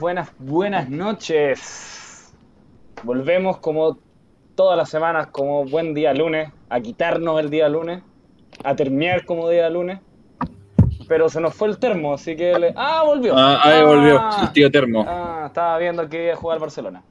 [0.00, 2.34] buenas, buenas noches.
[3.04, 3.98] Volvemos como
[4.56, 8.02] todas las semanas, como buen día lunes, a quitarnos el día lunes,
[8.64, 10.00] a terminar como día lunes.
[11.06, 12.58] Pero se nos fue el termo, así que...
[12.58, 12.72] Le...
[12.76, 13.34] ¡Ah, volvió!
[13.36, 15.04] Ah, ahí Ah, volvió, el tío termo.
[15.06, 17.02] Ah, estaba viendo que iba a jugar Barcelona.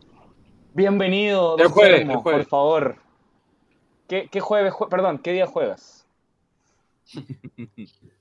[0.74, 2.42] Bienvenido, don jueves, Termo, el jueves.
[2.48, 2.96] por favor.
[4.08, 6.06] ¿Qué, qué jueves, jue- perdón, qué día juegas?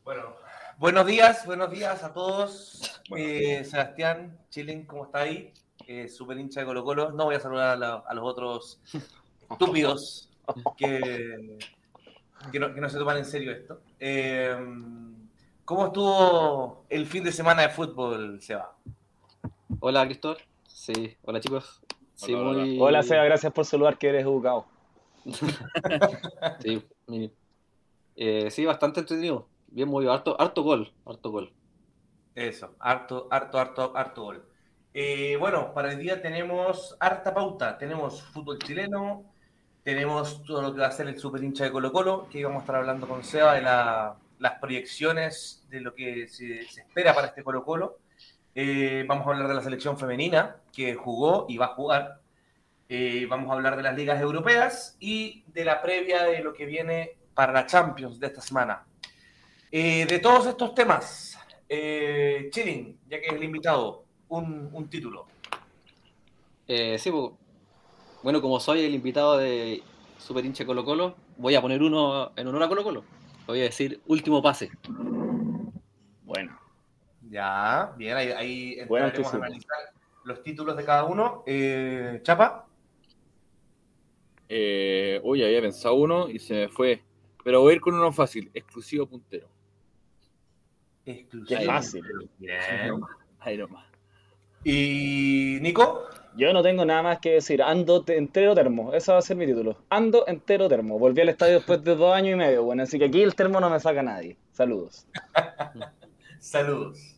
[0.05, 0.23] Bueno,
[0.82, 3.00] buenos días, buenos días a todos.
[3.16, 5.52] Eh, Sebastián, Chilling, ¿cómo está ahí?
[5.86, 7.12] Eh, Super hincha de Colo Colo.
[7.12, 8.80] No voy a saludar a, la- a los otros
[9.50, 10.28] estúpidos
[10.77, 11.58] que,
[12.50, 13.80] que, no, que no se toman en serio esto.
[14.00, 14.56] Eh,
[15.64, 18.74] ¿Cómo estuvo el fin de semana de fútbol, Seba?
[19.78, 20.39] Hola, Cristóbal.
[20.67, 21.80] Sí, hola chicos.
[22.17, 22.64] Sí, Hola, hola.
[22.64, 22.80] muy...
[22.80, 24.67] Hola, Seba, gracias por saludar, que eres educado.
[26.61, 26.83] Sí,
[28.17, 29.46] eh, sí, bastante entretenido.
[29.73, 30.12] Bien movido.
[30.12, 30.92] Harto, harto gol.
[31.05, 31.53] Harto gol.
[32.34, 34.48] Eso, harto, harto, harto, harto gol.
[34.95, 37.77] Eh, bueno, para el día tenemos harta pauta.
[37.79, 39.25] Tenemos fútbol chileno,
[39.83, 42.59] tenemos todo lo que va a ser el super hincha de Colo Colo, que íbamos
[42.61, 47.14] a estar hablando con Seba de la- las proyecciones de lo que se, se espera
[47.14, 47.98] para este Colo Colo.
[48.55, 52.20] Eh, vamos a hablar de la selección femenina, que jugó y va a jugar.
[52.89, 56.67] Eh, vamos a hablar de las ligas europeas y de la previa de lo que
[56.67, 58.84] viene para la Champions de esta semana.
[59.75, 65.27] Eh, de todos estos temas, eh, Chilling, ya que es el invitado, un, un título.
[66.69, 67.33] Eh, sí, pues,
[68.23, 69.83] bueno, como soy el invitado de
[70.19, 73.05] Super hincha Colo Colo, voy a poner uno en honor a Colo Colo.
[73.46, 74.70] Voy a decir último pase.
[76.25, 76.58] Bueno,
[77.30, 79.79] Ya, bien, ahí, ahí entraremos a analizar
[80.25, 81.42] los títulos de cada uno.
[81.46, 82.67] Eh, Chapa,
[84.48, 87.02] Eh, uy, había pensado uno y se me fue.
[87.42, 89.52] Pero voy a ir con uno fácil, exclusivo puntero.
[91.07, 91.61] Exclusivo.
[91.61, 92.02] qué fácil.
[92.39, 92.89] Bien.
[93.58, 93.86] Nomás.
[94.64, 96.05] Y Nico,
[96.36, 97.63] Yo no tengo nada más que decir.
[97.63, 98.95] Ando te- entero termo.
[98.95, 99.77] Ese va a ser mi título.
[99.90, 100.98] Ando entero termo.
[100.98, 102.63] Volví al estadio después de dos años y medio.
[102.63, 104.36] Bueno, así que aquí el termo no me saca nadie.
[104.52, 105.07] Saludos.
[106.39, 107.17] saludos.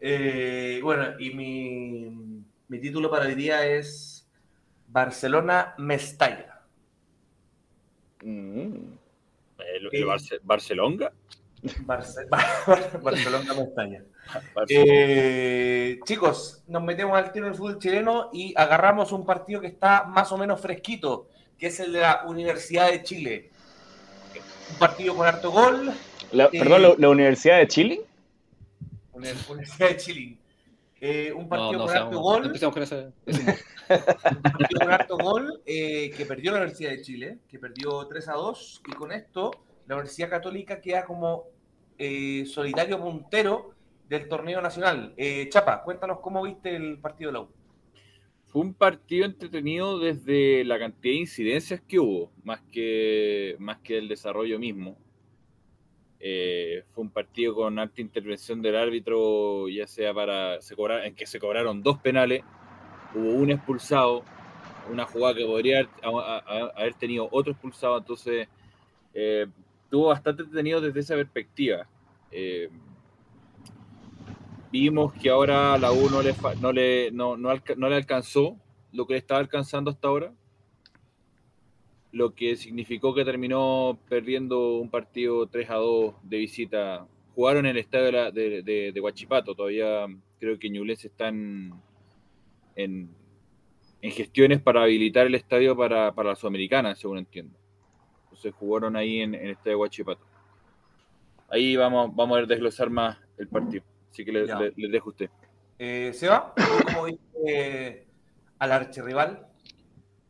[0.00, 4.26] Eh, bueno, y mi, mi título para hoy día es
[4.88, 6.60] Barcelona Mestalla.
[8.22, 8.94] Mm.
[9.58, 9.88] El, Eh.
[9.92, 11.12] el Barce- Barcelonga.
[11.86, 12.26] Barce-
[13.02, 13.54] Barcelona.
[14.54, 19.66] Barce- Eh, chicos, nos metemos al tiro del fútbol chileno y agarramos un partido que
[19.68, 23.50] está más o menos fresquito, que es el de la Universidad de Chile.
[24.72, 25.92] Un partido con harto gol.
[26.32, 26.58] La- Eh.
[26.58, 28.00] Perdón, la, la Universidad de Chile?
[29.12, 30.36] Uni- Universidad de Chile.
[31.00, 32.46] Eh, un partido no, con harto gol.
[32.46, 33.08] empecemos con ese.
[33.26, 33.58] ese-
[33.90, 38.28] Un partido con harto gol eh, que perdió la Universidad de Chile, que perdió 3
[38.28, 39.50] a 2, y con esto
[39.86, 41.44] la Universidad Católica queda como
[41.98, 43.74] eh, solitario puntero
[44.08, 45.14] del torneo nacional.
[45.16, 47.48] Eh, Chapa, cuéntanos cómo viste el partido de la U.
[48.46, 53.98] Fue un partido entretenido desde la cantidad de incidencias que hubo, más que, más que
[53.98, 54.96] el desarrollo mismo.
[56.20, 61.26] Eh, fue un partido con alta intervención del árbitro, ya sea para se en que
[61.26, 62.42] se cobraron dos penales,
[63.14, 64.24] hubo un expulsado,
[64.90, 68.48] una jugada que podría haber tenido otro expulsado, entonces
[69.12, 69.46] eh,
[69.94, 71.86] estuvo bastante entretenido desde esa perspectiva.
[72.32, 72.68] Eh,
[74.72, 78.56] vimos que ahora la U no le, no le, no, no le alcanzó
[78.90, 80.32] lo que le estaba alcanzando hasta ahora,
[82.10, 87.06] lo que significó que terminó perdiendo un partido 3 a 2 de visita.
[87.36, 90.06] Jugaron en el estadio de, la- Huachipato, todavía
[90.40, 91.72] creo que Ñublense está en,
[92.74, 93.10] en,
[94.02, 97.56] en gestiones para habilitar el estadio para, para la Sudamericana, según entiendo.
[98.34, 100.20] Entonces jugaron ahí en, en de Huachipato.
[101.48, 103.84] Ahí vamos, vamos a desglosar más el partido.
[104.10, 104.58] Así que le- Ya.
[104.58, 105.30] le- les dejo a usted.
[105.78, 108.06] Eh, Seba, ¿tú ¿cómo viste
[108.58, 109.46] al archirrival?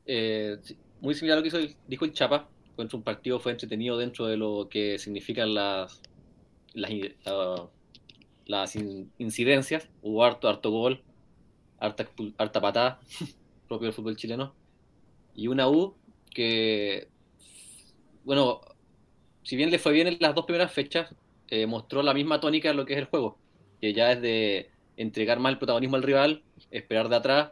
[0.04, 0.58] Eh,
[1.00, 2.46] muy similar a lo que hizo el- dijo el Chapa.
[2.72, 6.02] Encuentro un partido fue entretenido dentro de lo que significan las,
[6.74, 6.90] las,
[8.44, 9.88] las in- incidencias.
[10.02, 11.02] Hubo harto, harto gol,
[11.78, 12.98] harta, harta patada,
[13.66, 14.54] propio del fútbol chileno.
[15.34, 15.94] Y una U
[16.34, 17.08] que,
[18.24, 18.60] bueno,
[19.42, 21.14] si bien le fue bien en las dos primeras fechas,
[21.48, 23.36] eh, mostró la misma tónica en lo que es el juego.
[23.80, 27.50] Que ya es de entregar más el protagonismo al rival, esperar de atrás,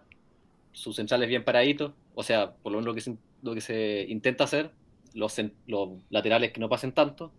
[0.72, 4.06] sus centrales bien paraditos, o sea, por lo menos lo que se, lo que se
[4.08, 4.70] intenta hacer,
[5.14, 7.30] los, los laterales que no pasen tanto,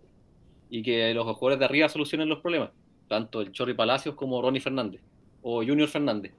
[0.70, 2.70] y que los jugadores de arriba solucionen los problemas,
[3.08, 5.02] tanto el Chorri Palacios como Ronnie Fernández,
[5.42, 6.34] o Junior Fernández.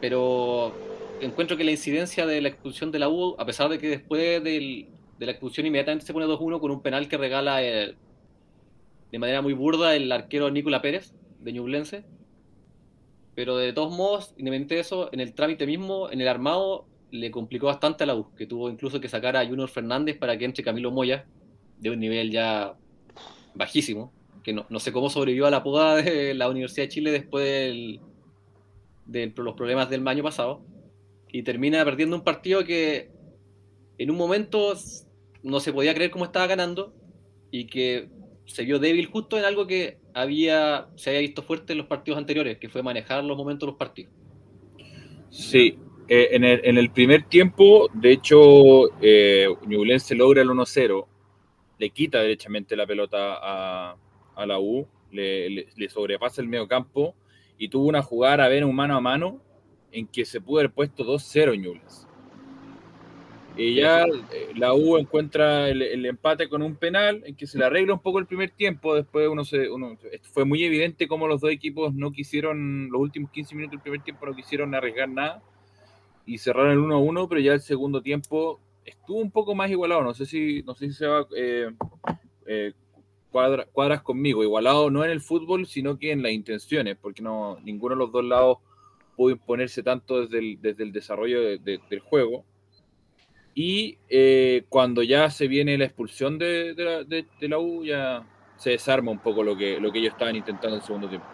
[0.00, 0.72] Pero
[1.20, 4.42] encuentro que la incidencia de la expulsión de la U, a pesar de que después
[4.42, 4.88] del-
[5.22, 7.94] de la expulsión inmediatamente se pone 2-1 con un penal que regala eh,
[9.12, 12.04] de manera muy burda el arquero Nicola Pérez, de Ñublense,
[13.36, 17.30] pero de todos modos, independientemente de eso, en el trámite mismo, en el armado, le
[17.30, 20.44] complicó bastante a la U, que tuvo incluso que sacar a Junior Fernández para que
[20.44, 21.24] entre Camilo Moya,
[21.78, 22.74] de un nivel ya
[23.54, 27.12] bajísimo, que no, no sé cómo sobrevivió a la poda de la Universidad de Chile
[27.12, 28.00] después del,
[29.06, 30.64] de los problemas del año pasado,
[31.30, 33.12] y termina perdiendo un partido que
[33.98, 34.74] en un momento
[35.42, 36.94] no se podía creer cómo estaba ganando,
[37.50, 38.08] y que
[38.46, 42.18] se vio débil justo en algo que había se había visto fuerte en los partidos
[42.18, 44.12] anteriores, que fue manejar los momentos de los partidos.
[45.30, 45.78] Sí,
[46.08, 51.06] eh, en, el, en, el, primer tiempo, de hecho, eh, Ñublense logra el 1-0,
[51.78, 53.96] le quita derechamente la pelota a,
[54.34, 57.14] a la U, le, le, sobrepasa el medio campo
[57.56, 59.40] y tuvo una jugada a ver un mano a mano
[59.90, 62.06] en que se pudo haber puesto 2-0 Ñublense.
[63.56, 67.66] Y ya eh, la U encuentra el, empate con un penal en que se le
[67.66, 68.94] arregla un poco el primer tiempo.
[68.94, 69.68] Después uno se.
[69.68, 73.82] Uno, fue muy evidente cómo los dos equipos no quisieron, los últimos 15 minutos del
[73.82, 75.42] primer tiempo no quisieron arriesgar nada
[76.24, 80.02] y cerraron el 1-1, pero ya el segundo tiempo estuvo un poco más igualado.
[80.02, 81.26] No sé si, no sé si se va.
[81.36, 81.70] Eh,
[82.46, 82.72] eh,
[83.30, 84.42] cuadra, cuadras conmigo.
[84.42, 88.12] Igualado no en el fútbol, sino que en las intenciones, porque no ninguno de los
[88.12, 88.58] dos lados
[89.14, 92.46] pudo imponerse tanto desde el, desde el desarrollo de, de, del juego
[93.54, 98.24] y eh, cuando ya se viene la expulsión de, de, la, de, la, U, ya
[98.56, 101.26] se desarma un poco lo que, lo que ellos estaban intentando en el segundo tiempo.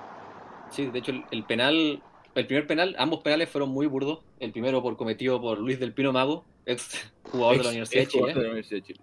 [0.71, 2.03] Sí, de hecho, el, el, penal,
[2.35, 4.21] el primer penal, ambos penales fueron muy burdos.
[4.41, 8.03] El primero por cometido por Luis del Pino Mago, ex jugador ex, de la Universidad
[8.03, 8.35] de Chile.
[8.35, 9.01] De la Universidad de Chile.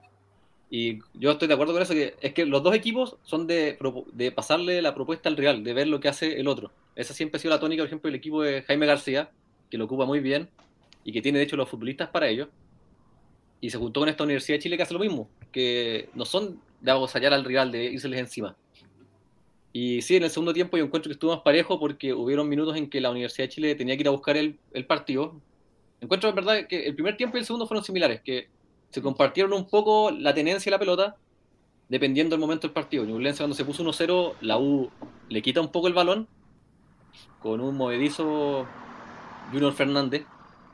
[0.69, 3.77] Y yo estoy de acuerdo con eso, que es que los dos equipos son de,
[4.11, 6.71] de pasarle la propuesta al Real, de ver lo que hace el otro.
[6.95, 9.29] Esa siempre ha sido la tónica, por ejemplo, del equipo de Jaime García,
[9.69, 10.49] que lo ocupa muy bien
[11.05, 12.49] y que tiene, de hecho, los futbolistas para ello
[13.65, 16.61] y se juntó con esta Universidad de Chile que hace lo mismo, que no son
[16.81, 18.55] de avasallar al rival, de irseles encima.
[19.73, 22.77] Y sí, en el segundo tiempo yo encuentro que estuvo más parejo porque hubieron minutos
[22.77, 25.41] en que la Universidad de Chile tenía que ir a buscar el, partido.
[25.99, 28.49] Encuentro en verdad que el primer tiempo y el segundo fueron similares, que
[28.91, 31.15] se compartieron un poco la tenencia de la pelota
[31.89, 33.03] dependiendo del momento del partido.
[33.03, 34.91] Ñublense cuando se puso 1-0, la U
[35.27, 36.27] le quita un poco el balón
[37.39, 38.67] con un movedizo
[39.51, 40.27] Junior Fernández,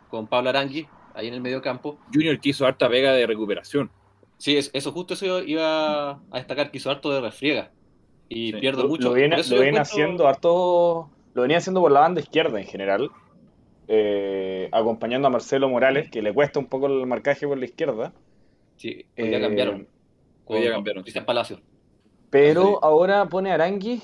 [0.09, 1.97] con Pablo Arangui, ahí en el medio campo.
[2.13, 3.91] Junior quiso harta vega de recuperación.
[4.37, 7.71] Sí, eso justo eso iba a destacar, quiso harto de refriega.
[8.27, 8.59] Y sí.
[8.59, 9.09] pierdo mucho.
[9.09, 9.81] Lo viene, lo viene encuentro...
[9.81, 11.09] haciendo harto.
[11.33, 13.11] Lo venía haciendo por la banda izquierda en general.
[13.87, 18.13] Eh, acompañando a Marcelo Morales, que le cuesta un poco el marcaje por la izquierda.
[18.77, 19.87] Sí, hoy ya eh, cambiaron.
[20.45, 21.03] Hoy ya cambiaron.
[21.03, 21.59] Cristian Palacio.
[22.29, 22.75] Pero sí.
[22.81, 24.01] ahora pone a Arangui,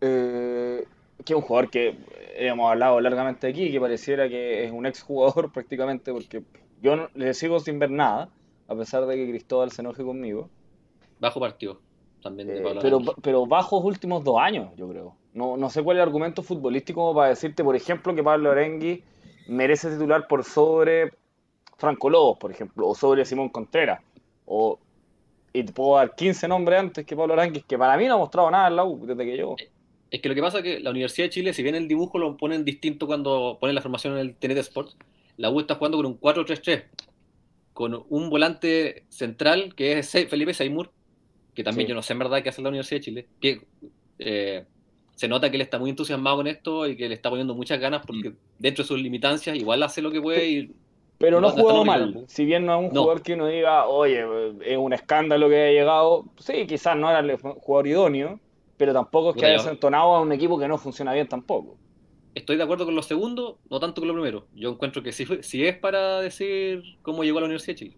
[0.00, 0.63] eh,
[1.24, 1.96] que es un jugador que
[2.36, 6.42] hemos hablado largamente aquí, que pareciera que es un exjugador prácticamente, porque
[6.82, 8.28] yo no, le sigo sin ver nada,
[8.68, 10.48] a pesar de que Cristóbal se enoje conmigo.
[11.20, 11.80] Bajo partido,
[12.22, 15.16] también de eh, pero, pero bajos últimos dos años, yo creo.
[15.32, 19.02] No, no sé cuál es el argumento futbolístico para decirte, por ejemplo, que Pablo Arengui
[19.48, 21.12] merece titular por sobre
[21.76, 24.00] Franco Lobos, por ejemplo, o sobre Simón Contreras.
[24.46, 24.78] O,
[25.52, 28.18] y te puedo dar 15 nombres antes que Pablo Arengui, que para mí no ha
[28.18, 29.56] mostrado nada en la U desde que llegó.
[30.14, 32.18] Es que lo que pasa es que la Universidad de Chile, si bien el dibujo
[32.18, 34.96] lo ponen distinto cuando ponen la formación en el TNT Sports,
[35.38, 36.84] la U está jugando con un 4-3-3,
[37.72, 40.92] con un volante central que es Felipe Seymour,
[41.52, 41.88] que también sí.
[41.88, 43.62] yo no sé en verdad qué hace la Universidad de Chile, que
[44.20, 44.64] eh,
[45.16, 47.80] se nota que él está muy entusiasmado con esto y que le está poniendo muchas
[47.80, 48.36] ganas porque mm.
[48.60, 50.70] dentro de sus limitancias igual hace lo que puede y
[51.18, 52.24] pero no, no jugó mal.
[52.28, 53.02] Si bien no es un no.
[53.02, 54.24] jugador que uno diga, oye,
[54.64, 56.26] es un escándalo que haya llegado.
[56.38, 58.40] Sí, quizás no era el jugador idóneo,
[58.76, 61.76] pero tampoco es que haya entonado a un equipo que no funciona bien tampoco.
[62.34, 64.46] Estoy de acuerdo con lo segundo, no tanto con lo primero.
[64.54, 67.96] Yo encuentro que sí, sí es para decir cómo llegó a la Universidad de Chile.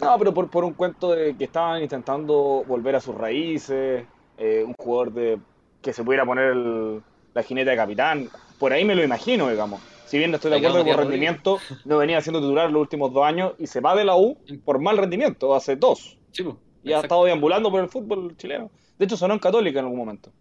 [0.00, 4.04] No, pero por, por un cuento de que estaban intentando volver a sus raíces,
[4.36, 5.38] eh, un jugador de
[5.80, 7.02] que se pudiera poner el,
[7.32, 8.28] la jineta de capitán,
[8.58, 9.80] por ahí me lo imagino, digamos.
[10.06, 13.12] Si bien no estoy de acuerdo que por rendimiento no venía siendo titular los últimos
[13.12, 16.18] dos años y se va de la U por mal rendimiento, hace dos.
[16.30, 18.70] Sí, pues, y ha estado deambulando por el fútbol chileno.
[18.98, 20.32] De hecho, sonó en Católica en algún momento.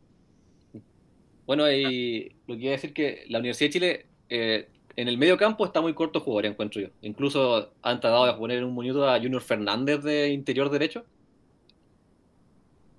[1.46, 5.18] Bueno, y lo que iba a decir que la Universidad de Chile, eh, en el
[5.18, 6.88] medio campo está muy corto jugador, encuentro yo.
[7.02, 11.06] Incluso han tratado de poner en un minuto a Junior Fernández de interior derecho,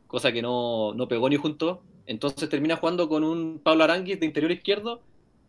[0.07, 1.83] cosa que no, no pegó ni junto.
[2.07, 5.01] Entonces termina jugando con un Pablo Aranguis de interior izquierdo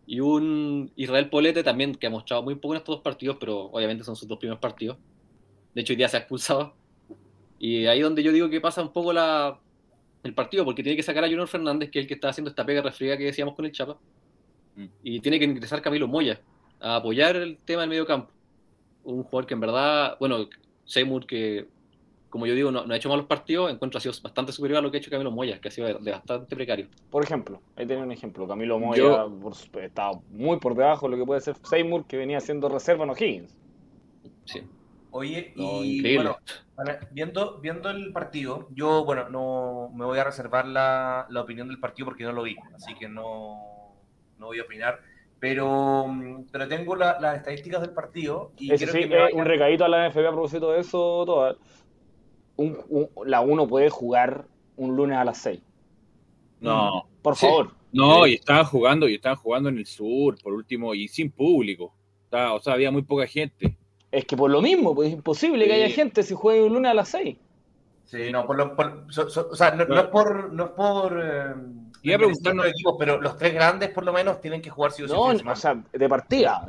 [0.07, 3.65] y un Israel Polete también, que ha mostrado muy poco en estos dos partidos, pero
[3.65, 4.97] obviamente son sus dos primeros partidos.
[5.75, 6.73] De hecho, hoy día se ha expulsado.
[7.59, 9.59] Y ahí donde yo digo que pasa un poco la,
[10.27, 12.49] el partido, porque tiene que sacar a Junior Fernández, que es el que está haciendo
[12.49, 13.97] esta pega refriega que decíamos con el Chapa,
[14.75, 14.85] mm.
[15.03, 16.39] y tiene que ingresar Camilo Moya
[16.79, 18.31] a apoyar el tema del medio campo.
[19.03, 20.47] Un jugador que en verdad, bueno,
[20.85, 21.67] Seymour que
[22.29, 24.81] como yo digo, no, no ha hecho malos partidos, encuentro ha sido bastante superior a
[24.81, 26.87] lo que ha hecho Camilo Moya, que ha sido de, de bastante precario.
[27.09, 28.47] Por ejemplo, ahí tenía un ejemplo.
[28.47, 32.17] Camilo Moya Yo- por estaba muy por debajo de lo que puede ser Seymour, que
[32.17, 33.57] venía siendo reserva en O'Higgins.
[34.45, 34.61] Sí.
[35.17, 36.29] Oye, No, y increíble.
[36.29, 36.37] bueno,
[36.75, 41.67] para- viendo, viendo el partido, yo, bueno, no me voy a reservar la, la opinión
[41.67, 43.95] del partido porque no lo vi, así que no,
[44.37, 44.99] no voy a opinar.
[45.39, 49.19] Pero, mm, pero tengo la- las estadísticas del partido y quiero sí, que me eh,
[49.21, 51.55] vayan- un recadito a la NFB a propósito de eso, toda.
[52.57, 54.45] Un- un- la 1 puede jugar
[54.75, 55.61] un lunes a las 6.
[56.59, 57.45] No, Por Sí.
[57.47, 57.71] favor.
[57.91, 61.93] no, y estaban jugando, y estaban jugando en el sur, por último, y sin público.
[62.25, 63.77] Estaba- o sea, había muy poca gente.
[64.11, 66.91] Es que por lo mismo, pues es imposible que haya gente si juegue un lunes
[66.91, 67.35] a las 6.
[68.05, 70.53] Sí, no, por lo- por- so- so- o sea, no, no es por...
[70.53, 71.53] No es por eh,
[72.03, 74.91] Iba a preguntar, los equipos, pero los tres grandes por lo menos tienen que jugar
[74.93, 75.13] sí o sí.
[75.13, 76.65] No, o sea, de partida.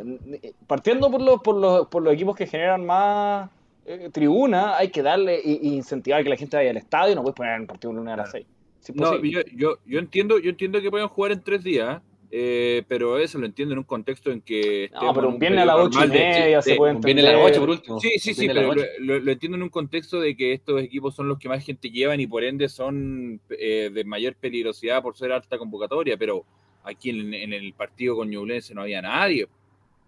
[0.67, 3.49] Partiendo por los, por los, por los equipos que generan más
[3.87, 7.15] eh, tribuna, hay que darle y, y incentivar que la gente vaya al estadio.
[7.15, 8.45] No puedes poner un partido un lunes a las Claro.
[8.83, 8.97] 6.
[8.97, 13.19] No, yo, yo, yo entiendo, yo entiendo que puedan jugar en tres días, eh, pero
[13.19, 15.89] eso lo entiendo en un contexto en que No, pero un viernes a las 8
[15.89, 17.49] y normal de- media se de- puede Viene la entender.
[17.51, 18.01] noche por último.
[18.01, 18.89] Sí, sí, sí, Viene pero lo, noche.
[19.01, 21.91] lo- lo entiendo en un contexto de que estos equipos son los que más gente
[21.91, 26.45] llevan y por ende son eh, de mayor peligrosidad por ser alta convocatoria, pero
[26.85, 29.47] aquí en, en el partido con Ñublense no había nadie.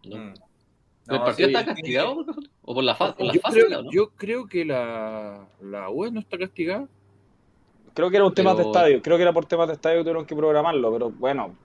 [0.05, 0.17] ¿no?
[0.17, 0.35] Mm.
[0.35, 0.45] ¿Pero
[1.07, 2.27] No, ¿El partido sí, está sí, castigado?
[2.63, 3.65] ¿O por la, fa por la Yo fase?
[3.65, 3.91] creo, ¿no?
[3.91, 6.87] yo creo que la, la UE no está castigada.
[7.95, 9.03] Creo que era un tema de Pero- estadio.
[9.03, 10.93] Creo que era por temas de estadio que tuvieron que programarlo.
[10.93, 11.57] Pero bueno,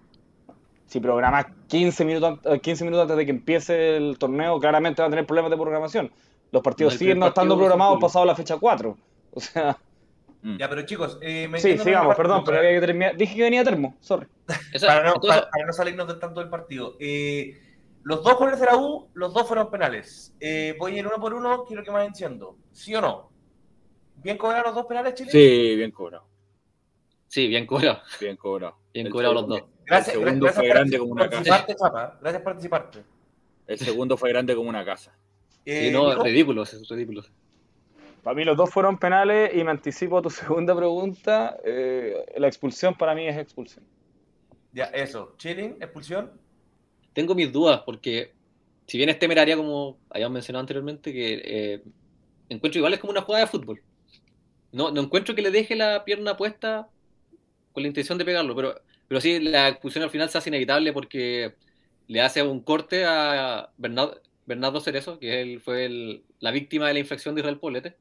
[0.86, 5.02] si programas 15 minutos, an- eh, 15 minutos antes de que empiece el torneo, claramente
[5.02, 6.12] va a tener problemas de programación.
[6.52, 8.98] Los partidos No, siguen no estando programados pasado la fecha 4.
[9.32, 9.78] O sea,
[10.42, 10.58] Mm.
[10.60, 13.18] Ya, pero chicos, eh, sí, sigamos, perdón, pero había que terminar.
[13.18, 14.28] Dije que venía termo, sorry.
[14.80, 16.96] Para, no, entonces, para- para no salirnos de tanto del partido.
[17.00, 17.58] Eh,
[18.04, 20.36] los dos goles de la U, los dos fueron penales.
[20.40, 22.58] Eh, voy a ir uno por uno, quiero que me vayan diciendo.
[22.72, 23.32] ¿Sí o no?
[24.18, 25.32] ¿Bien cobraron los dos penales, Chile?
[25.32, 26.28] Sí, bien cobrado,
[27.28, 28.02] Sí, bien cobrado.
[28.22, 28.78] bien cobrado.
[28.94, 29.64] Bien cobrado los dos.
[29.86, 31.66] Gracias, el segundo gracias fue por grande como una casa.
[31.68, 32.18] Chapa.
[32.22, 33.04] Gracias por participarte.
[33.68, 35.16] El segundo fue grande como una casa.
[35.66, 37.24] Eh, Sí, no, Nico, ridículos, es ridículo.
[38.24, 41.58] Para mí los dos fueron penales y me anticipo a tu segunda pregunta.
[41.64, 43.86] eh, la expulsión para mí es expulsión.
[44.74, 45.36] Ya, eso.
[45.38, 46.32] Chilling, expulsión.
[47.14, 48.34] Tengo mis dudas porque,
[48.88, 51.84] si bien es temeraria, como habíamos mencionado anteriormente, que eh,
[52.50, 53.82] encuentro igual es como una jugada de fútbol.
[54.72, 56.90] No, no encuentro que le deje la pierna puesta
[57.72, 58.76] con la intención de pegarlo, pero,
[59.08, 61.54] pero sí, la expulsión al final se hace inevitable porque
[62.08, 66.94] le hace un corte a Bernardo, Bernardo Cerezo, que él fue el- la víctima de
[66.94, 67.96] la infracción de Israel Poblete.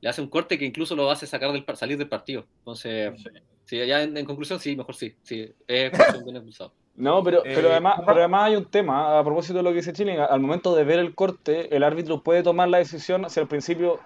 [0.00, 2.46] Le hace un corte que incluso lo hace sacar del, salir del partido.
[2.58, 3.12] Entonces,
[3.64, 5.14] sí, ya en, en conclusión, sí, mejor sí.
[5.22, 6.72] sí es expulsión bien expulsado.
[6.94, 9.76] No, pero, Eh, pero, además, pero además hay un tema, a propósito de lo que
[9.76, 13.38] dice Chile, al momento de ver el corte, el árbitro puede tomar la decisión, si
[13.38, 14.00] al principio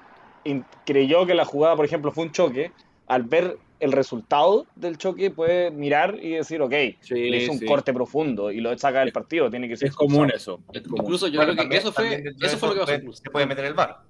[0.45, 2.73] in- creyó que la jugada, por ejemplo, fue un choque,
[3.07, 7.61] al ver el resultado del choque puede mirar y decir, ok, Sí, le hizo un
[7.67, 10.61] corte profundo y lo saca del partido, tiene que ser Es común eso.
[10.73, 11.01] Es común.
[11.03, 12.93] Incluso yo Bueno, creo que también- eso fue, eso fue lo que pasó.
[13.01, 13.17] puede-.
[13.17, 14.03] Se puede meter el bar.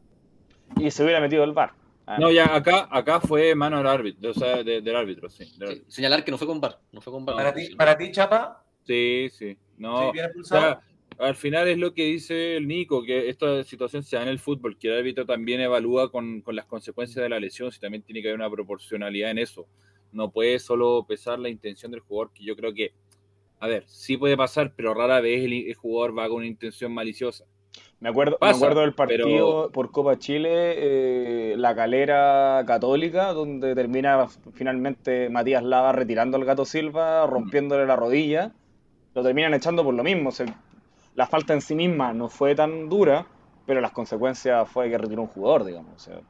[0.77, 1.73] Y se hubiera metido el VAR.
[2.07, 5.45] Ah, No, ya acá, acá fue mano del árbitro, o sea, de- del árbitro, sí.
[5.45, 5.91] del Sí, árbitro.
[5.91, 7.37] señalar que no fue con VAR, no fue con VAR.
[7.37, 9.57] Para no, ti, para ti, Chapa, Sí, sí.
[9.79, 10.81] No, sí, bien o sea,
[11.23, 14.39] al final es lo que dice el Nico, que esta situación se da en el
[14.39, 18.03] fútbol, que el árbitro también evalúa con, con las consecuencias de la lesión, si también
[18.03, 19.67] tiene que haber una proporcionalidad en eso.
[20.13, 22.93] No puede solo pesar la intención del jugador, que yo creo que,
[23.61, 26.93] a ver, sí puede pasar, pero rara vez el, el jugador va con una intención
[26.93, 27.45] maliciosa.
[28.01, 33.33] Me acuerdo, Pasa, me acuerdo del partido pero- por Copa Chile, eh, la calera católica,
[33.33, 38.53] donde termina finalmente Matías Lava retirando al gato Silva, rompiéndole la rodilla.
[39.15, 40.31] Lo terminan echando por lo mismo.
[41.15, 43.27] La falta en sí misma no fue tan dura,
[43.67, 45.95] pero las consecuencias fue que retiró un jugador, digamos.
[45.95, 46.21] o sea,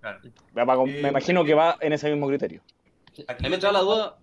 [0.00, 0.20] Claro.
[0.54, 2.60] pa- Eh, me imagino que va en ese mismo criterio.
[3.12, 4.18] Aquí A mí me entraba la duda,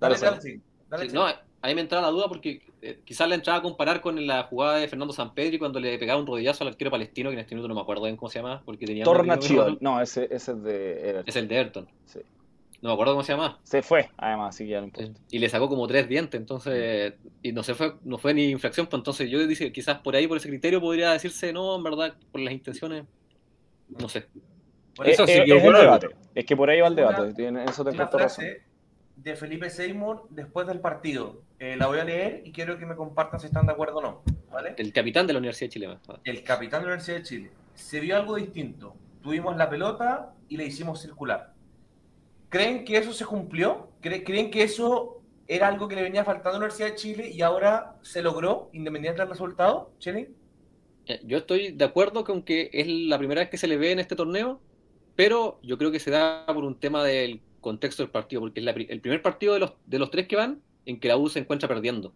[0.00, 0.60] Dale, Dale, dale, sí.
[0.88, 1.14] Dale, sí, sí.
[1.14, 4.26] no, a mí me entraba la duda porque eh, quizás la entraba a comparar con
[4.26, 7.40] la jugada de Fernando Sampedri cuando le pegaba un rodillazo al arquero palestino, que en
[7.40, 9.66] este minuto no me acuerdo bien cómo se llama, porque tenía Torna apellido Chiol.
[9.66, 9.78] raro.
[9.80, 11.24] No, ese, ese es de Everton.
[11.28, 11.88] Es el de Ayrton.
[12.06, 12.20] Sí.
[12.82, 13.58] No me acuerdo cómo se llama.
[13.62, 15.18] Se fue, además, así que ya no importa.
[15.30, 18.86] Y le sacó como tres dientes, entonces, y no se fue, no fue ni infracción,
[18.86, 22.14] pues entonces yo dice quizás por ahí, por ese criterio, podría decirse, no, en verdad,
[22.30, 23.04] por las intenciones,
[23.88, 24.26] no sé.
[24.94, 25.78] Por Eso Eh, sí eh, que es es el bueno.
[25.80, 26.08] debate.
[26.34, 27.28] Es que por ahí va el debate.
[27.30, 28.44] Eso te una encuentro razón.
[28.44, 28.62] frase
[29.16, 31.42] de Felipe Seymour después del partido.
[31.58, 34.02] Eh, la voy a leer y quiero que me compartan si están de acuerdo o
[34.02, 34.22] no.
[34.52, 34.74] ¿Vale?
[34.76, 35.88] El capitán de la Universidad de Chile.
[35.88, 35.98] más.
[36.24, 37.50] El capitán de la Universidad de Chile.
[37.74, 38.94] Se vio algo distinto.
[39.22, 41.53] Tuvimos la pelota y la hicimos circular.
[42.54, 43.88] ¿Creen que eso se cumplió?
[44.02, 47.28] ¿Cre- ¿Creen que eso era algo que le venía faltando a la Universidad de Chile
[47.30, 49.90] y ahora se logró, independiente del resultado?
[49.98, 50.30] Chile.
[51.06, 53.92] Eh, Yo estoy de acuerdo con que es la primera vez que se le ve
[53.92, 54.60] en este torneo
[55.16, 58.66] pero yo creo que se da por un tema del contexto del partido, porque es
[58.66, 61.28] la el primer partido de los, de los tres que van en que la U
[61.28, 62.12] se encuentra perdiendo.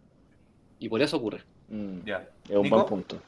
[0.80, 1.42] Y por eso ocurre.
[1.68, 2.28] Mm, Ya.
[2.49, 2.75] es un Nico.
[2.76, 3.18] buen punto.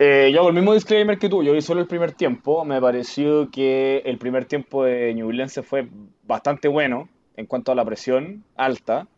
[0.00, 2.80] Eh, yo hago el mismo disclaimer que tú, yo vi solo el primer tiempo, me
[2.80, 5.88] pareció que el primer tiempo de Ñublense fue
[6.22, 9.08] bastante bueno en cuanto a la presión alta,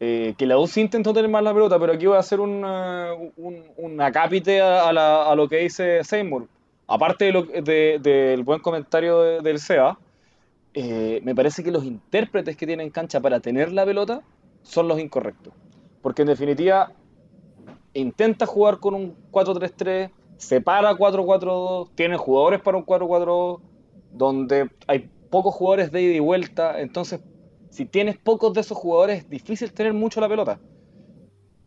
[0.00, 2.40] eh, que la U sí intentó tener más la pelota, pero aquí voy a hacer
[2.40, 6.48] un, eh, un, un acápite a, la- a lo que dice Seymour.
[6.88, 9.98] Aparte de de- del buen comentario de- del SEA,
[10.74, 14.22] eh, me parece que los intérpretes que tienen cancha para tener la pelota
[14.62, 15.54] son los incorrectos.
[16.02, 16.92] Porque en definitiva
[17.98, 23.60] intenta jugar con un 4-3-3, separa 4-4-2, tiene jugadores para un 4-4-2,
[24.12, 27.20] donde hay pocos jugadores de ida y vuelta, entonces
[27.70, 30.58] si tienes pocos de esos jugadores es difícil tener mucho la pelota.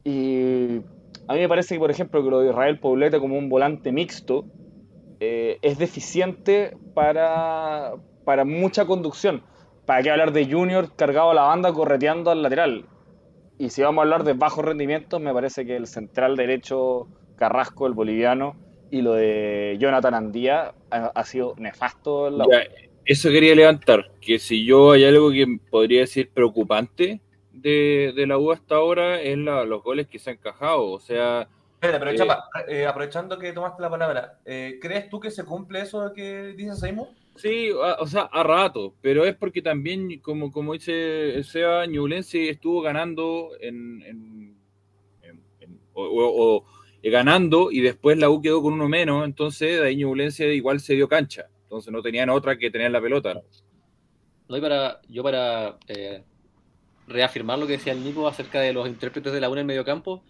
[0.04, 0.82] Y
[1.28, 3.92] a mí me parece que, por ejemplo, que lo de Israel Poblete como un volante
[3.92, 4.46] mixto
[5.20, 7.94] eh, es deficiente para,
[8.26, 9.44] para mucha conducción.
[9.86, 12.86] ¿Para qué hablar de Junior cargado a la banda correteando al lateral?
[13.62, 17.86] Y si vamos a hablar de bajos rendimientos, me parece que el central derecho Carrasco,
[17.86, 18.56] el boliviano,
[18.90, 22.52] y lo de Jonathan Andía ha, ha sido nefasto en la U.
[22.52, 22.64] Ya,
[23.06, 28.40] eso quería levantar, que si yo hay algo que podría decir preocupante de, de la
[28.40, 30.90] U hasta ahora es la- los goles que se han encajado.
[30.92, 35.20] O sea, Espérate, pero Eh, Chapa, eh, aprovechando que tomaste la palabra, eh, ¿crees tú
[35.20, 37.10] que se cumple eso que dice Seymour?
[37.42, 42.50] Sí, o sea, a rato, pero es porque también, como, como dice el Seba, Ñublense
[42.50, 44.58] estuvo ganando en, en-
[45.94, 46.66] o,
[47.04, 50.80] eh, ganando y después la U quedó con uno menos, entonces de ahí Ñublense igual
[50.80, 51.48] se dio cancha.
[51.64, 53.42] Entonces no tenían otra que tener la pelota.
[54.48, 56.24] No, y para, yo para eh,
[57.08, 59.86] reafirmar lo que decía el Nico acerca de los intérpretes de la UNA en medio
[59.86, 60.24] campo,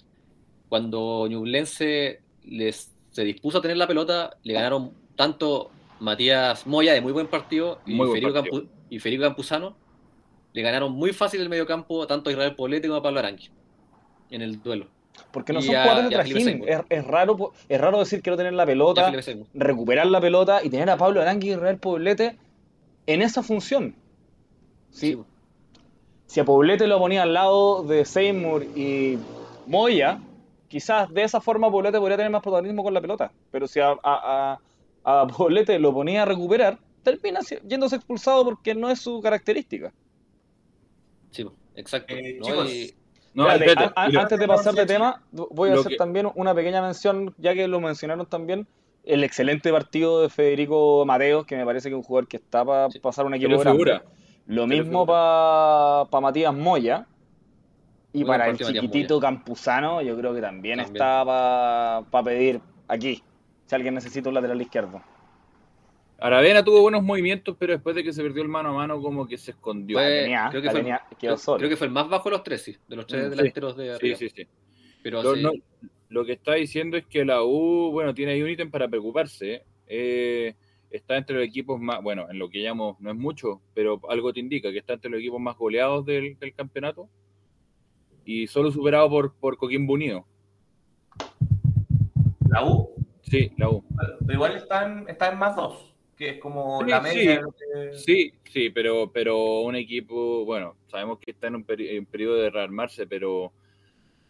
[0.69, 7.01] cuando Ñublense les, se dispuso a tener la pelota, le ganaron tanto Matías Moya, de
[7.01, 8.63] muy buen partido, y, Muy buen Federico, partido.
[8.63, 9.75] Campu- y Federico Campuzano,
[10.53, 13.49] le ganaron muy fácil el medio campo tanto a Israel Poblete como a Pablo Arangui
[14.31, 14.87] en el duelo.
[15.31, 16.63] Porque no y son a- jugadores de trajín.
[16.89, 19.11] Es, raro, es raro decir que no tener la pelota,
[19.53, 22.37] recuperar la pelota y tener a Pablo Arangui y Israel Poblete
[23.05, 23.95] en esa función.
[24.89, 25.19] Sí, Sí,
[26.25, 29.17] si a Poblete lo ponía al lado de Seymour y
[29.67, 30.19] Moya,
[30.67, 33.31] quizás de esa forma Poblete podría tener más protagonismo con la pelota.
[33.51, 34.59] Pero si a, a,
[35.03, 39.91] a, Poblete lo ponía a recuperar, termina yéndose expulsado porque no es su característica.
[41.31, 42.13] sí, exacto.
[42.13, 42.45] Eh, ¿no?
[42.45, 42.93] chicos, Y-
[43.33, 45.79] No, Espérate, espérate, a- a- y lo- antes de pasar de tema, voy a Lo
[45.79, 48.67] hacer que- también una pequeña mención, ya que lo mencionaron también,
[49.05, 52.65] el excelente partido de Federico Mateos, que me parece que es un jugador que está
[52.65, 52.99] para Sí.
[52.99, 53.71] pasar un equipo grande.
[53.71, 54.03] figura.
[54.47, 57.07] Lo mismo para Matías Moya.
[58.11, 60.95] Y Muy para el chiquitito Campuzano, yo creo que también, También.
[60.97, 61.23] está
[62.11, 62.59] para pedir
[62.89, 63.23] aquí,
[63.71, 65.01] si alguien necesita un lateral izquierdo.
[66.19, 69.25] Aravena tuvo buenos movimientos, pero después de que se perdió el mano a mano, como
[69.25, 69.97] que se escondió.
[69.97, 71.57] Fue- tenía, creo que fue- tenía- quedó creo, solo.
[71.59, 73.29] creo que fue el más bajo de los tres, sí, de los tres Mm, sí.
[73.37, 74.17] delanteros de Sí, arriba.
[74.17, 74.47] sí, sí.
[75.01, 75.53] Pero Lo, sí, no-
[76.09, 79.63] lo que está diciendo es que la U, bueno, tiene ahí un ítem para preocuparse.
[79.93, 80.55] eh,
[80.89, 84.31] está entre los equipos más, bueno, en lo que llamamos, no es mucho, pero algo
[84.33, 87.07] te indica que está entre los equipos más goleados del, del campeonato
[88.25, 90.25] y solo superado por, por Coquimbo Unido.
[92.49, 93.00] ¿La U?
[93.31, 93.81] Sí, la U.
[94.19, 97.41] Pero igual está en, está en más dos, que es como Sí, la media.
[97.41, 97.51] sí.
[97.57, 102.05] que- Sí, sí, pero, pero un equipo, bueno, sabemos que está en un, peri- en
[102.05, 103.53] periodo de rearmarse, pero,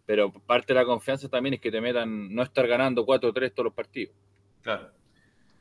[0.06, 3.66] pero parte de la confianza también es que te metan, no estar ganando 4-3 todos
[3.66, 4.14] los partidos.
[4.62, 4.90] Claro.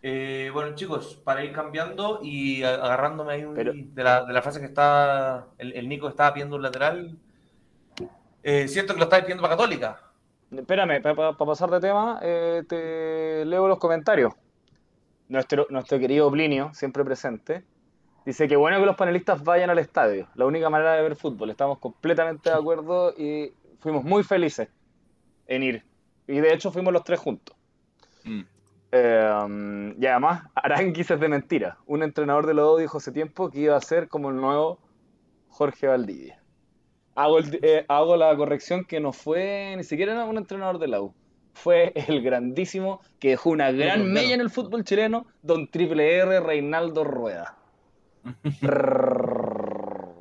[0.02, 4.42] Eh, bueno, chicos, para ir cambiando y agarrándome ahí un- Pero- de, la, de la
[4.42, 7.16] frase que está el, el Nico estaba pidiendo un lateral,
[8.42, 10.09] eh, siento que lo estáis pidiendo para Católica.
[10.50, 14.34] Espérame, para pasar de tema, eh, te leo los comentarios.
[15.28, 17.64] Nuestro, nuestro querido Plinio, siempre presente,
[18.26, 20.28] dice que bueno que los panelistas vayan al estadio.
[20.34, 21.50] La única manera de ver fútbol.
[21.50, 24.68] Estamos completamente de acuerdo y fuimos muy felices
[25.46, 25.84] en ir.
[26.26, 27.56] Y de hecho fuimos los tres juntos.
[28.24, 28.40] Mm.
[28.92, 31.78] Eh, y además, Aranguis es de mentira.
[31.86, 34.80] Un entrenador de los dos dijo hace tiempo que iba a ser como el nuevo
[35.48, 36.39] Jorge Valdivia.
[37.14, 41.00] Hago, el- eh, hago la corrección que no fue ni siquiera un entrenador de la
[41.02, 41.12] U.
[41.52, 44.12] Fue el grandísimo que dejó una gran Colombiano.
[44.22, 47.56] mella en el fútbol chileno, don Triple R Reinaldo Rueda.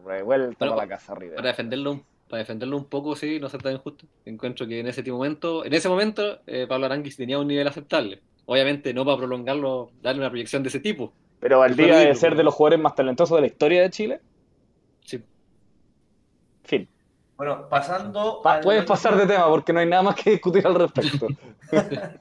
[0.06, 1.36] Revuelta Bueno, para la casa arriba.
[1.36, 4.06] para defenderlo, para defenderlo un poco, sí, no ser tan injusto.
[4.25, 8.21] Encuentro que en ese momento, en ese momento, eh, Pablo Aranguis tenía un nivel aceptable.
[8.45, 11.13] Obviamente no para prolongarlo, darle una proyección de ese tipo.
[11.39, 14.19] Pero Valdivia debe ser de los jugadores más talentosos de la historia de Chile.
[16.69, 16.88] Fin.
[17.36, 18.41] Bueno, pasando.
[18.43, 21.27] Pa- al- puedes pasar de tema porque no hay nada más que discutir al respecto.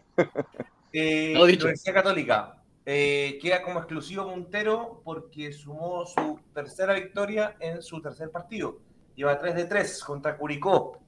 [0.90, 1.66] Eh, dicho.
[1.66, 2.54] Universidad Católica.
[2.86, 8.78] eh, queda como exclusivo puntero porque sumó su tercera victoria en su tercer partido.
[9.14, 10.98] Lleva 3 de 3 contra Curicó.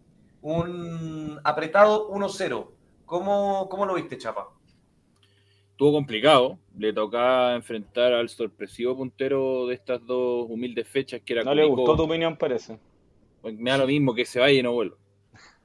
[0.42, 2.66] Un apretado 1-0.
[3.06, 4.48] ¿Cómo, ¿Cómo lo viste, Chapa?
[5.70, 6.58] Estuvo complicado.
[6.76, 11.64] Le tocaba enfrentar al sorpresivo puntero de estas dos humildes fechas que era No le
[11.64, 12.78] gustó tu opinión, parece.
[13.42, 14.96] Me da lo mismo que se vaya y no vuelva.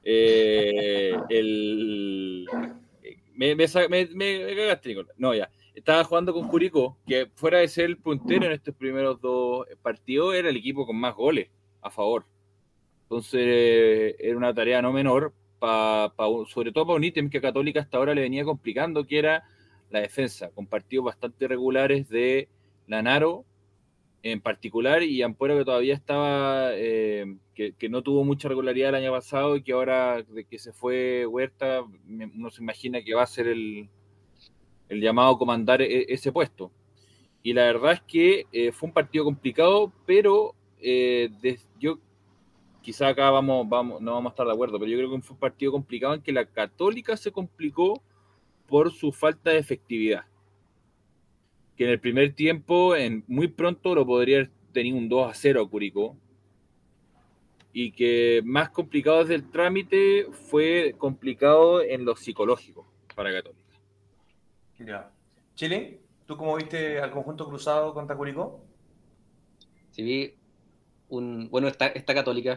[0.02, 2.46] Eh, el,
[3.34, 5.14] me, me, me- me- cagaste, Nicolás.
[5.18, 5.50] No, ya.
[5.74, 10.34] Estaba jugando con Curicó, que fuera de ser el puntero en estos primeros dos partidos,
[10.34, 11.48] era el equipo con más goles
[11.82, 12.24] a favor.
[13.02, 16.12] Entonces, eh, era una tarea no menor, pa-
[16.48, 19.44] sobre todo para un ítem que a Católica hasta ahora le venía complicando, que era
[19.90, 22.48] la defensa, con partidos bastante regulares de
[22.86, 23.44] Lanaro
[24.22, 29.12] en particular y Ampuero que todavía estaba, eh, que, no tuvo mucha regularidad el año
[29.12, 33.26] pasado y que ahora de que se fue Huerta, uno se imagina que va a
[33.26, 33.88] ser el,
[34.88, 36.70] el llamado comandar e- ese puesto.
[37.42, 41.98] Y la verdad es que eh, fue un partido complicado, pero eh, des- yo
[42.82, 45.34] quizá acá vamos, vamos, no vamos a estar de acuerdo, pero yo creo que fue
[45.34, 48.02] un partido complicado en que la Católica se complicó
[48.68, 50.24] por su falta de efectividad
[51.76, 55.34] que en el primer tiempo, en, muy pronto, lo podría haber tenido un 2 a
[55.34, 56.16] 0 a Curicó.
[57.72, 63.62] Y que más complicado desde el trámite fue complicado en lo psicológico para Católica.
[64.78, 65.10] Ya.
[65.54, 68.60] Chile, ¿tú cómo viste al conjunto cruzado contra Curicó?
[69.90, 70.34] Si vi
[71.10, 72.56] un, bueno, esta, esta católica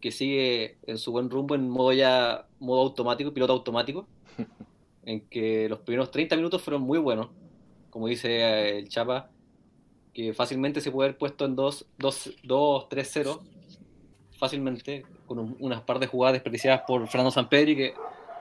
[0.00, 4.06] que sigue en su buen rumbo en modo ya, modo automático, piloto automático,
[5.04, 7.28] en que los primeros 30 minutos fueron muy buenos,
[7.90, 9.30] como dice eh, el Chapa,
[10.14, 13.40] que fácilmente se puede haber puesto en 2, 2, 2 3-0,
[14.38, 17.94] fácilmente, con un- unas par de jugadas desperdiciadas por Fernando Sampedri, que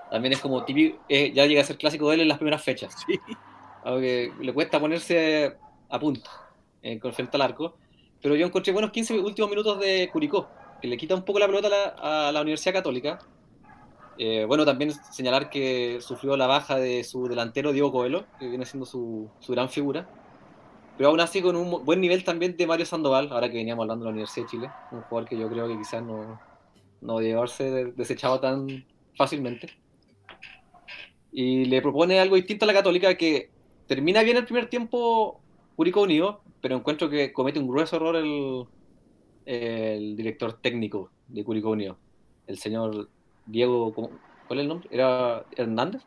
[0.09, 2.63] también es como típico, eh, ya llega a ser clásico de él en las primeras
[2.63, 2.95] fechas.
[3.05, 3.19] Sí.
[3.83, 5.55] Aunque le cuesta ponerse
[5.89, 6.29] a punto
[6.81, 7.77] eh, con frente al arco.
[8.21, 10.49] Pero yo encontré buenos 15 últimos minutos de Curicó,
[10.81, 13.19] que le quita un poco la pelota a la, a la Universidad Católica.
[14.21, 18.65] Eh, bueno, también señalar que sufrió la baja de su delantero Diego Coelho, que viene
[18.65, 20.09] siendo su, su gran figura.
[20.97, 24.03] Pero aún así con un buen nivel también de Mario Sandoval, ahora que veníamos hablando
[24.03, 26.37] de la Universidad de Chile, un jugador que yo creo que quizás no,
[26.99, 29.69] no de- desechado tan fácilmente.
[31.31, 33.49] Y le propone algo distinto a la Católica que
[33.87, 35.39] termina bien el primer tiempo
[35.77, 38.65] Curicó Unido, pero encuentro que comete un grueso error el,
[39.45, 41.97] el director técnico de Curicó Unido,
[42.47, 43.09] el señor
[43.53, 44.11] Diego, ¿cómo-
[44.47, 44.87] ¿cuál es el nombre?
[44.91, 46.01] ¿Era Hernández?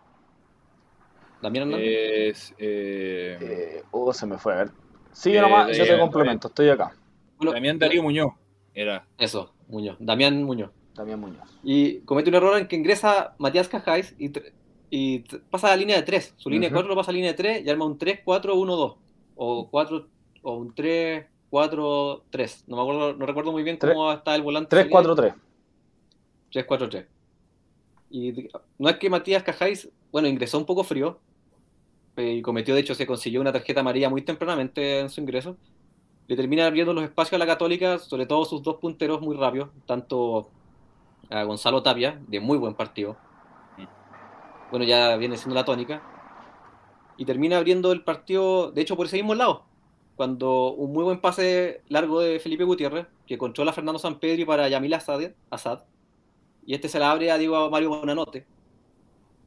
[1.43, 1.89] ¿Damián Hernández?
[1.89, 4.71] Es, eh, Eh, oh, se me fue a ver.
[5.13, 6.95] Sigue Eh, nomás, yo te complemento, estoy acá.
[7.37, 8.33] Bueno, Damián Darío Muñoz
[8.75, 9.05] era.
[9.19, 10.71] Eso, Muñoz, Damián Muñoz.
[10.95, 11.49] También Muñoz.
[11.65, 14.31] Y comete un error en que ingresa Matías Cajáis y,
[14.91, 16.35] y pasa a la línea de 3.
[16.37, 16.83] Su línea de Ujú.
[16.83, 18.97] 4 lo pasa a la línea de 3 y arma un 3-4-1-2.
[19.35, 20.07] O, 4,
[20.43, 22.65] o un 3-4-3.
[22.67, 24.77] No me acuerdo, no recuerdo muy bien cómo está el volante.
[24.77, 25.35] 3-4-3.
[26.53, 27.07] 3-4-3.
[28.13, 31.19] Y no es que Matías Cajáis, bueno, ingresó un poco frío.
[32.17, 35.57] eh, Y cometió, de hecho, se consiguió una tarjeta amarilla muy tempranamente en su ingreso.
[36.29, 39.71] Le termina abriendo los espacios a la Católica, sobre todo sus dos punteros muy rápidos,
[39.87, 40.51] tanto
[41.31, 43.17] a Gonzalo Tapia, de muy buen partido.
[44.71, 46.03] Bueno, ya viene siendo la tónica.
[47.17, 49.65] Y termina abriendo el partido, de hecho, por ese mismo lado.
[50.17, 54.69] Cuando un muy buen pase largo de Felipe Gutiérrez, que controla a Fernando Sampedri para
[54.69, 55.81] Yamil Assad, Assad,
[56.67, 58.45] y este se la abre a Diego Mario Bonanote,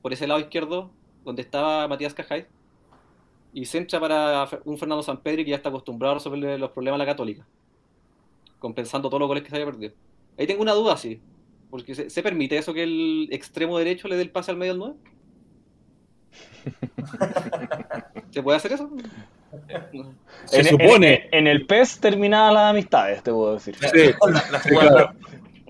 [0.02, 0.92] por ese lado izquierdo,
[1.24, 2.46] donde estaba Matías Cajáis,
[3.54, 7.04] y centra para un Fernando Sampedri que ya está acostumbrado a resolver los problemas a
[7.04, 7.46] la Católica,
[8.60, 9.94] compensando todos los goles que se había perdido.
[10.38, 11.22] Ahí tengo una duda, sí,
[11.70, 14.74] porque ¿se, se permite eso que el extremo derecho le dé el pase al medio
[14.74, 14.94] al 9?
[18.32, 18.90] ¿Se puede hacer eso?
[20.46, 21.30] Se En- supone.
[21.32, 23.76] En, en el PES terminadas las amistades, te puedo decir.
[23.78, 24.90] Sí, La- la sí, jugada.
[24.92, 25.14] claro.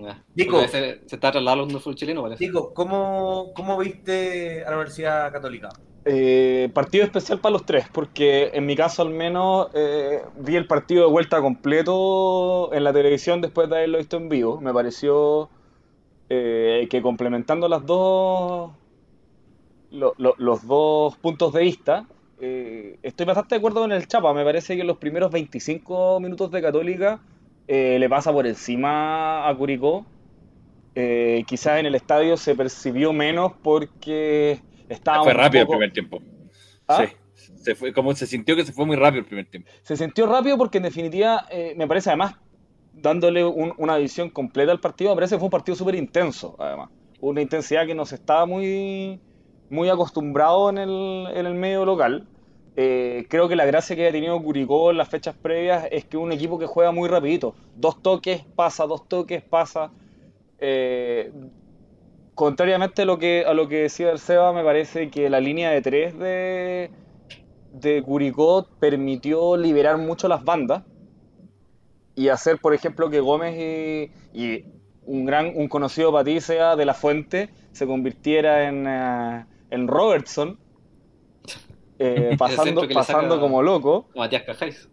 [0.06, 0.60] Ah, Nico.
[0.68, 2.44] Se, se está trasladando al fútbol chileno, parece.
[2.44, 5.68] Digo, ¿cómo, ¿cómo viste a la Universidad Católica?
[6.04, 10.66] Eh, partido especial para los tres, porque en mi caso al menos eh, vi el
[10.68, 14.60] partido de vuelta completo en la televisión después de haberlo visto en vivo.
[14.60, 15.50] Me pareció
[16.28, 18.70] eh, que complementando las dos
[19.90, 22.06] lo- lo- los dos puntos de vista,
[22.40, 24.32] eh, estoy bastante de acuerdo con el Chapa.
[24.34, 27.20] Me parece que en los primeros 25 minutos de Católica
[27.68, 30.06] eh, le pasa por encima a Curicó.
[30.94, 35.92] Eh, quizás en el estadio se percibió menos porque estaba Fue rápido poco- el primer
[35.92, 36.20] tiempo.
[36.88, 37.04] ¿Ah?
[37.06, 37.12] Sí.
[37.56, 39.68] Se fue, como se sintió que se fue muy rápido el primer tiempo.
[39.82, 42.34] Se sintió rápido porque en definitiva eh, me parece además,
[42.92, 46.56] dándole un- una visión completa al partido, me parece que fue un partido súper intenso,
[46.58, 46.88] además.
[47.20, 49.20] Una intensidad que no se estaba muy,
[49.68, 52.26] muy acostumbrado en el, en el medio local.
[52.78, 56.18] Eh, creo que la gracia que ha tenido Curicó en las fechas previas es que
[56.18, 57.54] un equipo que juega muy rapidito.
[57.74, 59.90] Dos toques, pasa, dos toques, pasa.
[60.58, 61.32] Eh,
[62.34, 65.70] contrariamente a lo, que, a lo que decía el Seba, me parece que la línea
[65.70, 66.90] de tres de,
[67.72, 70.82] de Curicó permitió liberar mucho las bandas
[72.14, 74.64] y hacer, por ejemplo, que Gómez y,
[75.06, 79.86] un gran un conocido para ti sea de la Fuente se convirtiera en, eh, en
[79.86, 80.58] Robertson
[81.98, 84.06] eh, pasando, pasando como loco.
[84.14, 84.88] Matías Cajáis.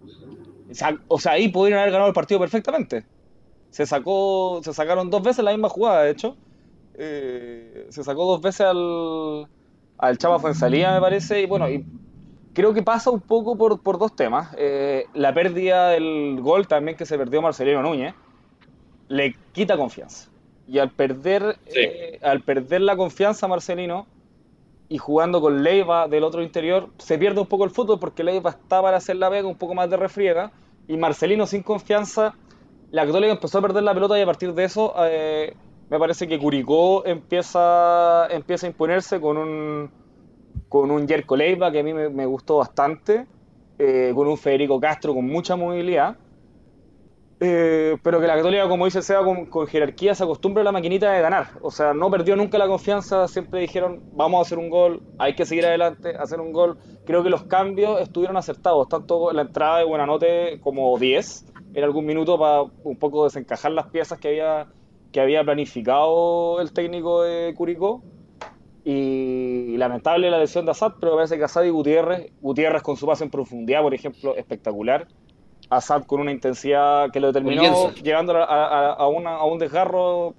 [1.08, 3.06] O sea, ahí pudieron haber ganado el partido perfectamente.
[3.70, 6.36] Se sacó, se sacaron dos veces la misma jugada, de hecho.
[6.96, 9.48] Eh, se sacó dos veces al,
[9.98, 11.42] al Chava Fuensalía, me parece.
[11.42, 11.86] Y bueno, y
[12.54, 14.56] creo que pasa un poco por, por dos temas.
[14.58, 18.14] Eh, la pérdida del gol también que se perdió Marcelino Núñez
[19.08, 20.30] le quita confianza.
[20.68, 21.58] Y al perder,
[22.22, 24.08] al perder la confianza Marcelino,
[24.90, 28.52] y jugando con Leiva del otro interior, se pierde un poco el fútbol porque Leiva
[28.52, 30.52] está para hacer la vega, un poco más de refriega,
[30.88, 32.36] y Marcelino sin confianza,
[32.92, 35.56] la Católica empezó a perder la pelota y a partir de eso eh,
[35.90, 39.90] me parece que Curicó empieza, empieza a imponerse con un,
[40.70, 43.26] con un Jerko Leiva que a mí me, gustó bastante,
[43.80, 46.18] eh, con un Federico Castro con mucha movilidad,
[47.44, 50.72] eh, pero que la Católica, como dice Seba, con, con, jerarquía se acostumbra a la
[50.72, 51.50] maquinita de ganar.
[51.62, 55.36] O sea, no perdió nunca la confianza, siempre dijeron, vamos a hacer un gol, hay
[55.36, 56.78] que seguir adelante, hacer un gol.
[57.06, 62.06] Creo que los cambios estuvieron acertados, tanto la entrada de Buenanote como 10, en algún
[62.06, 64.68] minuto para un poco desencajar las piezas que había,
[65.12, 68.04] que había planificado el técnico de Curicó.
[68.86, 73.06] Y lamentable la lesión de Assad, pero parece que Assad y Gutiérrez, Gutiérrez con su
[73.06, 75.08] pase en profundidad, por ejemplo, espectacular
[75.78, 80.34] Assad con una intensidad que lo terminó llegando a, un desgarro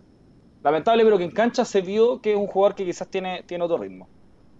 [0.62, 3.64] lamentable, pero que en cancha se vio que es un jugador que quizás tiene, tiene
[3.64, 4.08] otro ritmo.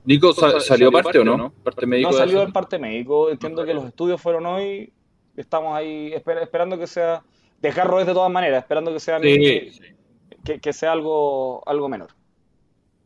[0.05, 1.51] Nico, ¿salió, parte, o no?
[1.63, 3.31] ¿Parte médico no salió en parte médico.
[3.31, 4.93] Entiendo que los estudios fueron hoy.
[5.37, 7.23] Estamos ahí esperando que sea.
[7.61, 12.11] Desgarro es de todas maneras, esperando que sea, que, sea algo, algo menor.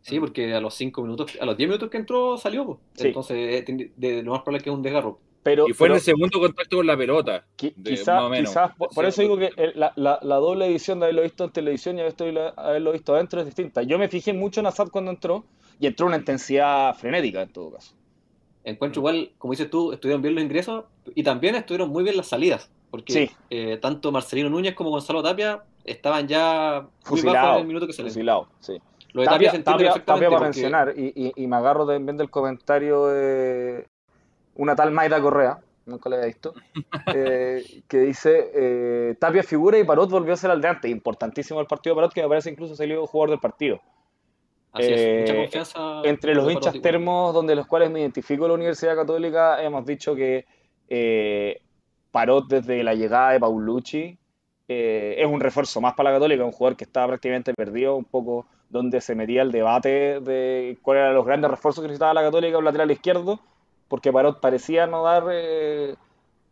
[0.00, 2.80] Sí, porque a los 5 minutos, a los 10 minutos que entró salió.
[2.96, 3.64] Entonces,
[3.96, 5.20] de, lo más probable es que es un desgarro
[5.68, 7.44] y fue en el segundo contacto con la pelota.
[7.56, 12.92] quizás, por, eso digo que la, doble edición de haberlo visto en televisión y haberlo
[12.92, 13.82] visto adentro es distinta.
[13.82, 15.44] Yo me fijé mucho en Assad cuando entró
[15.80, 17.94] y entró una intensidad frenética en todo caso.
[18.64, 20.84] Encuentro igual, como dices tú, estuvieron bien los ingresos
[21.14, 22.70] y también estuvieron muy bien las salidas.
[22.90, 27.92] Porque eh, tanto Marcelino Núñez como Gonzalo Tapia estaban ya fusilados en el minuto que
[27.92, 28.80] se fusilado, sí.
[29.12, 33.86] Lo de Tapia, Tapia, Tapia para mencionar, y, y, me agarro también del comentario de,
[34.58, 36.52] una tal Maida Correa, nunca la había visto,
[37.14, 40.90] eh, que dice eh, Tapia figura y Parot volvió a ser al de antes.
[40.90, 43.80] Importantísimo el partido de Parot, que me parece incluso salió jugador del partido.
[44.72, 48.54] Así es, mucha eh, confianza entre los hinchas termos, donde los cuales me identifico la
[48.54, 50.44] Universidad Católica, hemos dicho que
[52.10, 54.18] Parot desde la llegada de Paulucci
[54.66, 58.46] es un refuerzo más para la Católica, un jugador que estaba prácticamente perdido, un poco
[58.68, 62.58] donde se metía el debate de cuáles eran los grandes refuerzos que necesitaba la Católica,
[62.58, 63.40] un lateral izquierdo,
[63.88, 65.96] porque Parot parecía no dar eh,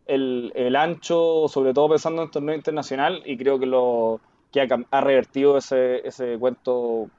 [0.07, 4.21] el, ancho, sobre todo pensando en el torneo internacional, y creo que lo
[4.53, 7.11] que ha, revertido ese, ese, cuento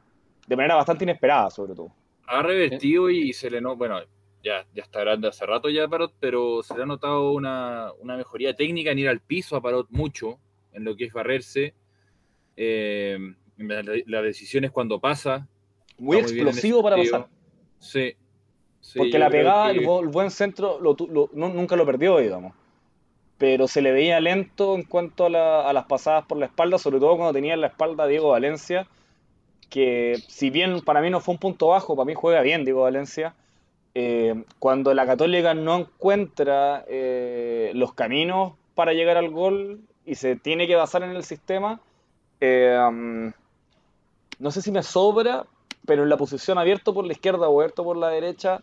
[0.48, 1.92] de manera bastante inesperada, sobre todo.
[2.26, 4.00] Ha revertido y se le no, bueno,
[4.44, 8.56] ya, ya está grande hace rato ya Parot, pero se le ha notado una, mejoría
[8.56, 10.40] técnica en ir al piso a Parot mucho,
[10.74, 11.74] en lo que es barrerse.
[12.56, 13.18] Eh,
[13.58, 15.48] las decisiones cuando pasa.
[15.98, 17.28] Muy explosivo para pasar.
[17.80, 18.16] Sí,
[18.96, 20.80] porque la pegada, el, buen centro,
[21.34, 22.54] nunca lo perdió, digamos.
[23.38, 27.16] Pero se le veía lento en cuanto a, las pasadas por la espalda, sobre todo
[27.18, 28.88] cuando tenía en la espalda Diego Valencia,
[29.70, 32.84] que si bien para mí no fue un punto bajo, para mí juega bien Diego
[32.84, 33.36] Valencia.
[33.94, 40.36] Eh, cuando la Católica no encuentra eh, los caminos para llegar al gol y se
[40.36, 41.82] tiene que basar en el sistema,
[42.40, 43.32] eh, um,
[44.40, 45.46] no sé si me sobra,
[45.86, 48.62] pero en la posición abierto por la izquierda o abierto por la derecha,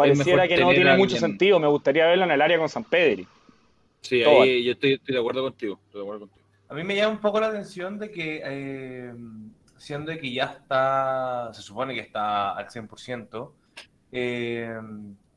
[0.00, 1.58] pareciera que no tiene mucho sentido.
[1.60, 3.26] Me gustaría verlo en el área con San Pedri.
[4.00, 5.78] Sí, ahí yo estoy, de acuerdo contigo,
[6.68, 9.12] A mí me llama un poco la atención de que, eh,
[9.76, 13.52] siendo que ya está, se supone que está al 100%,
[14.12, 14.74] eh,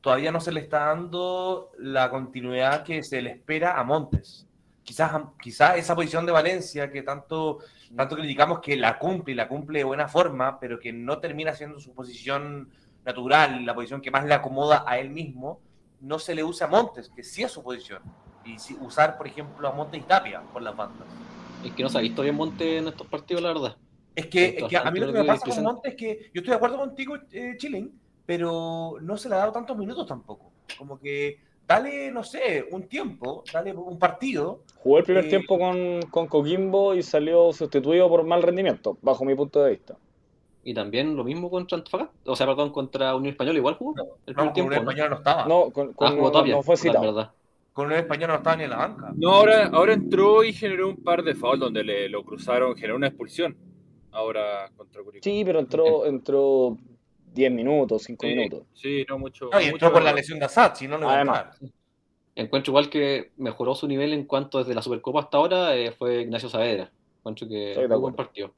[0.00, 4.46] todavía no se le está dando la continuidad que se le espera a Montes.
[4.82, 7.60] Quizás, quizás esa posición de Valencia que tanto,
[7.96, 11.54] tanto criticamos que la cumple y la cumple de buena forma, pero que no termina
[11.54, 12.68] siendo su posición
[13.04, 15.60] natural, la posición que más le acomoda a él mismo,
[16.00, 18.02] no se le usa a Montes, que sí es su posición.
[18.44, 21.06] Y si, usar, por ejemplo, a Montes y Tapia por las bandas.
[21.64, 23.76] Es que no se ha visto bien Montes en estos partidos, la verdad.
[24.14, 26.56] Es que, a mí lo que me pasa con Montes es que yo estoy de
[26.56, 27.56] acuerdo contigo, eh,
[28.26, 30.52] pero no se le ha dado tantos minutos tampoco.
[30.78, 34.60] Como que dale, no sé, un tiempo, dale un partido.
[34.82, 39.24] Jugó el primer Eh, tiempo con, con Coquimbo y salió sustituido por mal rendimiento, bajo
[39.24, 39.96] mi punto de vista.
[40.64, 43.94] Y también lo mismo contra Antofagasta, o sea, perdón, contra Unión Española, igual jugó.
[43.96, 44.82] No, el no, primer con tiempo, Unión.
[44.82, 45.46] Española no estaba.
[45.46, 47.00] No, con, con- Ah, jugó no, todavía, no fue la citado.
[47.14, 47.30] verdad.
[47.74, 49.12] Con Unión Española no estaba ni en la banca.
[49.16, 52.96] No, ahora, ahora entró y generó un par de fouls donde le, lo cruzaron, generó
[52.96, 53.56] una expulsión.
[54.12, 55.22] Ahora contra Curicó.
[55.24, 56.78] Sí, pero entró, entró
[57.34, 58.62] 10 minutos, 5 Sí, minutos.
[58.74, 59.50] sí, no mucho.
[59.52, 60.20] No, y mucho entró con la error.
[60.20, 61.58] lesión de Assad, si no, a Además.
[62.36, 66.22] Encuentro igual que mejoró su nivel en cuanto desde la Supercopa hasta ahora eh, fue
[66.22, 66.90] Ignacio Saavedra.
[67.18, 68.52] Encuentro que de muy buen partido.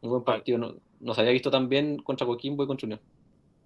[0.00, 0.58] Muy buen partido.
[0.58, 3.00] No, no se había visto tan bien contra Coquimbo y contra Unión.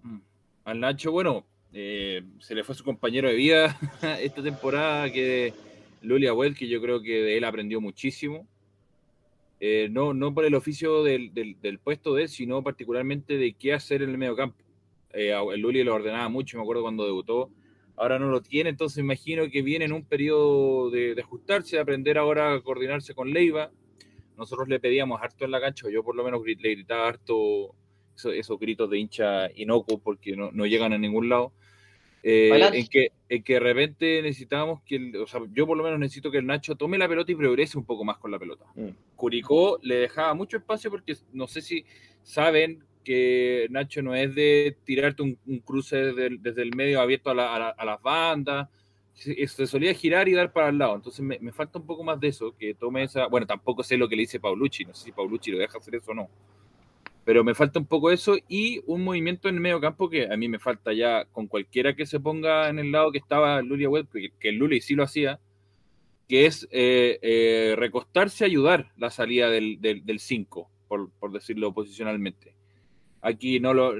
[0.03, 0.17] Mm.
[0.65, 3.77] Al Nacho, bueno, eh, se le fue su compañero de vida
[4.21, 5.53] esta temporada, que
[6.01, 8.45] Lulia Well, que yo creo que de él aprendió muchísimo.
[9.59, 13.73] Eh, no, no por el oficio del, del- puesto de él, sino particularmente de qué
[13.73, 14.57] hacer en el medio campo.
[15.13, 17.49] Eh, el Luli lo ordenaba mucho, me acuerdo cuando debutó.
[17.95, 21.81] Ahora no lo tiene, entonces imagino que viene en un periodo de, de ajustarse, de
[21.81, 23.71] aprender ahora a coordinarse con Leiva.
[24.37, 27.73] Nosotros le pedíamos harto en la cancha, yo por lo menos le gritaba harto
[28.15, 31.51] eso- esos gritos de hincha inocuos porque no, no llegan a ningún lado.
[32.23, 35.83] Eh, en, que, en que de repente necesitábamos que, el- o sea, yo por lo
[35.83, 38.39] menos necesito que el Nacho tome la pelota y progrese un poco más con la
[38.39, 38.65] pelota.
[38.75, 38.87] Mm.
[39.15, 41.85] Curicó le dejaba mucho espacio porque no sé si
[42.23, 46.99] saben que Nacho no es de tirarte un, un cruce desde el, desde el medio
[46.99, 48.67] abierto a, la- a la- a las bandas.
[49.17, 50.95] Se, solía girar y dar para el lado.
[50.95, 53.27] Entonces me, me falta un poco más de eso, que tome esa...
[53.27, 55.95] Bueno, tampoco sé lo que le dice Paulucci, no sé si Paulucci lo deja hacer
[55.95, 56.29] eso o no.
[57.25, 60.37] Pero me falta un poco eso y un movimiento en el medio campo que a
[60.37, 63.89] mí me falta ya con cualquiera que se ponga en el lado que estaba Lulia
[63.89, 65.39] Web, que, que Luli sí lo hacía,
[66.27, 72.55] que es eh, eh, recostarse ayudar la salida del 5, por, por decirlo posicionalmente.
[73.21, 73.93] Aquí no lo,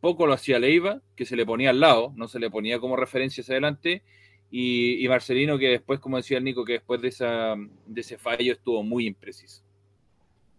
[0.00, 2.96] poco lo hacía Leiva, que se le ponía al lado, no se le ponía como
[2.96, 4.02] referencia hacia adelante,
[4.50, 7.54] y, y Marcelino, que después, como decía el Nico, que después de, esa,
[7.86, 9.62] de ese fallo estuvo muy impreciso.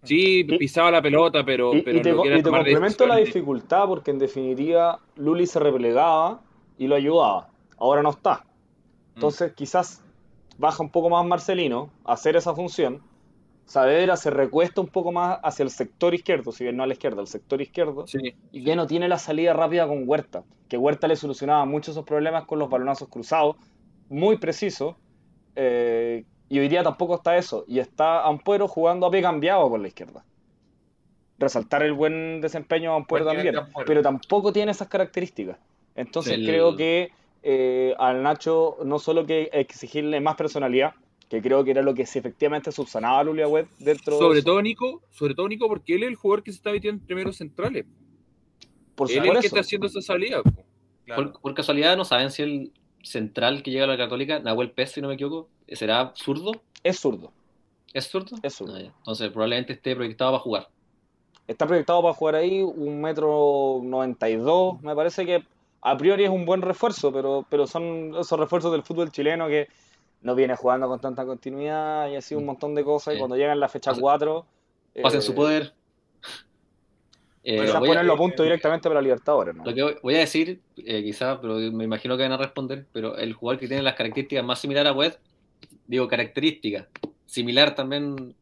[0.03, 3.85] Sí, pisaba la pelota, pero, Y, pero y te, no y te complemento la dificultad
[3.87, 6.41] porque en definitiva Luli se replegaba
[6.77, 7.49] y lo ayudaba.
[7.77, 8.35] Ahora no está.
[8.35, 9.15] Mm.
[9.15, 10.01] Entonces quizás
[10.57, 13.01] baja un poco más Marcelino a hacer esa función.
[13.65, 16.93] Saavedra se recuesta un poco más hacia el sector izquierdo, si bien no a la
[16.93, 18.07] izquierda, al sector izquierdo.
[18.07, 21.89] Sí, Y ya no tiene la salida rápida con Huerta, que Huerta le solucionaba muchos
[21.89, 23.57] esos problemas con los balonazos cruzados,
[24.09, 24.97] muy preciso.
[25.55, 27.63] eh, y hoy día tampoco está eso.
[27.67, 30.25] Y está Ampuero jugando a pie cambiado por la izquierda.
[31.37, 33.53] Resaltar el buen desempeño de Ampuero también.
[33.53, 33.85] de Ampuero.
[33.87, 35.57] Pero tampoco tiene esas características.
[35.95, 37.11] Entonces Sí, creo que
[37.43, 40.93] eh, al Nacho no solo que exigirle más personalidad,
[41.29, 44.39] que creo que era lo que sí efectivamente subsanaba a Lulia Web dentro de sobre
[44.39, 46.99] su- todo Nico, sobre todo Nico, porque él es el jugador que se está metiendo
[47.01, 47.85] en primeros centrales.
[48.95, 50.41] por él es el que está haciendo esa salida.
[50.43, 50.65] po.
[51.05, 51.31] Claro.
[51.31, 52.71] Por, por casualidad, ¿no saben si el
[53.03, 56.51] central que llega a la Católica, Nahuel Pez, si no me equivoco, será zurdo?
[56.83, 57.31] Es zurdo.
[57.93, 58.37] ¿Es zurdo?
[58.43, 58.75] Es zurdo.
[58.75, 58.79] Ah.
[58.99, 60.67] Entonces, probablemente esté proyectado para jugar.
[61.47, 64.81] Está proyectado para jugar ahí un metro 92.
[64.83, 65.43] Me parece que
[65.81, 69.67] a priori es un buen refuerzo, pero, pero son esos refuerzos del fútbol chileno que
[70.21, 73.15] no viene jugando con tanta continuidad y así un montón de cosas.
[73.15, 74.45] Y cuando llegan la fecha Pasen- 4,
[75.01, 75.73] Pasen su poder.
[77.43, 79.63] Eh, Quizás voy a- ponerlo a punto directamente para Libertadores, ¿no?
[79.65, 82.85] Lo que voy- voy a decir, eh, quizá, pero me imagino que van a responder,
[82.91, 85.13] pero el jugador que tiene las características más similares a Wed,
[85.87, 86.87] digo características,
[87.25, 88.35] similar también,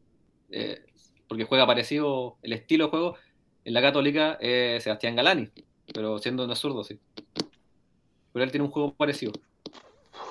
[0.50, 0.80] eh,
[1.28, 3.16] porque juega parecido el estilo de juego,
[3.64, 5.48] en la Católica es Sebastián Galani,
[5.94, 6.98] pero siendo es zurdo, sí.
[8.32, 9.32] Pero él tiene un juego parecido.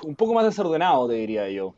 [0.02, 1.74] Un poco más desordenado, te diría yo.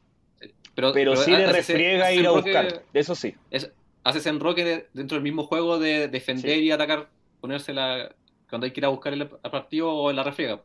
[0.75, 2.83] Pero, Pero sí le refriega ir a buscar.
[2.93, 3.35] Eso sí.
[3.51, 3.71] es-
[4.05, 6.65] hace ese enroque de- dentro del mismo juego de defender Sí.
[6.65, 7.09] y atacar,
[7.41, 8.15] ponerse la,
[8.49, 10.61] cuando hay que ir a buscar el, el partido o en la refriega.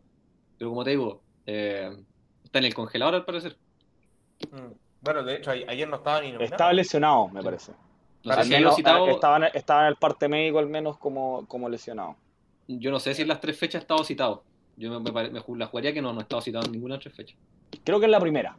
[0.58, 1.90] Pero como te digo, eh,
[2.44, 3.58] está en el congelador al parecer.
[4.52, 4.74] Mm.
[5.02, 6.46] Bueno, de hecho, ayer no estaba ni nominado.
[6.46, 7.74] Estaba lesionado, me parece.
[8.24, 11.46] No sé si menos, citado, estaba, en, estaba en el parte médico al menos como,
[11.48, 12.16] como lesionado.
[12.68, 14.44] yo no sé si en las tres fechas ha estado citado.
[14.78, 16.98] Yo me, me me la jugaría que no, no ha estado citado en ninguna de
[16.98, 17.38] las tres fechas.
[17.84, 18.58] Creo que es la primera.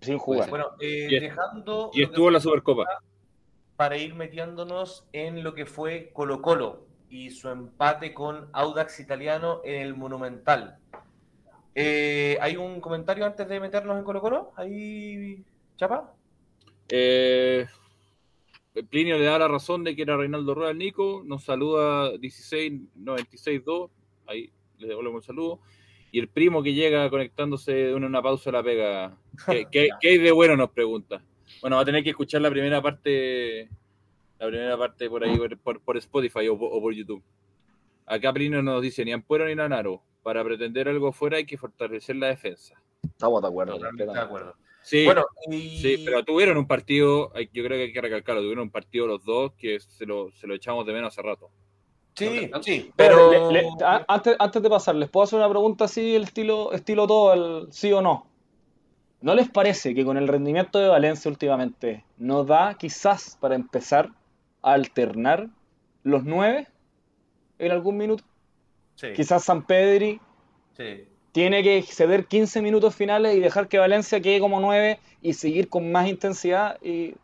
[0.00, 0.42] Sin jugar.
[0.44, 0.50] ser.
[0.50, 2.86] Bueno, eh, Y- dejando Y estuvo en la Supercopa.
[3.76, 9.60] para ir metiéndonos en lo que fue Colo Colo y su empate con Audax Italiano
[9.64, 10.78] en el Monumental.
[11.74, 14.52] Eh, ¿Hay un comentario antes de meternos en Colo Colo?
[14.56, 15.42] ¿Ahí,
[15.76, 16.12] Chapa?
[16.88, 17.66] Eh,
[18.88, 21.22] Plinio le da la razón de que era Reinaldo Rueda al Nico.
[21.24, 23.90] Nos saluda 16962.
[24.26, 25.60] Ahí le devolvemos el saludo.
[26.12, 29.16] Y el primo que llega conectándose de una, una pausa a la pega.
[29.46, 30.56] ¿Qué, qué, qué hay de bueno?
[30.56, 31.22] Nos pregunta.
[31.60, 33.68] Bueno, va a tener que escuchar la primera parte.
[34.38, 37.22] La primera parte por ahí, por, por- por Spotify o, por- o por YouTube.
[38.06, 40.02] Acá Plinio nos dice: ni Ampuero ni Nanaro.
[40.22, 42.80] para pretender algo afuera hay que fortalecer la defensa.
[43.04, 43.74] Estamos de acuerdo.
[43.74, 44.54] Totalmente de acuerdo.
[44.82, 45.78] Sí, Bueno, y...
[45.78, 49.22] sí, pero tuvieron un partido, yo creo que hay que recalcarlo, tuvieron un partido los
[49.24, 51.50] dos que se lo, se lo echamos de menos hace rato.
[52.14, 53.50] Sí, sí, Pero, pero...
[53.50, 56.72] le- le- a- antes, antes de pasar, ¿les puedo hacer una pregunta así, el estilo,
[56.72, 58.26] estilo todo, el sí o no?
[59.22, 64.10] ¿No les parece que con el rendimiento de Valencia últimamente nos da quizás para empezar
[64.62, 65.48] a alternar
[66.02, 66.68] los nueve
[67.58, 68.24] en algún minuto?
[68.96, 70.20] Sí, Quizás San Pedri
[70.76, 71.06] sí.
[71.32, 75.68] tiene que ceder 15 minutos finales y dejar que Valencia quede como 9 y seguir
[75.68, 77.14] con más intensidad y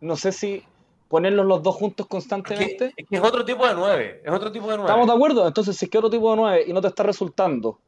[0.00, 0.62] no sé si
[1.08, 2.92] ponerlos los dos juntos Es que, constantemente.
[2.96, 4.84] es que es otro tipo de nueve, es otro tipo de nueve.
[4.90, 5.46] ¿Estamos de acuerdo?
[5.46, 7.78] Entonces, si es que otro tipo de 9 y no te está resultando,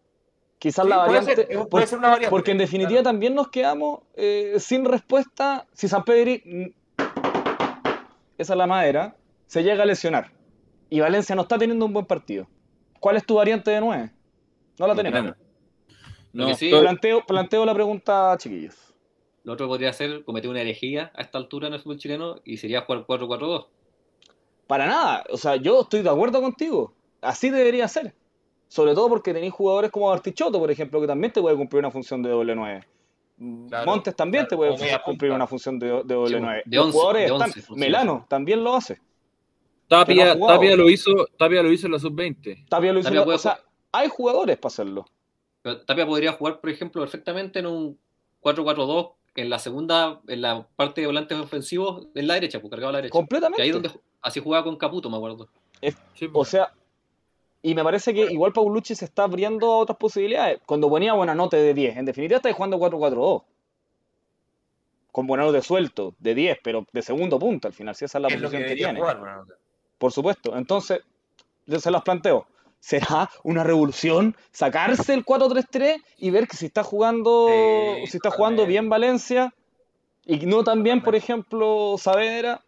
[0.59, 1.47] quizás Sí, la puede variante...
[1.55, 2.31] ser, puede ser una variante.
[2.31, 3.05] porque en definitiva claro.
[3.05, 7.03] también nos quedamos eh, sin respuesta si San Pedri, mm,
[8.39, 9.17] esa es la madera,
[9.47, 10.31] se llega a lesionar
[10.91, 12.47] y Valencia no está teniendo un buen partido.
[13.01, 14.13] ¿Cuál es tu variante de 9?
[14.79, 15.35] No la No tenemos.
[16.33, 18.88] No, sí, pero- Planteo, planteo la pregunta, chiquillos.
[19.45, 22.57] Lo otro podría ser cometer una herejía a esta altura en el fútbol chileno y
[22.57, 23.67] sería jugar 4-4-2.
[24.67, 26.93] Para nada, o sea, yo estoy de acuerdo contigo.
[27.21, 28.15] Así debería ser.
[28.69, 31.91] Sobre todo porque tenéis jugadores como Bartichotto, por ejemplo, que también te puede cumplir una
[31.91, 32.87] función de doble 9.
[33.69, 36.63] Claro, Montes también claro, te puede cumplir una función de, de doble Sí, 9.
[36.67, 37.49] de Los 11, jugadores de están.
[37.49, 37.81] 11 funciona.
[37.81, 39.01] Melano también lo hace.
[39.87, 40.47] Tapia, no.
[40.47, 42.67] Tapia lo hizo, Tapia lo hizo en la sub-20.
[42.69, 43.09] Tapia lo hizo.
[43.09, 43.61] Tapia puede o sea,
[43.93, 45.07] hay jugadores para hacerlo.
[45.63, 47.99] Pero Tapia podría jugar, por ejemplo, perfectamente en un
[48.43, 52.91] 4-4-2 en la segunda, en la parte de volantes ofensivos, en la derecha, pues cargado
[52.91, 53.13] a la derecha.
[53.13, 53.63] Completamente.
[53.63, 53.91] ahí donde
[54.23, 55.49] así jugaba con Caputo, me acuerdo.
[56.15, 56.49] Sí, O pues.
[56.49, 56.73] sea,
[57.63, 60.61] y me parece que igual Paulucci se está abriendo a otras posibilidades.
[60.67, 63.43] Cuando ponía Buenanote de 10, en definitiva está jugando 4-4-2.
[65.13, 68.29] Con Buenanote suelto, de 10, pero de segundo punto al final, si esa es la
[68.29, 69.01] Es lo que posición que, tiene.
[69.01, 69.43] jugar,
[69.99, 70.57] Por supuesto.
[70.57, 71.01] Entonces,
[71.67, 72.47] yo se las planteo.
[72.81, 78.31] ¿Será una revolución sacarse el 4-3-3 y ver que si está jugando, Sí, si está
[78.31, 79.53] jugando bien Valencia
[80.25, 82.65] y no también, por ejemplo, Saavedra,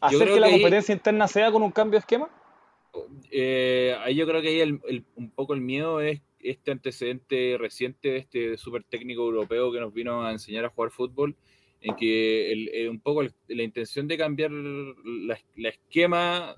[0.00, 2.28] hacer que la ahí- competencia interna sea con un cambio de esquema?
[3.30, 7.56] Eh, ahí yo creo que ahí el- el- un poco el miedo es este antecedente
[7.58, 11.36] reciente de este super técnico europeo que nos vino a enseñar a jugar fútbol,
[11.80, 16.56] en que el- eh, un poco la intención de cambiar la, la esquema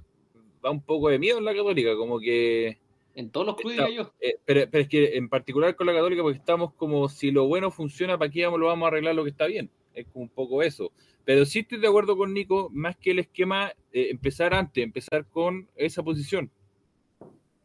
[0.62, 2.78] da un poco de miedo en la católica, como que...
[3.14, 4.12] En todos los clubes, Está- diría yo.
[4.20, 7.46] eh, pero, pero es que en particular con la católica, porque estamos como si lo
[7.48, 9.68] bueno funciona, ¿para qué vamos, lo vamos a arreglar lo que está bien?
[9.92, 10.92] Es como un poco eso.
[11.24, 15.26] Pero sí estoy de acuerdo con Nico, más que el esquema, eh, empezar antes, empezar
[15.26, 16.48] con esa posición.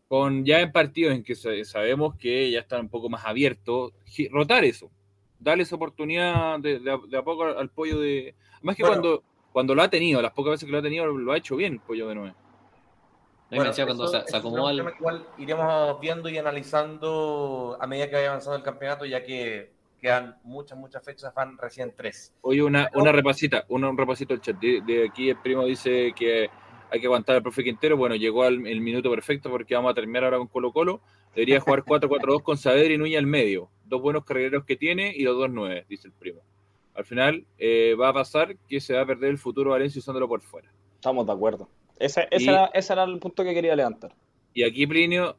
[0.07, 3.93] Con ya en partidos en que sa- sabemos que ya están un poco más abiertos,
[4.31, 4.89] rotar eso.
[5.39, 8.33] Darle esa oportunidad de, de a, de a poco al, al pollo de.
[8.61, 9.01] Más que Bueno.
[9.01, 11.55] cuando, cuando lo ha tenido, las pocas veces que lo ha tenido, lo ha hecho
[11.55, 12.35] bien el pollo de nueve.
[13.59, 18.09] Me cuando eso- se, se acomoda el, que Igual iremos viendo y analizando a medida
[18.09, 22.33] que vaya avanzando el campeonato, ya que quedan muchas, muchas fechas, van recién tres.
[22.41, 24.57] Oye, una, una repasita, una, un repasito al chat.
[24.59, 26.49] De, de aquí el primo dice que
[26.91, 27.95] hay que aguantar al profe Quintero.
[27.97, 31.01] Bueno, llegó al, el minuto perfecto porque vamos a terminar ahora con Colo Colo.
[31.33, 33.69] Debería jugar 4-4-2 con Saavedra y Núñez al medio.
[33.85, 36.41] Dos buenos carrereros que tiene y los dos nueve, dice el primo.
[36.95, 40.27] Al final eh, va a pasar que se va a perder el futuro Valencia usándolo
[40.27, 40.69] por fuera.
[40.95, 41.67] Estamos de acuerdo.
[41.99, 44.13] Ese, ese Y- era, ese era el punto que quería levantar.
[44.55, 45.35] Y aquí Plinio,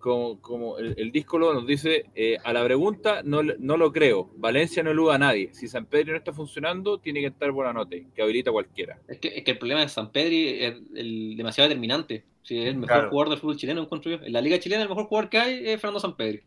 [0.00, 4.28] como, como el, el díscolo nos dice, eh, a la pregunta no, no lo creo.
[4.36, 5.50] Valencia no eluda a nadie.
[5.54, 8.98] Si San Pedro no está funcionando, tiene que estar Buenanote, que habilita cualquiera.
[9.06, 12.24] Es que, es que el problema de San Pedri es el demasiado determinante.
[12.42, 13.10] Si es el mejor Claro.
[13.10, 14.18] jugador del fútbol chileno, encuentro yo.
[14.24, 16.38] En la Liga Chilena, el mejor jugador que hay es Fernando San Pedri.
[16.38, 16.46] ¿Tú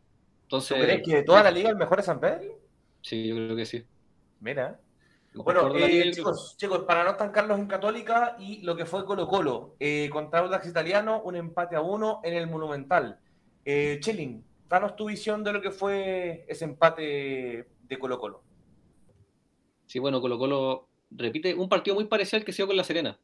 [0.58, 2.60] Entonces, crees que de toda la liga el mejor es San Pedro?
[3.02, 3.84] sí, yo creo que sí.
[4.42, 4.78] Mira.
[5.34, 9.76] Bueno, eh, chicos, chicos, para no estancarlos en Católica y lo que fue Colo Colo,
[9.80, 13.20] eh, contra Audax Italiano, un empate a uno en el Monumental.
[13.64, 18.42] Eh, Chilling, danos tu visión de lo que fue ese empate de Colo Colo.
[19.86, 22.84] Sí, bueno, Colo Colo repite un partido muy parecido al que se dio con La
[22.84, 23.20] Serena.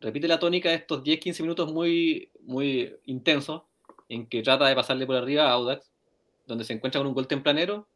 [0.00, 3.62] Repite la tónica de estos 10-15 minutos muy, muy intensos,
[4.08, 5.90] en que trata de pasarle por arriba a Audax,
[6.46, 7.88] donde se encuentra con un gol tempranero,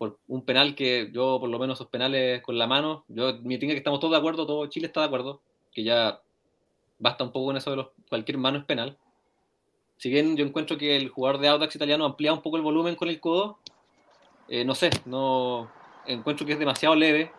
[0.00, 3.58] por un penal que yo, por lo menos, esos penales con la mano, yo me
[3.58, 5.42] tenga que estamos todos de acuerdo, todo Chile está de acuerdo,
[5.74, 6.22] que ya
[6.98, 8.96] basta un poco con eso de los, cualquier mano es penal.
[9.98, 12.96] Si bien yo encuentro que el jugador de Audax italiano amplía un poco el volumen
[12.96, 13.58] con el codo,
[14.48, 15.70] eh, no sé, no
[16.06, 17.30] encuentro que es demasiado leve.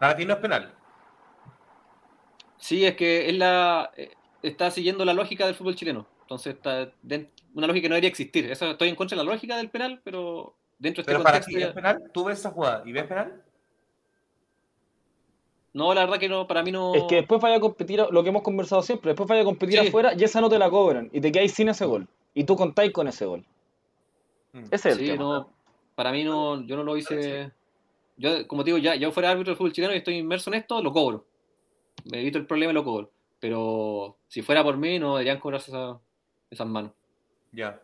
[0.00, 0.74] Para ti no es penal.
[2.56, 4.10] Sí, es que es la eh,
[4.42, 6.08] está siguiendo la lógica del fútbol chileno.
[6.22, 6.90] Entonces está
[7.54, 8.50] una lógica que no debería existir.
[8.50, 11.38] Eso, estoy en contra de la lógica del penal, pero dentro de este Pero para
[11.40, 12.10] contexto ti ya- es penal.
[12.12, 13.42] ¿Tú ves esa jugada y ves penal?
[15.74, 16.94] no, la verdad que no, para mí no.
[16.94, 19.78] Es que después vaya a competir, lo que hemos conversado siempre, después vaya a competir
[19.80, 19.88] Sí.
[19.88, 22.08] afuera y esa no te la cobran y te quedáis sin ese gol.
[22.34, 23.44] Y tú contáis con ese gol.
[24.52, 24.64] Mm.
[24.70, 25.22] Ese es el Sí, tema.
[25.22, 25.52] no,
[25.94, 27.52] para mí no, yo no lo hice.
[28.16, 30.54] Yo, como te digo, ya, yo fuera árbitro del fútbol chileno y estoy inmerso en
[30.54, 31.24] esto, lo cobro.
[32.10, 33.10] Me evito el problema y lo cobro.
[33.38, 36.00] Pero si fuera por mí, no deberían cobrarse esa-
[36.50, 36.90] esas manos.
[37.52, 37.80] Ya.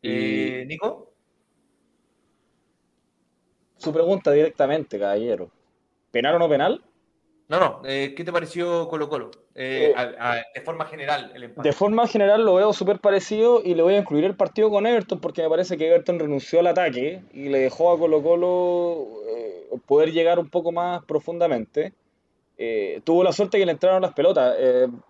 [0.00, 1.09] Y- Eh, Nico,
[3.80, 5.50] Su pregunta directamente, caballero.
[6.10, 6.82] ¿Penal o no penal?
[7.48, 9.32] no, no, eh, ¿qué te pareció Colo Colo?
[9.56, 11.68] Eh, Eh, a- a- de forma general, el empate.
[11.68, 14.86] De forma general lo veo súper parecido y le voy a incluir el partido con
[14.86, 19.08] Everton porque me parece que Everton renunció al ataque y le dejó a Colo Colo
[19.36, 21.92] eh, poder llegar un poco más profundamente.
[23.04, 24.54] Tuvo la suerte que le entraron las pelotas.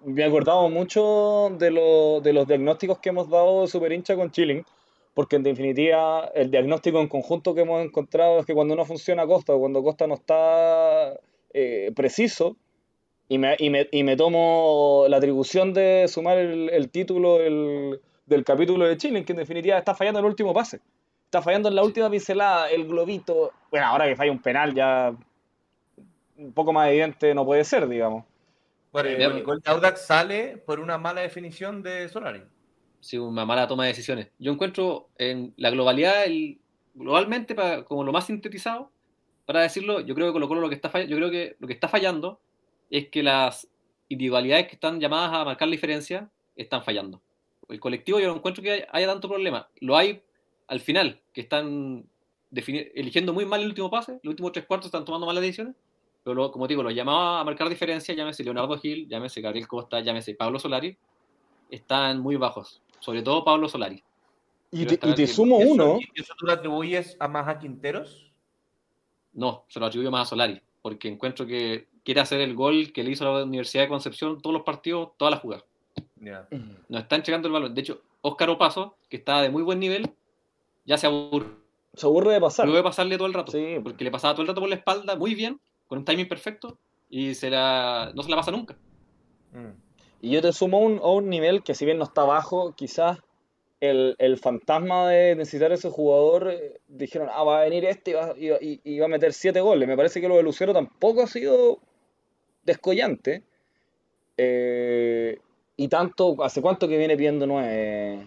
[0.05, 4.15] Me he acordado mucho de, lo- de los diagnósticos que hemos dado de Super Hincha
[4.15, 4.65] con Chilling,
[5.15, 9.27] porque en definitiva el diagnóstico en conjunto que hemos encontrado es que cuando no funciona
[9.27, 11.19] Costa o cuando Costa no está
[11.53, 12.57] eh, preciso,
[13.29, 18.01] y me, y, me, y me tomo la atribución de sumar el, el título del,
[18.27, 20.81] del capítulo de Chile, que en definitiva está fallando el último pase.
[21.27, 23.53] Está fallando en la última pincelada, el globito.
[23.71, 25.15] Bueno, ahora que falla un penal ya
[26.37, 28.25] un poco más evidente no puede ser, digamos.
[28.91, 32.43] Bueno, Eh, el gol de Audax sale por una mala definición de Solari.
[33.01, 34.29] Sí, una mala toma de decisiones.
[34.39, 36.59] Yo encuentro en la globalidad, el,
[36.95, 38.91] globalmente, para, como lo más sintetizado,
[39.47, 42.41] para decirlo, yo creo que lo que está yo creo que lo que está fallando
[42.91, 43.69] es que las
[44.09, 47.23] individualidades que están llamadas a marcar la diferencia están fallando.
[47.69, 49.69] El colectivo yo no encuentro que haya, tanto problema.
[49.81, 50.23] Lo hay
[50.67, 52.05] al final, que están
[52.53, 55.75] eligiendo muy mal el último pase, los últimos tres cuartos están tomando malas decisiones,
[56.23, 60.01] pero lo- como digo, los llamados a marcar diferencia, llámese Leonardo Gil, llámese Gabriel Costa,
[60.01, 60.97] llámese Pablo Solari,
[61.71, 64.03] están muy bajos, sobre todo Pablo Solari.
[64.71, 68.31] Y te, y sumo ¿Eso, uno, y ¿Eso tú lo atribuyes a más a Quinteros?
[69.33, 73.03] No, se lo atribuyo más a Solari, porque encuentro que quiere hacer el gol que
[73.03, 75.65] le hizo a la Universidad de Concepción todos los partidos, todas las jugadas.
[76.17, 76.47] Ya.
[76.89, 77.75] No está entregando el balón.
[77.75, 80.11] De hecho, Óscar Opaso, que está de muy buen nivel,
[80.85, 81.49] ya se aburre.
[81.95, 82.67] se aburre de pasar.
[82.67, 83.53] Luego de pasarle todo el rato.
[83.53, 83.77] Sí.
[83.83, 86.79] Porque le pasaba todo el rato por la espalda, muy bien, con un timing perfecto,
[87.09, 88.77] y se la, no se la pasa nunca.
[89.53, 89.90] Mm.
[90.21, 92.73] Y yo te sumo a un, a un nivel que si bien no está bajo,
[92.75, 93.19] quizás
[93.81, 98.15] el, el fantasma de necesitar ese jugador, eh, dijeron, ah, va a venir este y
[98.15, 99.89] va, y va- y- y va a meter siete goles.
[99.89, 101.79] Me parece que lo de Lucero tampoco ha sido
[102.65, 103.43] descollante.
[104.37, 105.39] Eh,
[105.77, 108.27] y tanto, ¿hace cuánto que viene pidiendo nueve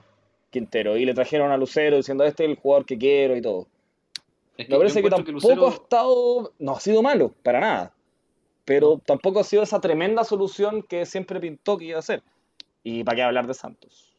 [0.50, 0.98] Quintero?
[0.98, 3.68] Y le trajeron a Lucero diciendo, este es el jugador que quiero y todo.
[4.58, 7.93] Es Me parece que tampoco Lucero- ha estado, no ha sido malo, para nada.
[8.66, 12.24] Pero tampoco ha sido esa tremenda solución que siempre pintó que iba a ser.
[12.84, 14.09] Y para qué hablar de Santos.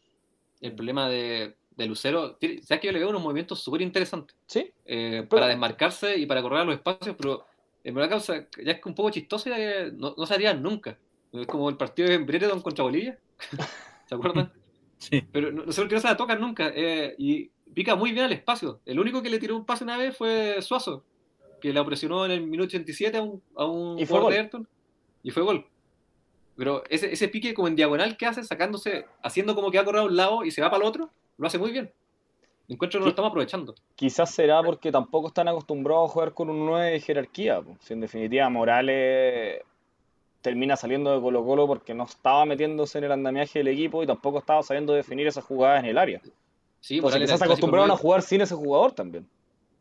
[0.60, 4.36] el problema de, de Lucero, sabes que yo le veo unos movimientos súper interesantes.
[4.46, 4.70] ¿Sí?
[4.86, 7.44] eh, Pero- para desmarcarse y para correr a los espacios, pero
[7.84, 10.54] en verdad causa, ya es que un poco chistoso ya que no, no se haría
[10.54, 10.98] nunca.
[11.32, 13.18] Es como el partido de Brereton contra Bolivia,
[14.08, 14.52] ¿se acuerdan?
[14.96, 15.20] Sí.
[15.32, 16.72] Pero no, no sé por qué no se la tocan nunca.
[16.74, 18.80] eh, y pica muy bien al espacio.
[18.86, 21.04] El único que le tiró un pase una vez fue Suazo,
[21.64, 24.38] que la presionó en el minuto 87 a un, a un Y jugador de gol.
[24.38, 24.68] Everton
[25.22, 25.66] y fue gol.
[26.56, 29.84] Pero ese, ese pique como en diagonal que hace, sacándose, haciendo como que va a
[29.86, 31.08] correr a un lado y se va para el otro,
[31.38, 31.90] lo hace muy bien.
[32.68, 33.74] Encuentro que no lo estamos aprovechando.
[33.96, 37.62] Quizás será porque tampoco están acostumbrados a jugar con un 9 de jerarquía.
[37.62, 37.78] po.
[37.80, 39.62] Si en definitiva Morales
[40.42, 44.06] termina saliendo de Colo Colo porque no estaba metiéndose en el andamiaje del equipo y
[44.06, 46.20] tampoco estaba sabiendo definir esas jugadas en el área.
[46.80, 49.26] Sí, Entonces Morales quizás se acostumbraron a jugar sin ese jugador también.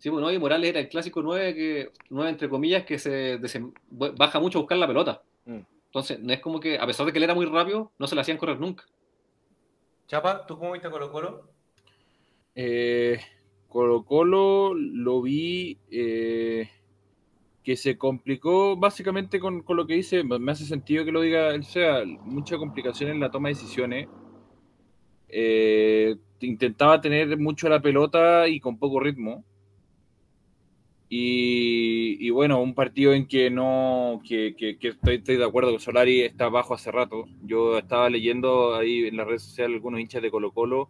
[0.04, 3.72] Sí, bueno, y Morales era el clásico 9 que 9 entre comillas que se desem-
[3.90, 5.24] baja mucho a buscar la pelota.
[5.46, 5.60] Mm.
[5.86, 8.14] Entonces, no es como que a pesar de que él era muy rápido, no se
[8.14, 8.84] le hacían correr nunca.
[10.08, 11.48] Chapa, ¿tú cómo viste a Colo Colo?
[12.54, 13.18] Eh,
[13.70, 16.70] Colo Colo lo vi eh,
[17.64, 21.56] que se complicó básicamente con, con lo que dice, me hace sentido que lo diga
[21.56, 24.10] él, sea, mucha complicación en la toma de decisiones.
[25.30, 29.46] Eh, intentaba tener mucho la pelota y con poco ritmo.
[31.16, 35.72] Y, y bueno, un partido en que no, que, que- que estoy, estoy de acuerdo
[35.72, 37.26] que Solari está bajo hace rato.
[37.44, 40.90] Yo estaba leyendo ahí en las redes sociales algunos hinchas de Colo Colo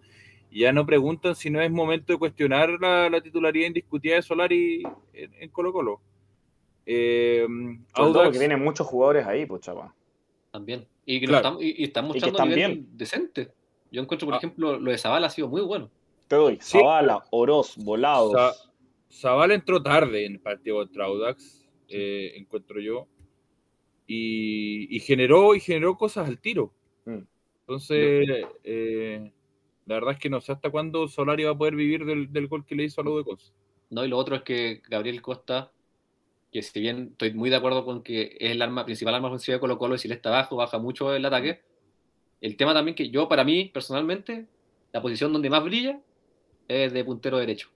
[0.50, 4.22] y ya no preguntan si no es momento de cuestionar la, la titularidad indiscutida de
[4.22, 6.00] Solari en, en Colo Colo.
[6.86, 7.46] Eh,
[7.94, 9.94] Audax- porque tienen muchos jugadores ahí, pues chapa.
[10.52, 10.86] También.
[11.06, 11.50] Y, que Claro.
[11.50, 12.88] están, y, y están que mostrando están nivel bien.
[12.98, 13.50] decente.
[13.92, 14.38] Yo encuentro, por Ah.
[14.38, 15.90] ejemplo, lo de Zavala ha sido muy bueno.
[16.30, 16.58] Te doy.
[16.62, 16.78] Sí.
[16.80, 18.32] Zavala, Oroz, Volados.
[18.32, 18.70] Sa-
[19.14, 23.08] Zavala entró tarde en el partido contra Audax, eh, encuentro yo,
[24.08, 26.74] y, y generó y generó cosas al tiro.
[27.06, 27.20] Mm.
[27.62, 28.26] Entonces,
[28.64, 29.32] eh,
[29.86, 32.48] la verdad es que no sé hasta cuándo Solari va a poder vivir del, del
[32.48, 33.54] gol que le hizo a Ludo de Cos.
[33.92, 34.04] ¿no?
[34.04, 35.72] Y lo otro es que Gabriel Costa,
[36.52, 39.56] que si bien estoy muy de acuerdo con que es el arma principal arma ofensiva
[39.56, 41.62] de Colo Colo y si él está abajo, baja mucho el ataque.
[42.42, 44.48] El tema también que yo, para mí, personalmente,
[44.92, 46.02] la posición donde más brilla
[46.68, 47.73] es de puntero derecho.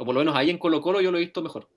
[0.00, 1.68] O por lo menos ahí en Colo Colo yo lo he visto mejor.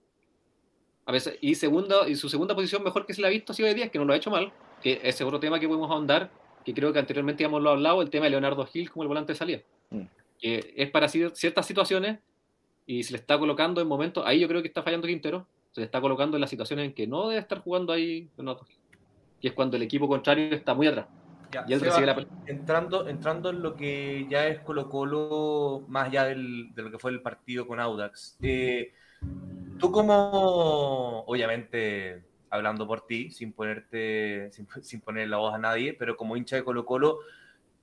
[1.06, 3.56] A veces, y, segunda, y su segunda posición mejor que se la ha visto ha
[3.56, 5.92] sido de 10, que no lo ha hecho mal, que ese otro tema que podemos
[5.92, 6.32] ahondar,
[6.64, 9.34] que creo que anteriormente ya hemos hablado, el tema de Leonardo Gil como el volante
[9.34, 9.60] de salida.
[9.90, 10.04] Mm.
[10.40, 12.20] Que es para ciertas situaciones
[12.86, 15.82] y se le está colocando en momentos, ahí yo creo que está fallando Quintero, se
[15.82, 18.78] le está colocando en las situaciones en que no debe estar jugando ahí Leonardo Gil.
[19.42, 21.08] Y es cuando el equipo contrario está muy atrás.
[21.54, 26.26] Ya, Y él la entrando, entrando en lo que ya es Colo Colo, más allá
[26.26, 28.92] del- de lo que fue el partido con Audax, eh,
[29.80, 35.94] tú como, obviamente, hablando por ti, sin ponerte, sin, sin poner la voz a nadie,
[35.94, 37.20] pero como hincha de Colo Colo,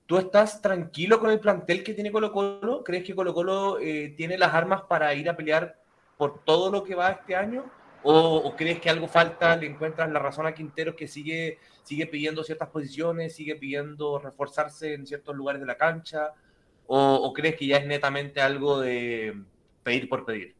[0.05, 2.83] ¿tú estás tranquilo con el plantel que tiene Colo Colo?
[2.83, 5.77] ¿Crees que Colo Colo eh, tiene las armas para ir a pelear
[6.17, 7.65] por todo lo que va este año?
[8.01, 9.55] ¿O, o crees que algo falta?
[9.55, 14.93] ¿Le encuentras la razón a Quintero que sigue sigue pidiendo ciertas posiciones, sigue pidiendo reforzarse
[14.93, 16.33] en ciertos lugares de la cancha,
[16.93, 19.33] o, crees que ya es netamente algo de
[19.81, 20.55] pedir por pedir?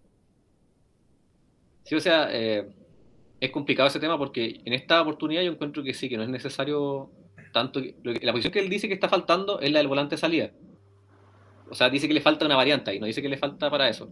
[1.84, 2.70] Sí, o sea, eh,
[3.42, 6.30] es complicado ese tema porque en esta oportunidad yo encuentro que sí, que no es
[6.30, 7.10] necesario
[7.52, 7.82] tanto.
[7.82, 10.52] que- la posición que él dice que está faltando es la del volante de salida.
[11.70, 13.90] O sea, dice que le falta una variante ahí, no dice que le falta para
[13.90, 14.10] eso.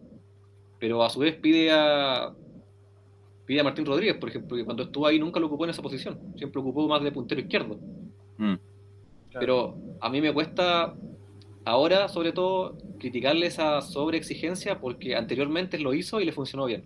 [0.78, 2.34] Pero a su vez pide a
[3.50, 5.82] pide a Martín Rodríguez, por ejemplo, que cuando estuvo ahí nunca lo ocupó en esa
[5.82, 7.80] posición, siempre ocupó más de puntero izquierdo.
[8.38, 8.54] Mm.
[9.34, 10.94] Pero a mí me cuesta
[11.66, 16.84] ahora, sobre todo, criticarle esa sobreexigencia porque anteriormente lo hizo y le funcionó bien.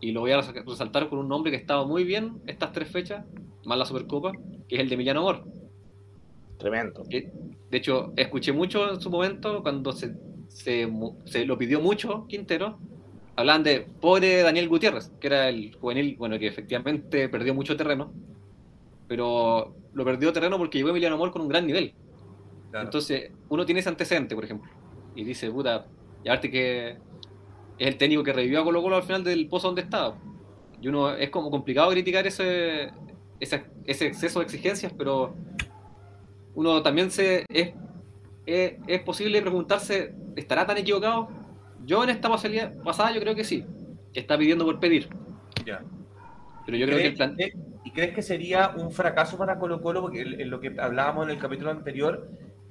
[0.00, 2.88] Y lo voy a res- resaltar con un nombre que estaba muy bien estas tres
[2.88, 3.24] fechas,
[3.64, 4.32] más la Supercopa,
[4.66, 5.44] que es el de Emiliano Amor.
[6.58, 7.04] Tremendo.
[7.04, 10.16] De hecho, escuché mucho en su momento cuando se,
[10.48, 12.80] se lo pidió mucho Quintero.
[13.36, 18.12] Hablaban de pobre Daniel Gutiérrez, que era el juvenil, bueno, que efectivamente perdió mucho terreno,
[19.08, 21.94] pero lo perdió terreno porque llegó Emiliano Amor con un gran nivel.
[22.70, 22.86] Claro.
[22.86, 24.70] Entonces, uno tiene ese antecedente, por ejemplo,
[25.14, 25.86] y dice, puta,
[26.24, 26.90] y aparte que
[27.78, 30.16] es el técnico que revivió a Colo Colo al final del pozo donde estaba.
[30.80, 32.90] Y uno es como complicado criticar ese,
[33.40, 35.34] ese, ese exceso de exigencias, pero
[36.54, 37.72] uno también se es,
[38.46, 41.28] es, es posible preguntarse, ¿estará tan equivocado?
[41.84, 43.64] Yo en esta pasada, pasada yo creo que sí,
[44.12, 45.08] que está pidiendo por pedir.
[45.64, 45.82] Ya.
[46.64, 47.34] Pero yo creo que el plan...
[47.36, 47.54] ¿Crees-
[47.84, 50.00] ¿Y crees que sería un fracaso para Colo Colo?
[50.02, 52.28] Porque en lo que hablábamos en el capítulo anterior,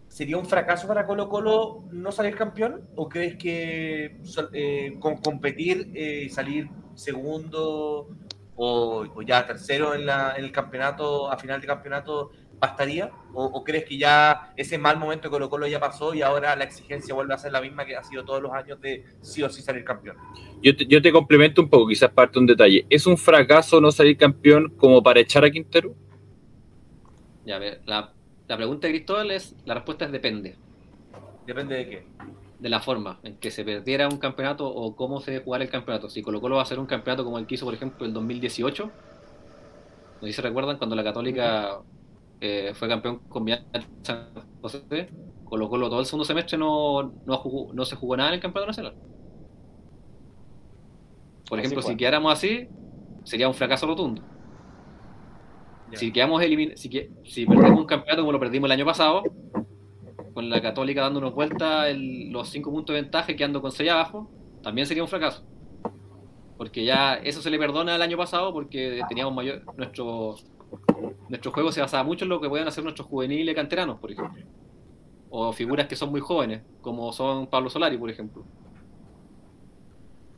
[0.07, 2.87] ¿sería un fracaso para Colo Colo no salir campeón?
[2.95, 4.17] ¿O crees que
[4.53, 8.07] eh, con competir y salir segundo
[8.55, 12.31] o, o ya tercero en, la- en el campeonato, a final de campeonato,
[12.61, 13.11] bastaría?
[13.33, 16.55] ¿O, o crees que ya ese mal momento de Colo Colo ya pasó y ahora
[16.55, 19.43] la exigencia vuelve a ser la misma que ha sido todos los años de sí
[19.43, 20.17] o sí salir campeón?
[20.61, 22.85] Yo te, yo te complemento un poco, quizás parte un detalle.
[22.89, 25.95] ¿Es un fracaso no salir campeón como para echar a Quintero?
[27.45, 28.13] Ya, a ver, la,
[28.47, 30.59] la pregunta de Cristóbal es, la respuesta es depende.
[31.45, 32.07] Depende de qué.
[32.59, 35.69] de la forma en que se perdiera un campeonato o cómo se debe jugar el
[35.69, 36.09] campeonato.
[36.09, 38.13] Si Colo Colo va a hacer un campeonato como el que hizo, por ejemplo, el
[38.13, 41.81] 2018, no sé si se recuerdan, cuando la Católica
[42.41, 43.45] eh, fue campeón con
[44.03, 44.29] San
[44.61, 45.09] José,
[45.45, 48.41] Colo Colo todo el segundo semestre no, no, jugó- no se jugó nada en el
[48.41, 48.95] campeonato nacional.
[51.49, 51.91] Por Así ejemplo, fue.
[51.91, 52.67] si quedáramos así,
[53.23, 54.21] sería un fracaso rotundo.
[55.91, 55.97] Ya.
[55.97, 59.23] Si quedamos elimin- si, que- si perdemos un campeonato como lo perdimos el año pasado,
[60.33, 63.89] con la Católica dándonos vuelta el- los cinco puntos de ventaja y quedando con seis
[63.91, 64.29] abajo,
[64.63, 65.43] también sería un fracaso.
[66.57, 69.63] Porque ya eso se le perdona el año pasado porque teníamos mayor.
[69.75, 70.35] Nuestro,
[71.29, 74.43] nuestro juego se basaba mucho en lo que pueden hacer nuestros juveniles canteranos, por ejemplo.
[75.29, 78.43] O figuras que son muy jóvenes, como son Pablo Solari, por ejemplo.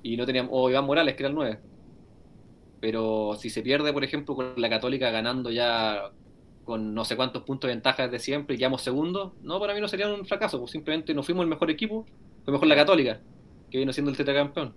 [0.03, 0.51] Y no teníamos.
[0.53, 1.59] O Iván Morales, que era el 9.
[2.79, 6.11] Pero si se pierde, por ejemplo, con la Católica ganando ya
[6.63, 9.81] con no sé cuántos puntos de ventaja desde siempre y quedamos segundos, no, para mí
[9.81, 12.05] no sería un fracaso, pues simplemente no fuimos el mejor equipo,
[12.43, 13.19] fue mejor la Católica,
[13.69, 14.73] que vino siendo el tetracampeón.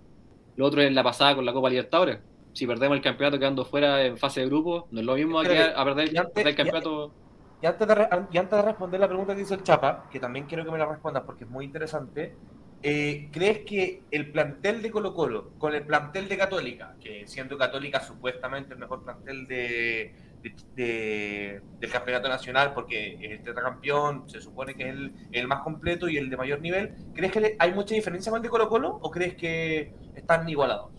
[0.55, 2.19] Lo otro es la pasada con la Copa Libertadores.
[2.57, 5.43] Si perdemos el campeonato quedando fuera en fase de grupo, no es lo mismo a,
[5.43, 7.13] Espérate, quedar- a perder, y antes- perder el campeonato.
[7.61, 10.19] Y antes, de re- y antes de responder la pregunta que hizo el Chapa, que
[10.19, 12.35] también quiero que me la respondas porque es muy interesante,
[12.81, 17.59] eh, ¿crees que el plantel de Colo Colo con el plantel de Católica, que siendo
[17.59, 24.27] Católica supuestamente el mejor plantel de, de- de- del campeonato nacional, porque es el tetracampeón,
[24.27, 27.39] se supone que es el, el más completo y el de mayor nivel, ¿crees que
[27.41, 30.96] le- hay mucha diferencia con el de Colo Colo o crees que están igualados?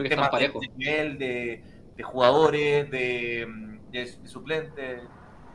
[0.00, 0.60] Creo que temas de- parejos.
[0.62, 1.62] de nivel, de,
[1.96, 3.46] de jugadores, de,
[3.92, 5.02] de, de suplentes.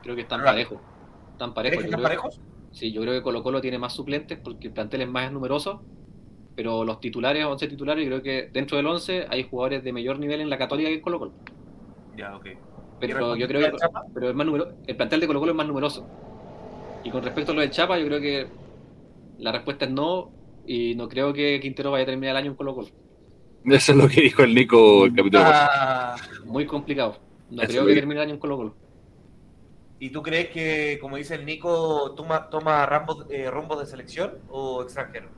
[0.01, 0.79] Creo que están parejos.
[1.31, 1.83] Están ¿Crees parejos.
[1.85, 1.97] que yo
[2.31, 2.43] están?
[2.71, 5.83] Sí, yo creo que Colo Colo tiene más suplentes porque el plantel es más numeroso,
[6.55, 10.17] pero los titulares, 11 titulares, yo creo que dentro del 11 hay jugadores de mayor
[10.19, 11.31] nivel en la Católica que en Colo Colo.
[12.17, 12.47] Ya, ok.
[12.99, 13.77] Pero ¿Y yo creo que
[14.13, 16.07] pero es más numero- el plantel de Colo Colo es más numeroso.
[17.03, 18.47] Y con respecto a lo del Chapa, yo creo que
[19.39, 20.31] La respuesta es no,
[20.65, 22.87] y no creo que Quintero vaya a terminar el año en Colo Colo.
[23.66, 25.43] Eso es lo que dijo el Nico el capítulo.
[25.45, 27.20] Ah, Muy complicado.
[27.49, 28.76] No Eso creo que termine el año en Colo Colo.
[29.99, 34.43] ¿Y tú crees que, como dice el Nico, toma, toma rambos, eh, rumbos de selección
[34.49, 35.30] o extranjero?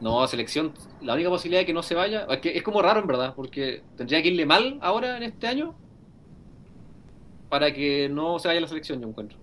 [0.00, 3.00] No, selección, la única posibilidad de que no se vaya, es que es como raro
[3.00, 5.76] en verdad, porque tendría que irle mal ahora en este año
[7.48, 9.38] para que no se vaya a la selección, yo encuentro.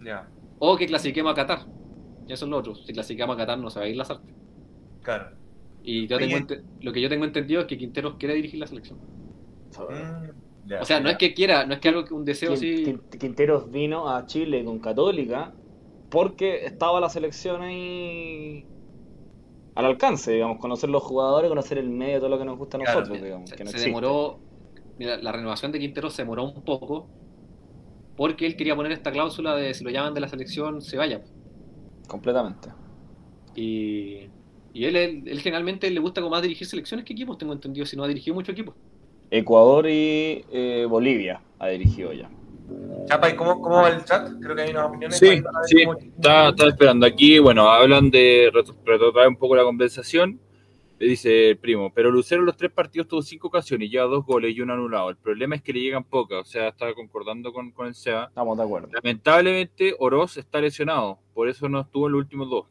[0.00, 0.28] Ya,
[0.58, 1.66] O que clasiquemos a Qatar.
[2.28, 2.74] Eso es lo otro.
[2.74, 4.32] Si clasiquemos a Qatar no se va a ir la Sarte.
[5.02, 5.39] claro.
[5.82, 6.26] Y yo Oye.
[6.26, 8.98] tengo ente- lo que yo tengo entendido es que Quinteros quiere dirigir la selección.
[8.98, 12.84] Mm, O sea, no es que quiera, no es que algo que un deseo así.
[12.84, 15.52] Quin- Quinteros vino a Chile con Católica
[16.10, 18.66] porque estaba la selección ahí
[19.74, 22.80] al alcance, digamos, conocer los jugadores, conocer el medio, todo lo que nos gusta a
[22.80, 23.88] Claro, nosotros, digamos, Se, que no se existe.
[23.88, 24.38] demoró.
[24.98, 27.08] Mira, la renovación de Quinteros se demoró un poco
[28.16, 31.22] porque él quería poner esta cláusula de si lo llaman de la selección se vaya.
[32.06, 32.68] Completamente.
[33.54, 34.28] Y,
[34.72, 37.86] y él, él, él generalmente le gusta como más dirigir selecciones que equipos, tengo entendido,
[37.86, 38.74] si no ha dirigido mucho equipo.
[39.30, 42.28] Ecuador y eh, Bolivia ha dirigido ya.
[43.06, 44.28] Chapa, ¿y cómo, cómo va el chat?
[44.40, 45.18] Creo que hay unas opiniones.
[45.18, 47.06] Sí, sí, cómo- Estaba, estaba esperando.
[47.06, 50.38] Aquí, bueno, hablan de ret- retrotraer un poco la conversación.
[51.00, 54.04] Le dice el primo, pero Lucero en los tres partidos tuvo cinco ocasiones y lleva
[54.04, 55.08] dos goles y uno anulado.
[55.10, 58.26] El problema es que le llegan pocas, o sea, estaba concordando con, con el SEA.
[58.26, 58.88] Estamos de acuerdo.
[58.92, 62.66] Lamentablemente, Oroz está lesionado, por eso no estuvo en los últimos dos.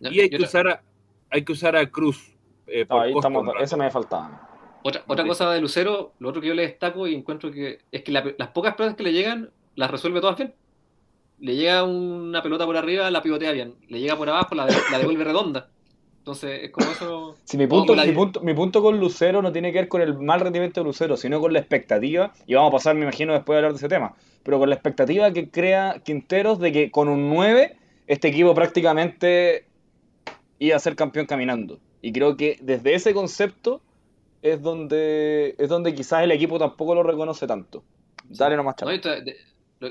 [0.00, 0.82] Y hay que usar a,
[1.30, 2.34] hay que usar a Cruz.
[2.66, 4.48] eh, No, por ahí costo estamos, ese me faltaba.
[4.82, 8.02] otra, otra cosa de Lucero, lo otro que yo le destaco y encuentro que es
[8.02, 10.54] que la- las pocas pelotas que le llegan las resuelve todas bien.
[11.38, 13.74] Le llega una pelota por arriba, la pivotea bien.
[13.88, 15.68] Le llega por abajo, la, de- la devuelve redonda.
[16.18, 17.36] Entonces, es como eso.
[17.44, 20.18] Si mi punto, mi, punto, mi punto con Lucero no tiene que ver con el
[20.18, 23.54] mal rendimiento de Lucero, sino con la expectativa, y vamos a pasar, me imagino, después
[23.54, 27.08] de hablar de ese tema, pero con la expectativa que crea Quinteros de que con
[27.08, 27.76] un 9
[28.08, 29.66] este equipo prácticamente
[30.58, 31.80] iba a ser campeón caminando.
[32.02, 33.80] Y creo que desde ese concepto
[34.42, 37.84] es donde, es donde quizás el equipo tampoco lo reconoce tanto.
[38.28, 39.34] Dale nomás, No, chaval.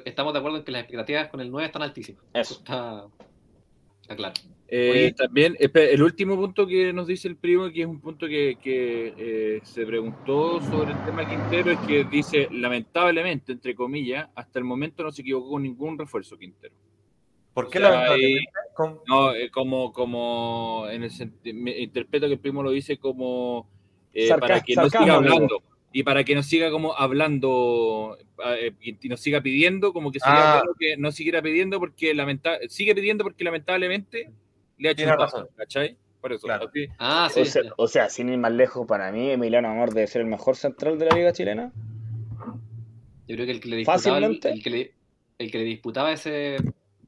[0.06, 2.24] estamos de acuerdo en que las expectativas con el 9 están altísimas.
[2.34, 2.56] Eso.
[2.56, 3.06] Está,
[4.02, 4.34] está claro.
[4.68, 8.58] Eh, también, el último punto que nos dice el primo, que es un punto que,
[8.62, 14.58] que, eh, se preguntó sobre el tema Quintero, es que dice, lamentablemente, entre comillas, hasta
[14.58, 16.74] el momento no se equivocó con ningún refuerzo Quintero.
[17.56, 18.52] ¿Por qué O sea, lamentablemente?
[19.08, 21.12] No, eh, como, como en el
[21.56, 23.68] me interpreto que el primo lo dice como
[24.14, 25.16] eh, Sarca- para que no siga amigo.
[25.16, 30.20] hablando y para que no siga como hablando eh, y nos siga pidiendo, como que
[30.20, 30.60] sería Ah.
[30.60, 34.30] bueno que no siguiera pidiendo porque lamenta sigue pidiendo porque lamentablemente
[34.78, 35.44] le ha hecho Tiene un razón.
[35.46, 35.98] daño, ¿cachai?
[36.20, 36.48] Por eso.
[36.48, 36.68] Claro.
[36.68, 36.88] así.
[37.00, 37.40] Ah, sí.
[37.42, 37.74] O sea, ya.
[37.78, 41.00] o sea, sin ir más lejos, para mí Emiliano Amor debe ser el mejor central
[41.00, 41.72] de la liga chilena.
[43.28, 44.50] Yo creo que el que le disputaba, el, Fácilmente.
[44.52, 44.94] el que le,
[45.38, 46.58] el que le disputaba ese,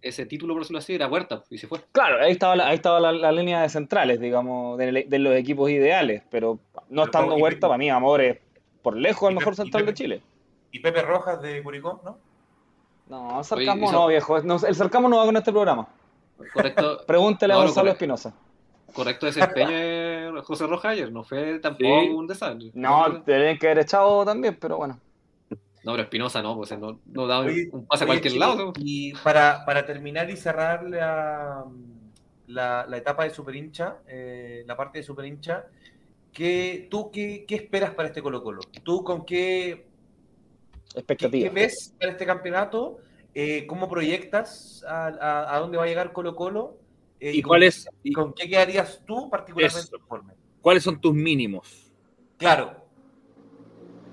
[0.02, 1.80] ese título, por decirlo así, era Huerta, y se fue.
[1.92, 5.36] Claro, ahí estaba la, ahí estaba la, la línea de centrales, digamos, de, de los
[5.36, 8.38] equipos ideales, pero no Pero estando Huerta, para mí Amor es
[8.82, 10.22] por lejos el mejor Pepe- central de Pepe- Chile.
[10.72, 12.18] Y Pepe Rojas de Curicó, ¿no?
[13.10, 15.88] No, el sarcasmo Oye, eso- no, viejo, no, el sarcasmo no va con este programa.
[16.54, 17.92] Correcto, Pregúntele No, a Gonzalo.
[17.92, 18.34] Espinosa.
[18.94, 22.10] correcto desempeño de José Rojas ayer, no fue tampoco Sí.
[22.10, 22.72] un desastre.
[22.74, 25.00] No, te deben que haber echado también, pero bueno.
[25.88, 28.74] No, pero Espinosa no, pues no, no da un- Oye, un pase a cualquier lado.
[28.78, 31.64] Y para, para terminar y cerrar la,
[32.48, 35.66] la, la etapa de Super Hincha, eh, la parte de Super Hincha,
[36.34, 38.60] ¿qué, ¿tú qué, qué esperas para este Colo Colo?
[38.84, 39.88] ¿Tú con qué,
[41.08, 42.98] qué, qué ves para este campeonato?
[43.34, 46.76] Eh, ¿Cómo proyectas a, a- a dónde va a llegar Colo Colo?
[47.22, 50.34] Eh, ¿Y con- cuál es- y- ¿Con qué quedarías tú particularmente conforme?
[50.62, 51.90] ¿Cuáles son tus mínimos?
[52.36, 52.86] Claro,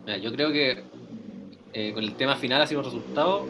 [0.07, 0.85] Mira, yo creo que
[1.75, 3.47] eh, con el tema final ha sido el resultado.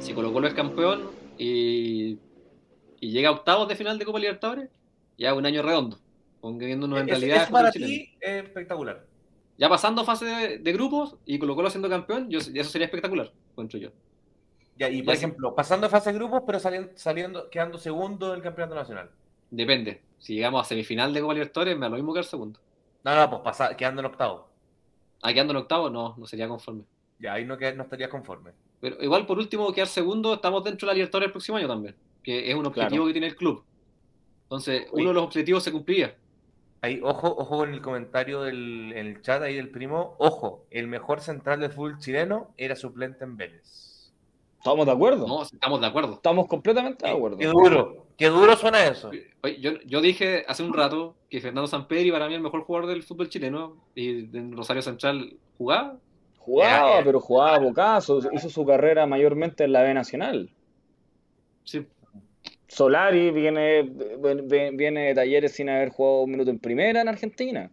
[0.00, 2.18] Si Colo Colo es campeón y,
[3.00, 4.70] y llega a octavos de final de Copa Libertadores,
[5.18, 5.98] ya un año redondo.
[6.40, 7.42] Poniéndonos en es, realidad.
[7.44, 9.06] es para ti espectacular.
[9.58, 12.86] Ya pasando fase de, de grupos y Colo Colo siendo campeón, yo, ya eso sería
[12.86, 13.90] espectacular, encuentro yo.
[14.76, 15.26] Ya, y por Ya, sí.
[15.26, 19.10] ejemplo, pasando fase de grupos, pero saliendo, saliendo, quedando segundo del campeonato nacional.
[19.50, 20.02] Depende.
[20.18, 22.60] Si llegamos a semifinal de Copa Libertadores, me da lo mismo que el segundo.
[23.04, 24.48] No, no, pues pasa, quedando en octavo.
[25.22, 26.84] Ah, quedando en octavo, no, no sería conforme.
[27.18, 28.52] Ya, ahí no, qued- no estarías conforme.
[28.80, 31.96] Pero igual, por último, quedar segundo, estamos dentro de la Libertadores el próximo año también,
[32.22, 33.06] que es un objetivo Claro.
[33.06, 33.64] que tiene el club.
[34.44, 35.02] Entonces, Oye.
[35.02, 36.16] uno de los objetivos se cumpliría.
[36.80, 40.14] Ahí, ojo, ojo con el comentario del en el chat ahí del primo.
[40.18, 44.12] Ojo, el mejor central del fútbol chileno era suplente en Vélez.
[44.58, 45.26] ¿Estamos de acuerdo?
[45.26, 46.14] No, estamos de acuerdo.
[46.14, 47.36] Estamos completamente de Qué, acuerdo.
[47.38, 49.10] qué duro, qué duro suena eso.
[49.42, 52.62] Oye, yo, yo dije hace un rato que Fernando Sampedri para mí es el mejor
[52.62, 55.98] jugador del fútbol chileno y en Rosario Central jugaba.
[56.48, 58.20] Jugaba, pero jugaba a bocazo.
[58.32, 60.50] Hizo su carrera mayormente en la B Nacional.
[61.64, 61.86] Sí.
[62.68, 63.82] Solari viene,
[64.72, 67.70] viene, de talleres sin haber jugado un minuto en primera en Argentina.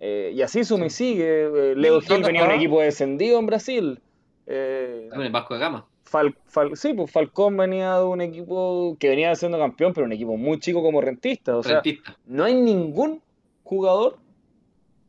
[0.00, 1.44] Eh, y así suma y sigue.
[1.44, 4.00] Eh, Leo ¿Y Gil venía de un equipo descendido en Brasil.
[4.46, 5.86] Eh, También en Vasco de Gama.
[6.10, 10.12] Fal- Fal- sí, pues Falcón venía de un equipo que venía siendo campeón, pero un
[10.12, 11.56] equipo muy chico como rentista.
[11.56, 12.16] O sea, Rentista.
[12.26, 13.20] no hay ningún
[13.64, 14.18] jugador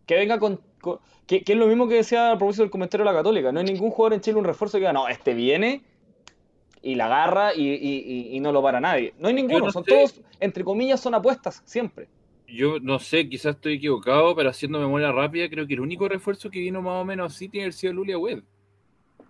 [0.07, 0.59] que venga con.
[1.27, 3.51] Que, que es lo mismo que decía a propósito del comentario de la Católica.
[3.51, 5.81] No hay ningún jugador en Chile un refuerzo que diga, no, este viene
[6.81, 9.13] y la agarra y, y- y- no lo para nadie.
[9.19, 9.91] No hay ninguno, no son sé.
[9.91, 12.07] todos, entre comillas, son apuestas, siempre.
[12.47, 16.49] Yo no sé, quizás estoy equivocado, pero haciendo memoria rápida, creo que el único refuerzo
[16.49, 18.43] que vino más o menos así tiene haber sido Lulia Web.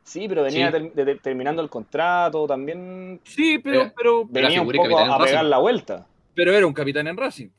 [0.03, 0.71] Sí, pero venía Sí.
[0.71, 5.19] ter- de- de- terminando el contrato, también Sí, pero, pero, Pero venía un poco a
[5.23, 6.07] pegar la vuelta.
[6.33, 7.49] pero era un capitán en Racing.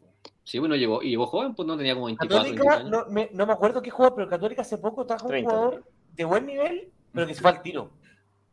[0.51, 3.07] Sí, bueno, llegó, y llegó joven, pues no tenía como 24, 25 Católica, años.
[3.07, 5.49] no me, no me acuerdo qué juega, pero Católica hace poco trajo un 30.
[5.49, 5.85] jugador
[6.17, 7.93] de buen nivel, pero que se fue al tiro.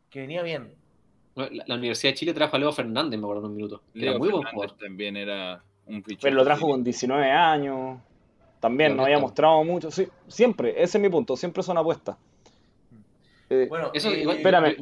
[0.08, 0.76] Que venía bien.
[1.34, 3.82] La, la Universidad de Chile trajo a Leo Fernández, me acuerdo, en un minuto.
[3.96, 4.76] Era muy buen jugador.
[4.78, 6.22] también era un fichaje.
[6.22, 7.98] Pero lo trajo con 19 años.
[8.60, 9.90] También no había mostrado mucho.
[9.90, 11.36] Sí, siempre, ese es mi punto.
[11.36, 12.16] Siempre son apuestas.
[13.50, 14.76] Eh, Bueno, Eso eh, igual- espérame,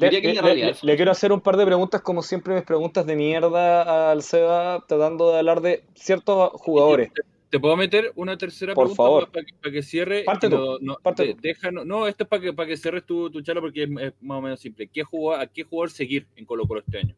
[0.82, 4.84] le, quiero hacer un par de preguntas, como siempre, mis preguntas de mierda al Seba,
[4.88, 7.12] tratando de hablar de ciertos jugadores.
[7.12, 9.30] ¿Te, te puedo meter una tercera Por pregunta favor.
[9.30, 10.24] para que, cierre?
[10.24, 11.40] Parte no, no, parte de- tú.
[11.42, 13.90] deja- no, no, esto es para que, para que cierres tu, tu charla porque es,
[14.00, 14.88] es más o menos simple.
[14.88, 17.14] ¿Qué jugador, ¿A qué jugador seguir en Colo Colo este año?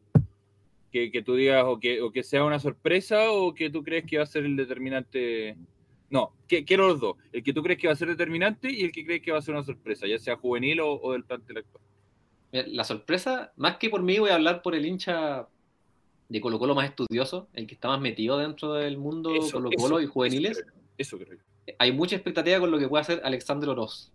[0.91, 4.05] Que, que tú digas o que, o que sea una sorpresa o que tú crees
[4.05, 5.55] que va a ser el determinante.
[6.09, 7.15] No, que, quiero los dos.
[7.31, 9.37] El que tú crees que va a ser determinante y el que crees que va
[9.37, 11.83] a ser una sorpresa, ya sea juvenil o, o del plantel actual.
[12.51, 15.47] Mira, La sorpresa, más que por mí, voy a hablar por el hincha
[16.27, 19.69] de Colo Colo más estudioso, el que está más metido dentro del mundo Eso, Colo
[19.71, 20.61] eso, Colo y eso juveniles.
[20.63, 21.73] creo Eso creo yo.
[21.77, 24.11] Hay mucha expectativa con lo que puede hacer Alexander Oroz.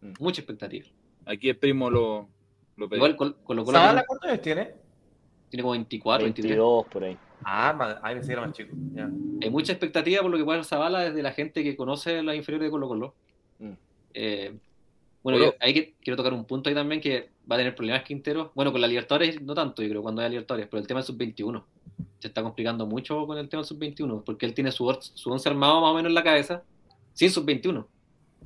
[0.00, 0.12] Mm.
[0.18, 0.86] Mucha expectativa.
[1.26, 2.28] Aquí el primo lo,
[2.76, 2.96] lo pedí.
[2.98, 4.70] Igual Col- Colo Colo ¿Zavala tiene, cuántos años tiene?
[5.48, 6.50] tiene como 24, 23.
[6.50, 7.16] 22 por ahí.
[7.44, 8.74] Ah, ma- ahí pensé que era más chico.
[9.42, 12.36] Hay mucha expectativa por lo que puede hacer Zavala desde la gente que conoce las
[12.36, 13.14] inferiores de Colo Colo.
[13.58, 13.72] Mm.
[14.14, 14.54] Eh,
[15.22, 18.02] bueno, yo ahí que, quiero tocar un punto ahí también que va a tener problemas
[18.04, 18.52] Quintero.
[18.54, 21.06] Bueno, con la Libertadores no tanto, yo creo, cuando haya Libertadores, pero el tema del
[21.06, 21.62] sub-21.
[22.18, 25.48] Se está complicando mucho con el tema del sub-21, porque él tiene su, su once
[25.48, 26.62] armado más o menos en la cabeza,
[27.12, 27.84] sin sub-21.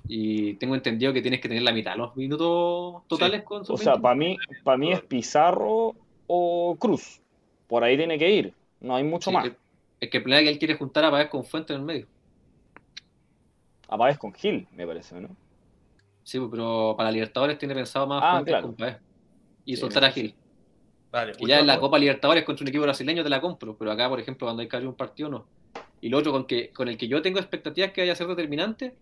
[0.07, 3.65] Y tengo entendido que tienes que tener la mitad de los minutos totales con O
[3.65, 3.79] sub-21.
[3.79, 5.95] sea, para mí, para mí es Pizarro
[6.27, 7.21] o Cruz.
[7.69, 8.55] Por ahí tiene que ir.
[8.85, 9.47] No hay mucho Sí, más.
[10.01, 11.85] Es, que el problema es que él quiere juntar a Pavés con Fuente en el
[11.87, 12.07] medio.
[13.89, 15.29] Apagues con Gil, me parece, ¿no?
[16.23, 18.67] Sí, pero para Libertadores tiene pensado más Ah, Fuentes claro.
[18.67, 18.97] con Pavés.
[19.65, 20.35] Y Sí, soltar a Gil.
[21.11, 23.91] Vale, Que ya en la Copa Libertadores contra un equipo brasileño te la compro, pero
[23.93, 25.47] acá, por ejemplo, cuando hay que abrir un partido, no.
[26.01, 28.27] Y lo otro con, que, con el que yo tengo expectativas que vaya a ser
[28.27, 28.95] determinante,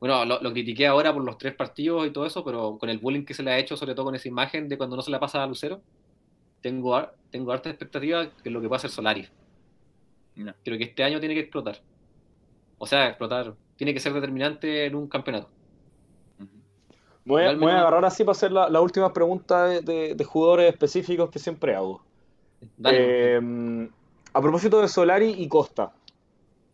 [0.00, 2.98] bueno, lo, lo critiqué ahora por los tres partidos y todo eso, pero con el
[2.98, 5.10] bullying que se le ha hecho, sobre todo con esa imagen de cuando no se
[5.10, 5.80] la pasa a Lucero,
[6.60, 9.28] tengo, har- tengo harta expectativa de lo que pueda hacer Solari.
[10.36, 10.52] No.
[10.64, 11.80] Creo que este año tiene que explotar.
[12.78, 15.48] O sea, explotar, tiene que ser determinante en un campeonato.
[17.24, 20.72] Voy, a- voy agarrar así para hacer la, la última pregunta de, de- de jugadores
[20.72, 22.02] específicos que siempre hago.
[22.76, 23.90] Dale, Eh,
[24.32, 25.92] a propósito de Solari y Costa.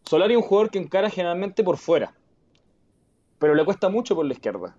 [0.05, 2.14] Solari es un jugador que encara generalmente por fuera,
[3.39, 4.76] pero le cuesta mucho por la izquierda.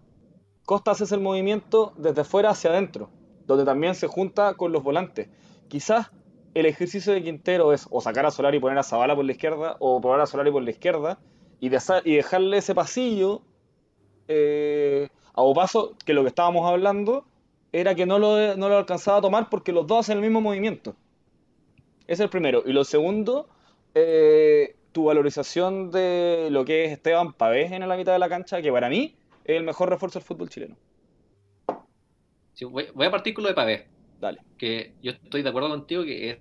[0.66, 3.10] Costa hace ese movimiento desde fuera hacia adentro,
[3.47, 5.29] donde también se junta con los volantes.
[5.67, 6.11] Quizás
[6.53, 9.31] el ejercicio de Quintero es o sacar a Solari y poner a Zabala por la
[9.33, 11.19] izquierda, o probar a Solari por la izquierda,
[11.59, 13.41] y dejarle ese pasillo
[14.27, 17.25] eh, a Opaso, que lo que estábamos hablando
[17.71, 20.39] era que no lo, no lo alcanzaba a tomar porque los dos hacen el mismo
[20.41, 20.95] movimiento.
[22.07, 22.63] Ese es el primero.
[22.65, 23.49] Y lo segundo,
[23.93, 28.61] eh, tu valorización de lo que es Esteban Pavés en la mitad de la cancha,
[28.61, 30.75] que para mí es el mejor refuerzo del fútbol chileno.
[32.56, 33.84] Sí, voy, voy a partir con lo de Pavés.
[34.20, 34.39] Dale.
[34.58, 36.38] que yo estoy de acuerdo contigo que es,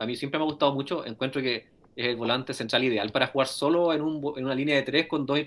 [0.00, 3.28] a mí siempre me ha gustado mucho, encuentro que es el volante central ideal para
[3.28, 5.38] jugar solo en, un, en una línea de tres con dos,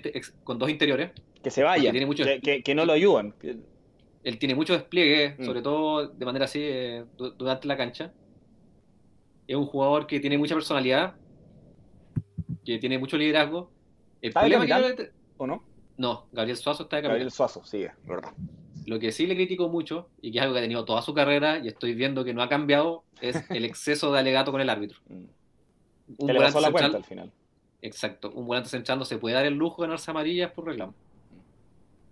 [0.42, 1.10] con dos interiores.
[1.42, 3.34] Que se vaya, tiene mucho- que, que- que no lo ayudan.
[4.24, 5.44] Él tiene mucho despliegue, Mm.
[5.44, 8.12] sobre todo de manera así eh, du- durante la cancha.
[9.46, 11.14] Es un jugador que tiene mucha personalidad,
[12.64, 13.70] que tiene mucho liderazgo.
[14.22, 15.10] El ¿Está de problema capitán?
[15.36, 15.64] ¿O no?
[15.98, 17.10] No, Gabriel Suazo está de capitán.
[17.12, 18.32] Gabriel Suazo, sigue, verdad.
[18.88, 21.12] Lo que sí le critico mucho, y que es algo que ha tenido toda su
[21.12, 24.70] carrera, y estoy viendo que no ha cambiado, es el exceso de alegato con el
[24.70, 24.98] árbitro.
[25.08, 25.24] Mm.
[26.16, 27.32] Un Que le pasó la volante cuenta central- al final.
[27.82, 30.94] Exacto, un volante central no se puede dar el lujo de ganarse amarillas por reclamo.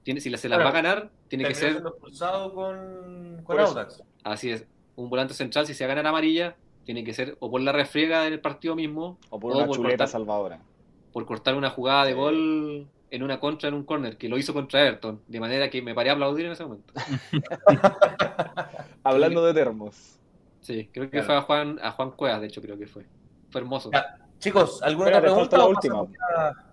[0.02, 3.42] Tiene, si se las va a ganar, tiene que ser, siendo expulsado con.
[3.48, 4.02] Audax.
[4.22, 4.66] así es,
[4.96, 7.72] un volante central, si se va a ganar amarilla, tiene que ser o por la
[7.72, 10.08] refriega del partido mismo, O por O una por chuleta cortar.
[10.08, 10.60] salvadora.
[11.12, 12.16] por cortar una jugada de Sí.
[12.18, 15.82] gol en una contra en un corner, que lo hizo contra Everton, de manera que
[15.82, 16.92] me paré a aplaudir en ese momento.
[19.04, 20.18] Hablando de termos.
[20.60, 21.26] Sí, creo que Claro.
[21.26, 23.04] fue a Juan, a Juan Cuevas, de hecho, creo que fue.
[23.50, 23.90] Fue hermoso.
[23.92, 24.18] Ya.
[24.38, 25.88] Chicos, ¿alguna Espérate, otra falta pregunta?
[25.88, 26.66] la última.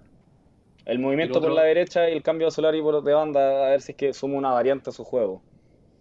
[0.86, 3.68] El movimiento El otro- por la derecha y el cambio de Solari por de banda,
[3.68, 5.42] a ver si es que suma una variante a su juego.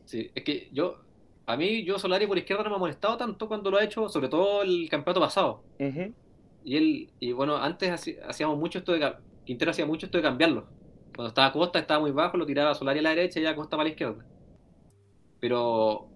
[0.07, 0.97] Sí, es que yo,
[1.47, 4.09] a mí, yo Solari por izquierda no me ha molestado tanto cuando lo ha hecho,
[4.09, 5.63] sobre todo el campeonato pasado.
[6.65, 9.13] Y él, y bueno, antes hacíamos mucho esto de,
[9.45, 10.67] Quintero hacía mucho esto de cambiarlo.
[11.15, 13.55] Cuando estaba Costa, estaba muy bajo, lo tiraba a Solari a la derecha y ya
[13.55, 14.25] Costa para la izquierda.
[15.41, 16.09] Pero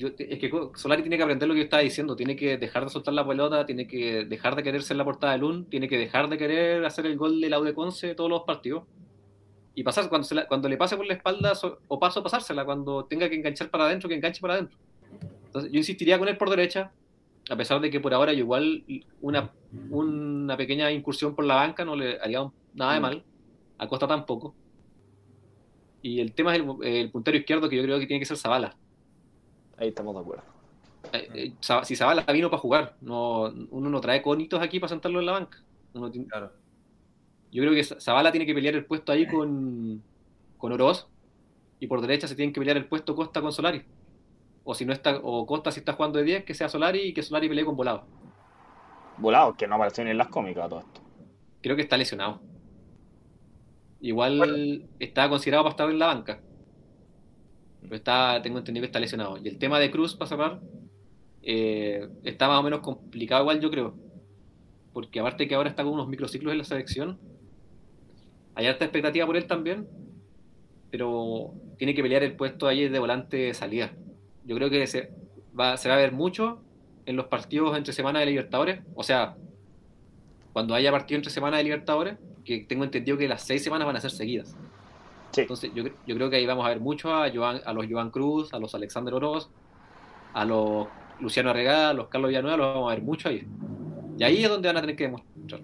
[0.00, 2.90] es que Solari tiene que aprender lo que yo estaba diciendo, tiene que dejar de
[2.90, 5.98] soltar la pelota, tiene que dejar de querer ser la portada de Lun, tiene que
[5.98, 8.84] dejar de querer hacer el gol de la Conce todos los partidos.
[9.74, 11.52] Y pasar, cuando, se la- cuando le pase por la espalda
[11.88, 14.78] o paso, pasársela, cuando tenga que enganchar para adentro, que enganche para adentro.
[15.46, 16.92] Entonces, yo insistiría con él por derecha,
[17.50, 18.84] a pesar de que por ahora yo igual
[19.20, 19.50] una,
[19.90, 22.40] una pequeña incursión por la banca no le haría
[22.74, 23.24] nada de mal,
[23.78, 24.54] a Costa tampoco.
[26.02, 28.36] Y el tema es el, el puntero izquierdo que yo creo que tiene que ser
[28.36, 28.76] Zavala.
[29.78, 30.44] Ahí estamos de acuerdo.
[31.12, 31.52] Eh, eh,
[31.84, 35.32] si Zavala vino para jugar, no, uno no trae conitos aquí para sentarlo en la
[35.32, 35.58] banca.
[35.94, 36.52] Uno tiene- Claro.
[37.50, 40.02] yo creo que Zavala tiene que pelear el puesto ahí con,
[40.58, 41.06] con Oroz
[41.80, 43.82] y por derecha se tiene que pelear el puesto Costa con Solari.
[44.64, 47.14] O si no está, o Costa si está jugando de 10, que sea Solari y
[47.14, 48.04] que Solari pelee con Volado.
[49.18, 51.00] Volado, que no apareció ni en las cómicas todo esto.
[51.62, 52.40] Creo que está lesionado.
[54.04, 56.38] Igual está considerado para estar en la banca.
[57.80, 59.38] Pero está, tengo entendido que está lesionado.
[59.42, 60.60] Y el tema de Cruz, para cerrar,
[61.42, 63.94] eh, está más o menos complicado igual, yo creo.
[64.92, 67.18] Porque aparte que ahora está con unos microciclos en la selección,
[68.54, 69.88] hay harta expectativa por él también,
[70.90, 73.94] pero tiene que pelear el puesto ahí de volante de salida.
[74.44, 75.14] Yo creo que se
[75.58, 76.60] va, se va a ver mucho
[77.06, 78.82] en los partidos entre semana de Libertadores.
[78.96, 79.38] O sea,
[80.52, 83.96] cuando haya partido entre semana de Libertadores, que tengo entendido que las seis semanas van
[83.96, 84.56] a ser seguidas.
[85.32, 85.40] Sí.
[85.42, 88.10] Entonces, yo, yo creo que ahí vamos a ver mucho a, Joan- a los Joan
[88.10, 89.50] Cruz, a los Alexander Oroz,
[90.32, 90.86] a los
[91.20, 93.46] Luciano Arregada, a los Carlos Villanueva, los vamos a ver mucho ahí.
[94.18, 95.60] Y ahí es donde van a tener que demostrar.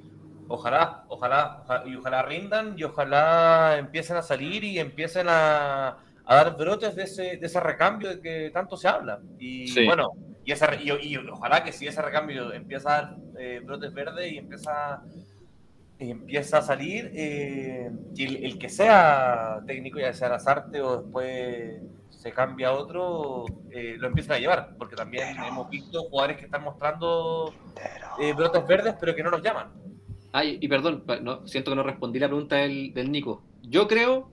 [0.48, 6.34] Ojalá, ojalá, ojalá, y ojalá rindan y ojalá empiecen a salir y empiecen a, a
[6.34, 9.20] dar brotes de ese, de ese recambio de que tanto se habla.
[9.38, 9.84] Y Sí.
[9.86, 10.10] bueno,
[10.44, 14.32] y, ese, y, y ojalá que si ese recambio empieza a dar eh, brotes verdes
[14.32, 15.02] y empieza,
[16.00, 21.82] empieza a salir, eh, y el, el que sea técnico, ya sea Lazarte o después
[22.10, 26.44] se cambia a otro, eh, lo empiezan a llevar, porque también hemos visto jugadores que
[26.44, 27.54] están mostrando
[28.20, 29.68] eh, brotes verdes, pero que no los llaman.
[30.32, 33.42] Ay, y perdón, no, siento que no respondí la pregunta del, del Nico.
[33.62, 34.30] Yo creo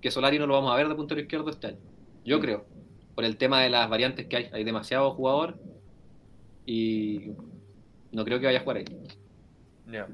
[0.00, 1.78] que Solari no lo vamos a ver de puntero izquierdo este año.
[2.24, 2.64] Yo creo.
[3.14, 4.50] Por el tema de las variantes que hay.
[4.52, 5.58] Hay demasiado jugador
[6.64, 7.32] y
[8.12, 8.84] no creo que vaya a jugar ahí.
[9.90, 10.06] Ya.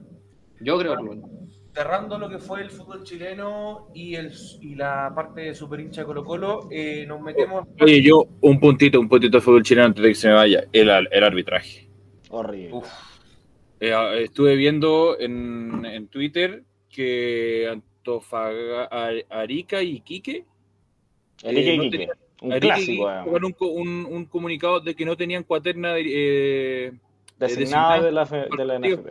[0.65, 1.31] Yo creo, menos.
[1.75, 6.01] cerrando lo que fue el fútbol chileno y, el, y la parte de super hincha
[6.03, 7.67] de Colo Colo, eh, nos metemos...
[7.81, 10.65] Oye, yo, un puntito, un puntito de fútbol chileno antes de que se me vaya.
[10.73, 11.89] El, el arbitraje.
[12.31, 12.71] Horrible.
[12.75, 12.89] Uf,
[13.81, 20.45] Eh, estuve viendo en, en Twitter que Antofaga, Ar- Arica y Quique
[21.43, 21.83] eh, no
[22.47, 25.43] Un Arica y clásico, Quique sacaron un, co- un- un comunicado de que no tenían
[25.43, 26.93] cuaterna eh,
[27.39, 28.79] Designada de la, de la.
[28.79, 29.09] NFP.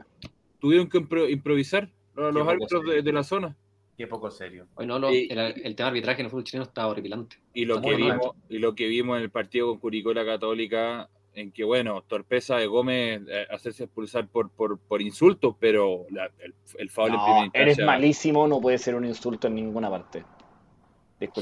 [0.63, 3.53] Tuvieron que impro- improvisar los, árbitros de, la zona.
[3.97, 4.65] qué poco serio.
[4.75, 7.35] Hoy no, lo- el, el tema de arbitraje en el fútbol chileno está horripilante.
[7.53, 8.11] Y lo, Está que mal.
[8.13, 11.65] vimos, y lo que vimos en el partido con Curicó y la Católica, en que,
[11.65, 16.89] bueno, torpeza de Gómez eh, hacerse expulsar por, por, por insultos, pero la- el, el
[16.89, 20.23] foul en primera No, eres malísimo, no puede ser un insulto en ninguna parte.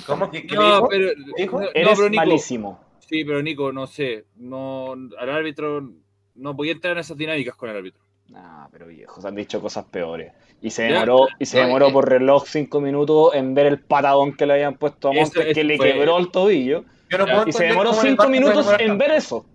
[0.07, 0.87] ¿Cómo que qué No, dijo?
[0.89, 1.59] pero, dijo?
[1.61, 2.79] no, Eres pero Nico, malísimo.
[2.99, 5.91] sí, pero Nico, no sé, no, al árbitro
[6.33, 8.01] no podía entrar en esas dinámicas con el árbitro.
[8.33, 10.31] Ah, pero viejos, han dicho cosas peores.
[10.61, 14.35] Y se demoró, y se demoró eh, por reloj cinco minutos en ver el patadón
[14.37, 16.85] que le habían puesto a Eso- Montes, que le fue- quebró el tobillo.
[17.09, 19.45] Yo no Ya, puedo Y se demoró el cinco minutos en ver eso.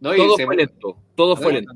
[0.00, 1.72] No, y, Todo se- fue lento, todo fue lento.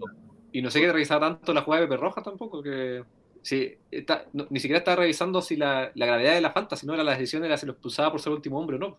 [0.53, 3.05] y no sé qué revisaba tanto la jugada de Pepe Roja tampoco, que
[3.43, 6.95] sí, está- no- ni siquiera estaba revisando si la, la gravedad de la falta, sino
[6.95, 8.97] era la decisión era si lo expulsaba por ser último hombre o no.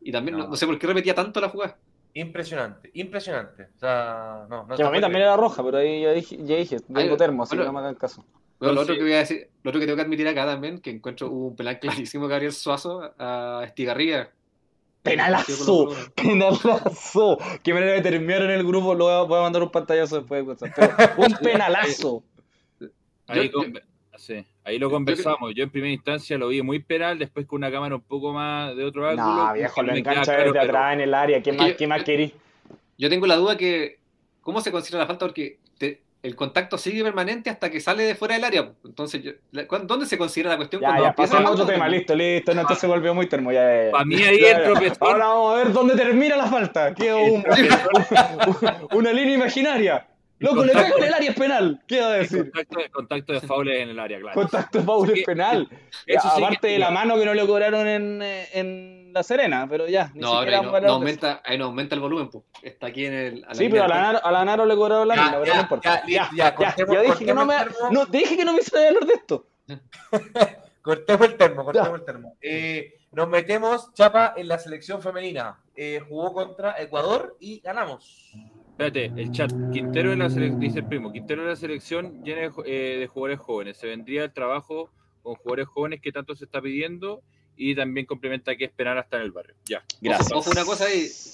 [0.00, 0.50] Y también no, No.
[0.50, 1.76] no sé por qué repetía tanto la jugada.
[2.14, 3.68] Impresionante, impresionante.
[3.76, 6.56] O sea, no, no Que para mí también era roja, pero ahí ya dije, ya
[6.56, 7.62] dije tengo Ay, termo, así bueno.
[7.62, 8.24] que no me hagan caso.
[8.58, 10.80] Bueno, lo otro que voy a decir, lo otro que tengo que admitir acá también,
[10.80, 14.30] que encuentro un penal clarísimo de Gabriel Suazo a Estigarribia.
[15.02, 15.90] ¡Penalazo!
[16.16, 17.38] ¡Penalazo!
[17.62, 20.16] Qué manera de terminar en el grupo, lo voy a, voy a mandar un pantallazo
[20.18, 20.70] después de WhatsApp.
[20.74, 22.24] Pero un penalazo.
[23.28, 23.80] Ahí, Yo- con-
[24.16, 25.52] sí, ahí lo conversamos.
[25.54, 28.74] Yo en primera instancia lo vi muy penal, después con una cámara un poco más
[28.76, 29.46] de otro ángulo.
[29.48, 31.42] No, viejo, lo engancha claro, desde pero- atrás en el área.
[31.42, 32.32] ¿Qué más, que- qué más querís?
[32.96, 33.98] Yo tengo la duda que,
[34.40, 35.26] ¿cómo se considera la falta?
[35.26, 38.72] Porque te- el contacto sigue permanente hasta que sale de fuera del área.
[38.84, 40.82] Entonces, yo- la- ¿cuán- ¿dónde se considera la cuestión?
[40.82, 42.52] Ya, ya, pasemos a otro tema, listo, listo.
[42.54, 43.52] No, entonces se volvió muy termo.
[43.52, 43.90] Ya, ya, ya.
[43.92, 44.96] Para mí ahí el tropezón.
[45.00, 46.92] Ahora vamos a ver dónde termina la falta.
[46.94, 47.44] Queda un-
[48.92, 50.06] una línea imaginaria.
[50.40, 51.82] Loco, le pego en el área es penal.
[51.86, 52.50] ¿Qué va a decir?
[52.52, 54.34] Contacto, contacto de faules en el área, claro.
[54.40, 55.68] Contacto Paul Así es que- penal.
[56.06, 59.22] eso sí Aparte que- de la mano que no le cobraron en, eh, en La
[59.22, 60.10] Serena, pero ya.
[60.14, 62.44] ni No, ahí no, no de aumenta, ahí no aumenta el volumen, pues.
[62.62, 63.44] Está aquí en el.
[63.48, 63.54] a.
[63.54, 65.54] Sí, pero a del la, Naro, a la Naro le cobraron la Ya, pero ya,
[65.56, 66.02] no importa.
[66.06, 67.54] ya, ya, cortemos- yo dije que no me.
[67.90, 69.46] No, dije que no me hice hablar de esto.
[70.82, 72.36] Cortemos el termo, cortemos el termo.
[72.40, 75.58] Eh, nos metemos, Chapa, en la selección femenina.
[75.76, 78.32] Eh, jugó contra Ecuador y ganamos.
[78.78, 79.50] Espérate, el chat.
[79.72, 83.06] Quintero de la selección, dice el primo, Quintero de la selección llena de, eh, de
[83.08, 83.76] jugadores jóvenes.
[83.76, 84.88] Se vendría el trabajo
[85.22, 87.22] con jugadores jóvenes que tanto se está pidiendo
[87.56, 89.56] y también complementa que es penal hasta en el barrio.
[89.68, 89.82] Ya.
[90.00, 90.30] Gracias.
[90.32, 90.84] Ojo, una cosa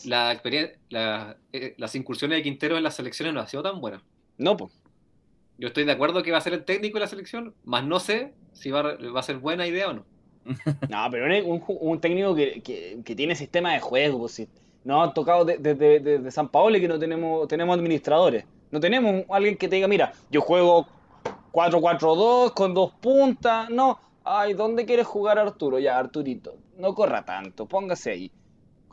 [0.06, 3.78] la experiencia, la- eh, las incursiones de Quintero en las selecciones no han sido tan
[3.78, 4.00] buenas.
[4.38, 4.72] No, pues.
[5.58, 8.00] Yo estoy de acuerdo que va a ser el técnico de la selección, más no
[8.00, 10.06] sé si va, a- va a ser buena idea o no.
[10.90, 14.18] No, pero un, técnico que, que- que tiene sistema de juego.
[14.20, 14.48] Pues, si-
[14.84, 18.44] nos han tocado desde de, de- de San Paolo que no tenemos, tenemos administradores.
[18.70, 20.86] No tenemos alguien que te diga, mira, yo juego
[21.52, 23.70] 4-4-2 con dos puntas.
[23.70, 25.78] No, ay, ¿dónde quieres jugar Arturo?
[25.78, 28.30] Ya, Arturito, no corra tanto, póngase ahí.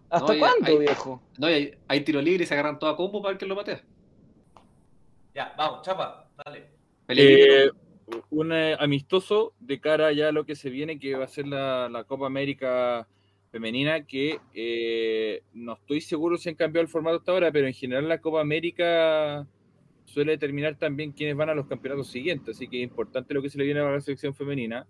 [0.09, 1.21] ¿Hasta No, y cuándo, hay- viejo?
[1.37, 3.49] No, y hay, hay tiro libre y se agarran todo a combo para ver quién
[3.49, 3.81] lo patea.
[5.33, 6.67] Ya, vamos, Chapa, dale.
[7.07, 7.69] Eh,
[8.29, 11.47] un eh, amistoso de cara ya a lo que se viene, que va a ser
[11.47, 13.07] la, la Copa América
[13.51, 17.73] femenina, que eh, no estoy seguro si han cambiado el formato hasta ahora, pero en
[17.73, 19.45] general la Copa América
[20.05, 23.49] suele determinar también quiénes van a los campeonatos siguientes, así que es importante lo que
[23.49, 24.87] se le viene a la selección femenina.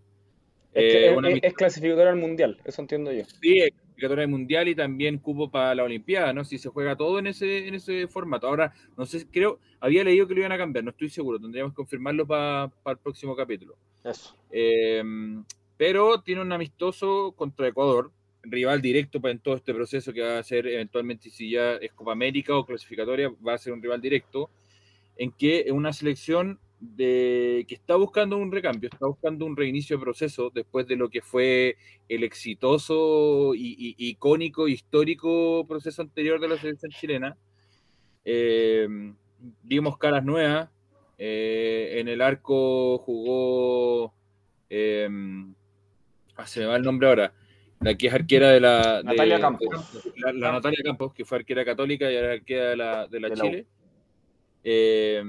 [0.74, 3.26] Es, que Eh, es- una es- es clasificatoria al mundial, eso entiendo yo.
[3.26, 6.45] Sí, es clasificatoria mundial y también cupo para la Olimpiada, ¿no?
[6.45, 8.47] Si se juega todo en ese, en ese formato.
[8.47, 11.74] Ahora, no sé, creo, había leído que lo iban a cambiar, no estoy seguro, tendríamos
[11.74, 13.76] que confirmarlo para el próximo capítulo.
[14.03, 14.36] Eso.
[14.51, 15.03] Eh,
[15.78, 18.12] pero tiene un amistoso contra Ecuador,
[18.43, 21.91] rival directo para en todo este proceso que va a ser eventualmente si ya es
[21.93, 24.49] Copa América o clasificatoria, va a ser un rival directo,
[25.17, 26.59] en que una selección
[26.97, 31.21] que está buscando un recambio, está buscando un reinicio de proceso después de lo que
[31.21, 31.77] fue
[32.09, 37.37] el exitoso y, y- icónico, histórico proceso anterior de la selección chilena.
[38.25, 38.87] Eh,
[39.61, 40.69] vimos caras nuevas,
[41.19, 44.15] eh, en el arco jugó.
[44.67, 45.07] Eh,
[46.37, 47.33] ah, se me va el nombre ahora.
[47.82, 48.97] La que es arquera de la.
[48.97, 49.69] de- Natalia Campos.
[50.03, 53.19] de- la, la Natalia Campos, que fue arquera católica y ahora arquera de la, de
[53.19, 53.36] la De.
[53.36, 53.65] Chile.
[54.63, 55.23] Eh,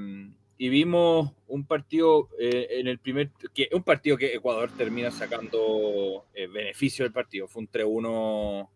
[0.58, 3.30] y vimos un partido eh, en el primer.
[3.54, 7.48] que Un partido que Ecuador termina sacando eh, beneficio del partido.
[7.48, 8.68] Fue un 3-1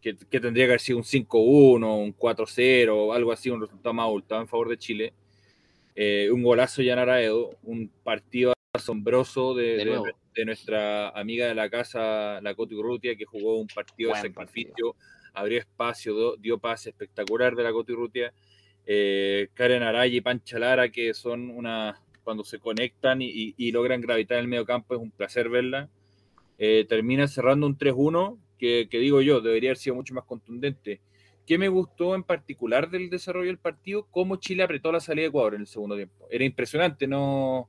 [0.00, 3.92] que, que tendría que haber sido un 5-1, un 4-0, o algo así, un resultado
[3.92, 5.12] más abultado en favor de Chile.
[6.32, 11.54] Un golazo ya en Araedo, un partido asombroso de, De de- de nuestra amiga de
[11.54, 14.96] la casa, la Coti Urrutia, que jugó un partido de Buen sacrificio,
[15.34, 18.32] abrió espacio, do- dio pase espectacular de la Coti Urrutia.
[18.86, 23.72] Eh, Karen Araya y Pancha Lara, que son una, cuando se conectan y, y- y
[23.72, 25.88] logran gravitar en el medio campo, es un placer verla.
[26.58, 31.00] Eh, termina cerrando un 3-1, que, que digo yo, debería haber sido mucho más contundente.
[31.46, 34.06] ¿Qué me gustó en particular del desarrollo del partido?
[34.10, 36.26] Cómo Chile apretó la salida de Ecuador en el segundo tiempo.
[36.30, 37.68] Era impresionante, no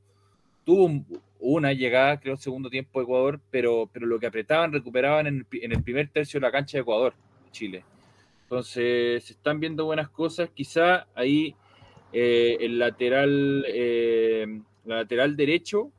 [0.69, 1.03] tuvo un-
[1.39, 5.63] una llegada, creo, segundo tiempo de Ecuador, pero, pero lo que apretaban, recuperaban en el,
[5.63, 7.15] en el primer tercio de la cancha de Ecuador,
[7.51, 7.83] Chile.
[8.43, 10.51] Entonces, se están viendo buenas cosas.
[10.53, 11.55] Quizá ahí
[12.13, 15.91] eh, el lateral, eh, la lateral derecho,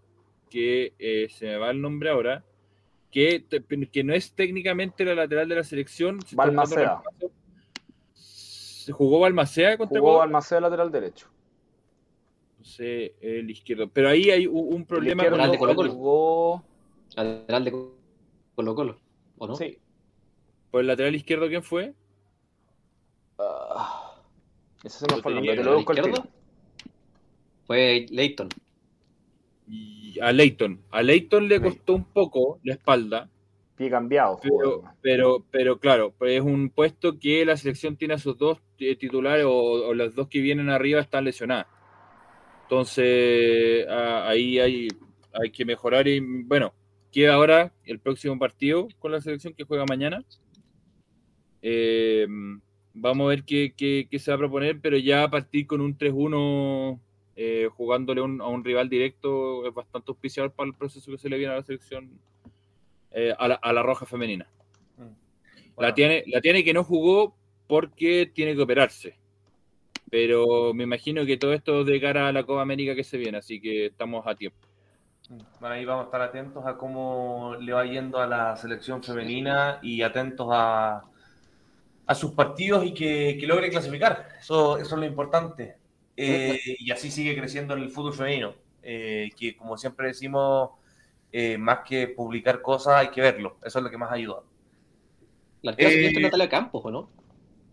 [0.48, 2.44] que eh, se me va el nombre ahora,
[3.10, 3.44] que,
[3.90, 6.20] que no es técnicamente la lateral de la selección.
[6.32, 7.02] Balmaceda.
[8.12, 10.28] ¿Se jugó Balmaceda contra Jugó Ecuador?
[10.28, 11.26] Almaceda lateral derecho.
[12.60, 13.88] No sé, el izquierdo.
[13.88, 15.92] Pero ahí hay un, un problema El con izquierdo de Colo-Colo.
[15.92, 16.64] jugó...
[17.16, 17.70] lateral de
[18.54, 18.98] Colo Colo,
[19.38, 19.56] ¿o no?
[19.56, 19.78] Sí.
[20.70, 21.48] por el lateral izquierdo.
[21.48, 21.94] ¿Quién fue?
[23.38, 24.20] Ah,
[24.84, 26.26] ese se me fue el nombre, ¿El izquierdo?
[27.66, 28.48] Fue Leighton.
[29.66, 30.82] Y a Leighton.
[30.90, 33.30] A Leighton le costó un poco la espalda,
[33.76, 34.38] Pie cambiado.
[34.42, 38.58] pero, pero, pero claro, pues es un puesto que la selección tiene a sus dos
[38.78, 41.66] eh, titulares o, o las dos que vienen arriba están lesionadas.
[42.74, 44.86] Entonces, a- ahí hay,
[45.32, 46.72] hay que mejorar y bueno,
[47.10, 50.24] queda ahora el próximo partido con la selección que juega mañana.
[51.62, 52.28] Eh,
[52.94, 55.80] vamos a ver qué, qué- qué se va a proponer, pero ya a partir con
[55.80, 57.00] un 3-1
[57.34, 61.28] eh, jugándole un- a un rival directo es bastante auspiciado para el proceso que se
[61.28, 62.20] le viene a la selección,
[63.10, 64.46] eh, a, la, a la roja femenina.
[64.96, 65.06] La
[65.74, 67.34] Bueno, tiene, la tiene que no jugó
[67.66, 69.16] porque tiene que operarse.
[70.10, 73.38] Pero me imagino que todo esto de cara a la Copa América que se viene,
[73.38, 74.68] así que estamos a tiempo.
[75.60, 79.78] Bueno, ahí vamos a estar atentos a cómo le va yendo a la selección femenina
[79.82, 81.04] y atentos a,
[82.06, 84.28] a sus partidos y que, que logre clasificar.
[84.40, 85.78] Eso, eso es lo importante.
[86.16, 90.70] Eh, y así sigue creciendo el fútbol femenino, eh, que como siempre decimos,
[91.32, 93.58] eh, más que publicar cosas hay que verlo.
[93.64, 94.42] Eso es lo que más ayuda.
[95.62, 97.10] La arquera Eh, Natalia Campos, ¿o no?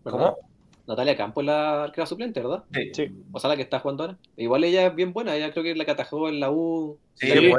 [0.04, 0.36] ¿Verdad?
[0.36, 0.47] ¿Cómo?
[0.88, 2.64] Natalia Campos es la arquera suplente, ¿verdad?
[2.72, 2.90] Sí.
[2.94, 3.10] Sí.
[3.30, 4.18] O sea, la que está jugando ahora.
[4.36, 6.98] Igual ella es bien buena, ella creo que es la que atajó en la U.
[7.14, 7.50] Sí, es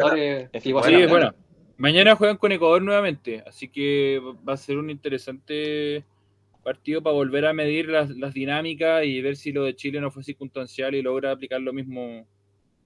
[1.07, 1.31] buena.
[1.31, 1.35] Sí.
[1.77, 6.03] Mañana juegan con Ecuador nuevamente, así que va a ser un interesante
[6.61, 10.11] partido para volver a medir las, las dinámicas y ver si lo de Chile no
[10.11, 12.27] fue circunstancial y logra aplicar lo mismo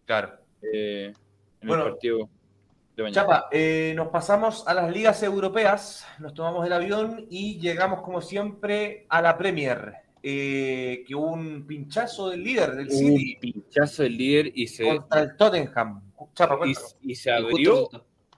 [0.06, 0.34] Claro.
[0.62, 1.12] eh,
[1.62, 2.30] en Bueno, el partido
[2.96, 3.22] de mañana.
[3.22, 8.22] Chapa, eh, nos pasamos a las ligas europeas, nos tomamos el avión y llegamos como
[8.22, 9.94] siempre a la Premier,
[10.26, 14.88] eh, que hubo un pinchazo del líder del City un pinchazo del líder y se,
[14.88, 16.02] contra el Tottenham.
[16.34, 16.58] Chapa,
[17.02, 17.90] y, se abrió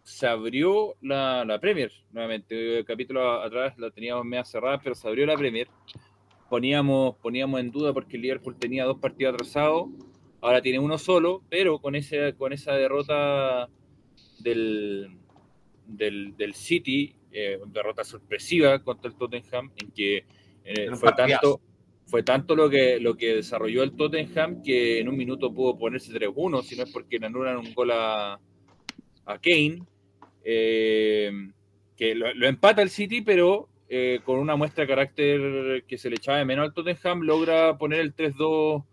[0.06, 2.80] se abrió la, la Premier nuevamente.
[2.80, 5.68] El capítulo atrás la teníamos media cerrada, pero se abrió la Premier.
[6.50, 9.88] Poníamos, poníamos en duda porque el Liverpool tenía dos partidos atrasados,
[10.42, 13.68] ahora tiene uno solo, pero con, ese, con esa derrota
[14.40, 15.18] del,
[15.88, 20.26] del, del City, eh, derrota sorpresiva contra el Tottenham, en que
[20.64, 21.58] eh, fue partidazo.
[21.58, 21.75] tanto,
[22.06, 26.12] fue tanto lo que, lo que desarrolló el Tottenham que en un minuto pudo ponerse
[26.14, 28.40] 3-1, si no es porque le anulan un gol a,
[29.26, 29.82] a Kane,
[30.44, 31.32] eh,
[31.98, 36.10] que lo, lo empata el City, pero eh, con una muestra de carácter que se
[36.10, 38.84] le echaba de menos al Tottenham, logra poner el 3-2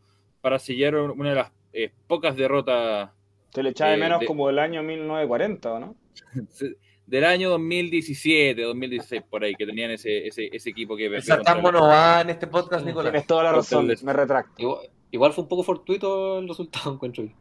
[0.41, 3.11] para sellar una de las eh, pocas derrotas
[3.55, 5.97] Se le echaba de Eh, menos de- como el año 1940, ¿o no?
[7.07, 11.23] del año 2017, 2016, por ahí, que tenían ese, ese, ese equipo que el-
[11.73, 13.13] no va en este podcast, Nicolás.
[13.13, 14.55] Tienes toda la razón, me retracto.
[14.63, 17.33] Igual, igual fue un poco fortuito el resultado, encuentro yo.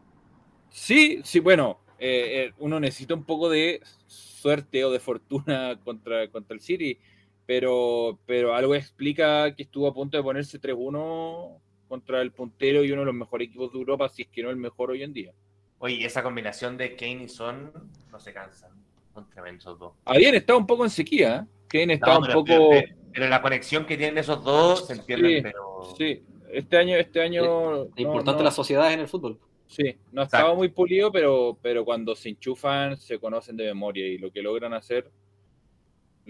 [0.69, 6.29] Sí, sí, bueno, eh, eh, uno necesita un poco de suerte o de fortuna contra,
[6.29, 6.97] contra el City,
[7.45, 12.91] pero, pero algo explica que estuvo a punto de ponerse 3-1 contra el puntero y
[12.91, 15.13] uno de los mejores equipos de Europa, si es que no el mejor hoy en
[15.13, 15.33] día.
[15.79, 17.71] Oye, esa combinación de Kane y Son
[18.11, 18.71] no se cansan.
[19.13, 19.93] Son tremendos esos dos.
[20.05, 21.65] Habían estado un poco en sequía, ¿eh?
[21.67, 22.69] Kane estaba No, un pero, poco...
[22.71, 25.93] pero- pero la conexión que tienen esos dos se entienden, Sí, pero.
[25.97, 26.23] Sí,
[26.53, 26.95] este año...
[26.95, 29.38] Este año Es no- importante no- las sociedades en el fútbol.
[29.67, 30.38] Sí, no Exacto.
[30.38, 34.41] estaba muy pulido, pero, pero cuando se enchufan se conocen de memoria y lo que
[34.41, 35.09] logran hacer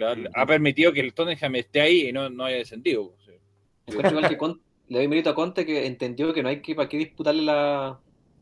[0.02, 3.14] ha, ha permitido que el Tottenham esté ahí y no, no haya descendido.
[3.26, 3.32] Sí.
[4.28, 6.98] Que Con- le doy mérito a Conte que entendió que no hay que para qué
[6.98, 8.00] disputarle la,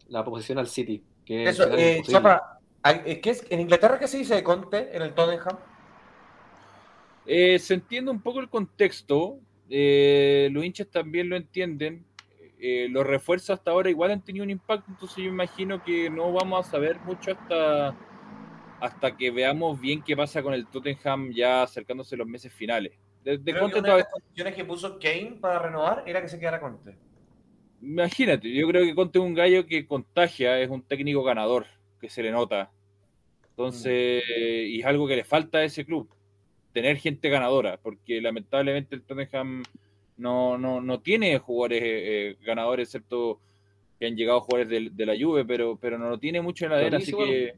[0.07, 1.03] la posición al City.
[1.25, 2.01] Que Eso, eh.
[2.05, 5.57] Chapa, ¿hay- ¿qué es, ¿en Inglaterra qué se dice de Conte en el Tottenham?
[7.25, 9.39] Eh, se entiende un poco el contexto,
[9.69, 12.05] eh, los hinchas también lo entienden,
[12.59, 16.31] eh, los refuerzos hasta ahora igual han tenido un impacto, entonces yo imagino que no
[16.33, 17.95] vamos a saber mucho hasta,
[18.79, 22.93] hasta que veamos bien qué pasa con el Tottenham ya acercándose los meses finales.
[23.23, 26.59] De, de que una las condiciones que puso Kane para renovar era que se quedara
[26.59, 26.97] Conte.
[27.81, 31.65] Imagínate, yo creo que Conte es un gallo que contagia, es un técnico ganador,
[31.99, 32.71] que se le nota.
[33.51, 36.09] Entonces, y es algo que le falta a ese club,
[36.73, 39.63] tener gente ganadora, porque lamentablemente el Tottenham
[40.17, 43.39] no, no, no tiene jugadores eh, ganadores, excepto
[43.99, 46.71] que han llegado jugadores de, de la Juve, pero, pero no lo tiene mucho en
[46.71, 47.53] la adena, así que...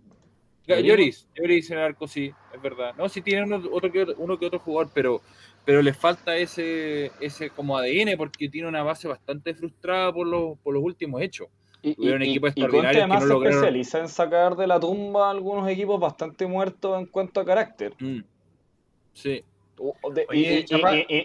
[0.67, 1.27] Lloris.
[1.35, 2.93] Lloris, en el arco sí, es verdad.
[2.97, 5.21] No, sí tiene uno, otro que, otro- uno que otro jugador, pero,
[5.65, 10.57] pero le falta ese, ese como ADN porque tiene una base bastante frustrada por los,
[10.59, 11.49] por los últimos hechos.
[11.83, 14.79] Y, Tuvieron y- equipos y- que además no se lograron- especializa en sacar de la
[14.79, 17.93] tumba algunos equipos bastante muertos en cuanto a carácter.
[17.99, 18.19] Mm.
[19.13, 19.41] Sí,
[20.13, 20.65] de- Oye,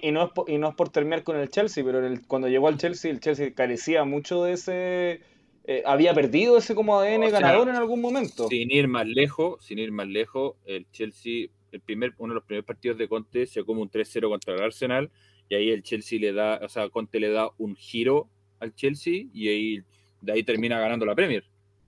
[0.03, 2.49] y, no es por, y no es por terminar con el Chelsea, pero el- cuando
[2.49, 5.21] llegó al Chelsea, el Chelsea carecía mucho de ese...
[5.69, 8.49] eh, había perdido ese como ADN O sea, ganador en algún momento.
[8.49, 12.45] sin ir más lejos, sin ir más lejos, el Chelsea, el primer, uno de los
[12.45, 15.11] primeros partidos de Conte se come un 3-0 contra el Arsenal
[15.49, 18.29] y ahí el Chelsea le da, o sea, Conte le da un giro
[18.61, 19.83] al Chelsea y ahí
[20.21, 21.45] de ahí termina ganando la Premier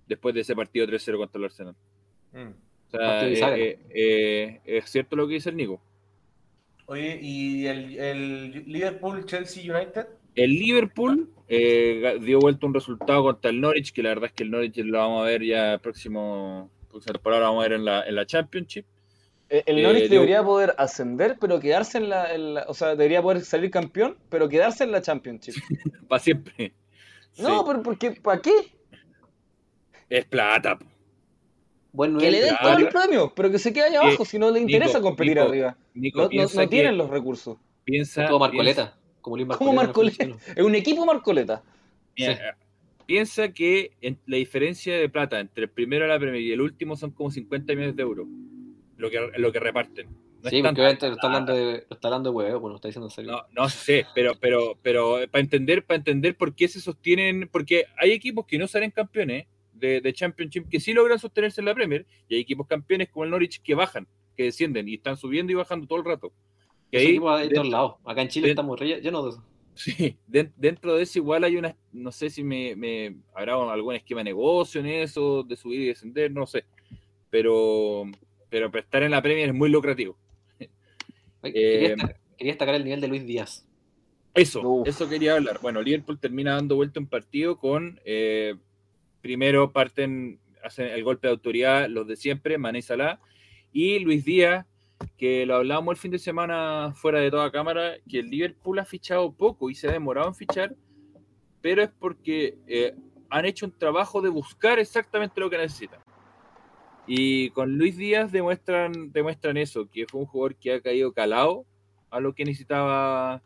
[0.06, 1.74] después de ese partido 3-0 contra el Arsenal.
[2.32, 2.48] Mm.
[2.86, 5.80] O sea, eh, eh, eh, es cierto lo que dice el Nico.
[6.86, 10.06] Oye, ¿y el, el Liverpool Chelsea United?
[10.34, 14.44] El Liverpool eh, dio vuelta un resultado contra el Norwich, que la verdad es que
[14.44, 17.78] el Norwich lo vamos a ver ya el próximo, próxima temporada lo vamos a ver
[17.78, 18.86] en la, en la Championship.
[19.50, 22.88] El Eh, Norwich dio- debería poder ascender, pero quedarse en la, en la- O sea,
[22.90, 25.55] debería poder salir campeón, pero quedarse en la Championship.
[26.09, 26.72] Para siempre.
[27.39, 28.52] No, Sí, pero porque, ¿para qué?
[30.09, 30.78] Es plata.
[30.78, 30.86] po.
[31.93, 34.39] Buen Que le den todo el premio, pero que se quede allá Eh, abajo si
[34.39, 35.77] no le interesa Nico, competir Nico, arriba.
[35.94, 37.56] Nico, No, no- piensa no que- tienen los recursos.
[37.85, 38.98] Piensa, Todo piensa, Marcoleta.
[39.20, 40.27] Como Luis ¿Cómo Marcoleta.
[40.27, 40.52] Marcoleta?
[40.60, 41.62] Es un equipo Marcoleta.
[42.16, 42.40] Mira, Sí.
[43.06, 46.60] Piensa que en- la diferencia de plata entre el primero de la Premier y el
[46.60, 48.28] último son como 50 millones de euros.
[48.98, 50.09] Lo que, lo que reparten.
[50.43, 52.70] No es Sí, porque obviamente lo está hablando de, lo está hablando de huevo, pues
[52.70, 53.32] no está diciendo en serio.
[53.32, 57.86] No, no sé, pero, pero, pero para entender, para entender por qué se sostienen, porque
[57.97, 61.74] hay equipos que no salen campeones de, de Championship que sí logran sostenerse en la
[61.74, 64.06] Premier, y hay equipos campeones como el Norwich que bajan,
[64.36, 66.32] que descienden y están subiendo y bajando todo el rato.
[66.90, 67.94] Que ahí, de todos lados.
[68.05, 69.44] Acá en Chile de- estamos llenos de eso.
[69.74, 73.94] sí, den- dentro de eso igual hay una, no sé si me, me habrá algún
[73.94, 76.65] esquema de negocio en eso, de subir y descender, no sé,
[77.31, 78.05] pero,
[78.48, 80.16] pero estar en la Premier es muy lucrativo.
[81.43, 83.66] Eh, Quería, destacar, quería destacar el nivel de Luis Díaz.
[84.35, 84.89] Eso, Uf.
[84.89, 85.59] eso quería hablar.
[85.60, 88.55] Bueno, Liverpool termina dando vuelta un partido con eh,
[89.20, 93.20] primero parten, hacen el golpe de autoridad los de siempre, Mané y Salah,
[93.73, 94.66] y Luis Díaz,
[95.16, 98.85] que lo hablábamos el fin de semana fuera de toda cámara, que el Liverpool ha
[98.85, 100.74] fichado poco y se ha demorado en fichar,
[101.60, 102.94] pero es porque eh,
[103.31, 106.01] han hecho un trabajo de buscar exactamente lo que necesitan.
[107.10, 111.64] Y con Luis Díaz demuestran, demuestran eso, que fue un jugador que ha caído calado
[112.10, 113.43] a lo que necesitaba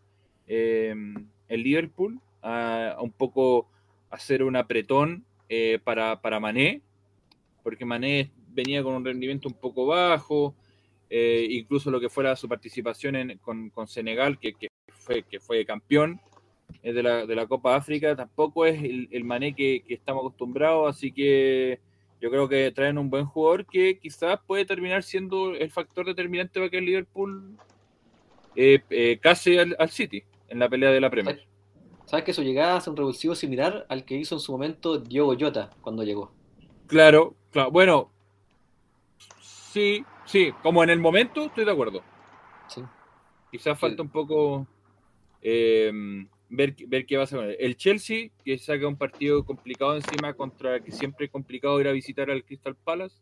[0.48, 0.92] eh,
[1.48, 3.68] el Liverpool, a, un poco
[4.10, 6.82] hacer un apretón eh, para, para Mané,
[7.62, 10.56] porque Mané venía con un rendimiento un poco bajo,
[11.08, 15.64] eh, incluso lo que fuera su participación con, con Senegal, que, que fue, que fue
[15.64, 16.20] campeón
[16.82, 20.96] de, la, de la Copa África, tampoco es el, el Mané que, que estamos acostumbrados,
[20.96, 21.78] así que
[22.22, 26.60] yo creo que traen un buen jugador que quizás puede terminar siendo el factor determinante
[26.60, 27.58] para que el Liverpool
[28.54, 31.44] eh, eh, case al, al City en la pelea de la Premier.
[32.04, 35.34] ¿Sabes que su llegada hace un revulsivo similar al que hizo en su momento Diogo
[35.38, 36.32] Jota cuando llegó?
[36.86, 37.72] Claro, claro.
[37.72, 38.12] Bueno,
[39.40, 42.04] sí, sí, como en el momento estoy de acuerdo.
[42.68, 42.82] Sí.
[43.50, 44.64] Quizás falta un poco
[45.40, 45.90] eh,
[46.52, 47.56] ver, ver qué va a hacer con él.
[47.58, 51.92] El Chelsea, que saca un partido complicado encima contra que siempre es complicado ir a
[51.92, 53.16] visitar al Crystal Palace.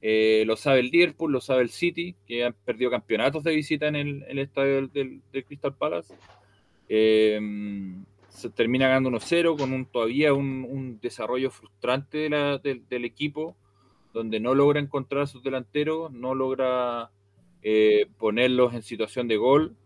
[0.00, 3.88] Eh, lo sabe el Liverpool, lo sabe el City, que han perdido campeonatos de visita
[3.88, 6.14] en el, el estadio del, del- Crystal Palace.
[6.88, 7.40] Eh,
[8.28, 13.56] se termina ganando 1-0 con un, todavía un, un desarrollo frustrante del equipo,
[14.14, 17.10] donde no logra encontrar a sus delanteros, no logra
[17.62, 19.76] eh, ponerlos en situación de gol.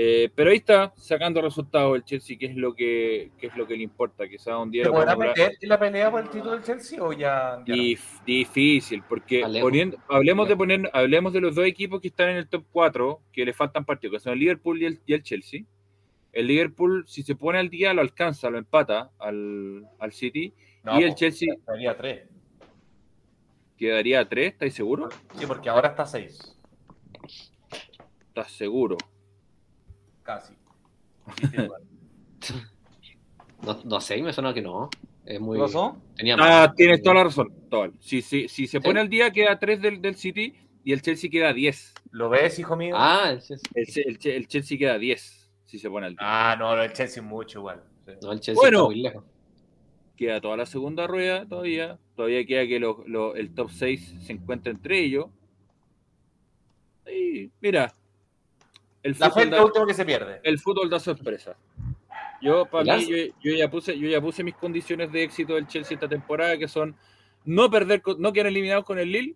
[0.00, 3.66] Eh, pero ahí está, sacando resultados el Chelsea, que es lo que, que es lo
[3.66, 6.30] que le importa, quizás un día ¿Se lo podrá meter en la pelea por el
[6.30, 7.82] título del Chelsea o ya, ya no?
[8.24, 12.48] Difícil, porque poniendo- hablemos de poner, hablemos de los dos equipos que están en el
[12.48, 15.62] top 4, que le faltan partidos, que son el Liverpool y el, y el Chelsea.
[16.32, 20.54] El Liverpool, si se pone al día, lo alcanza, lo empata al, al City.
[20.84, 22.28] No, y el Chelsea Sería tres.
[23.76, 25.12] quedaría a 3, ¿estáis seguros?
[25.36, 26.56] Sí, porque ahora está seis.
[28.28, 28.96] ¿Estás seguro?
[30.28, 30.52] Casi.
[33.62, 34.88] No, no sé, me suena que no.
[35.24, 35.58] Es muy.
[36.16, 37.52] Tenía Ah, tienes toda la razón.
[37.68, 37.92] Tobal.
[37.98, 38.84] Si, si, si se ¿Sí?
[38.84, 41.94] pone al día, queda a 3 del, del City y el Chelsea queda a 10.
[42.12, 42.94] ¿Lo ves, hijo mío?
[42.96, 43.68] Ah, el Chelsea.
[43.74, 46.20] El, el el Chelsea queda a 10 si se pone al día.
[46.22, 47.82] Ah, no, no, el Chelsea es mucho igual.
[48.06, 48.12] Sí.
[48.22, 48.78] No, el Chelsea Bueno.
[48.78, 49.24] está muy lejos.
[50.16, 51.98] queda toda la segunda rueda todavía.
[52.14, 55.26] Todavía queda que lo- lo- el top 6 se encuentre entre ellos.
[57.12, 57.92] Y mira,
[59.02, 60.40] el La fe fútbol, es lo da, último que se pierde.
[60.42, 61.56] el fútbol da sorpresa.
[62.40, 65.54] Yo, para ¿El mí, yo, yo ya puse, yo ya puse mis condiciones de éxito
[65.54, 66.96] del Chelsea esta temporada, que son
[67.44, 69.34] no perder, no quedar eliminados con el Lille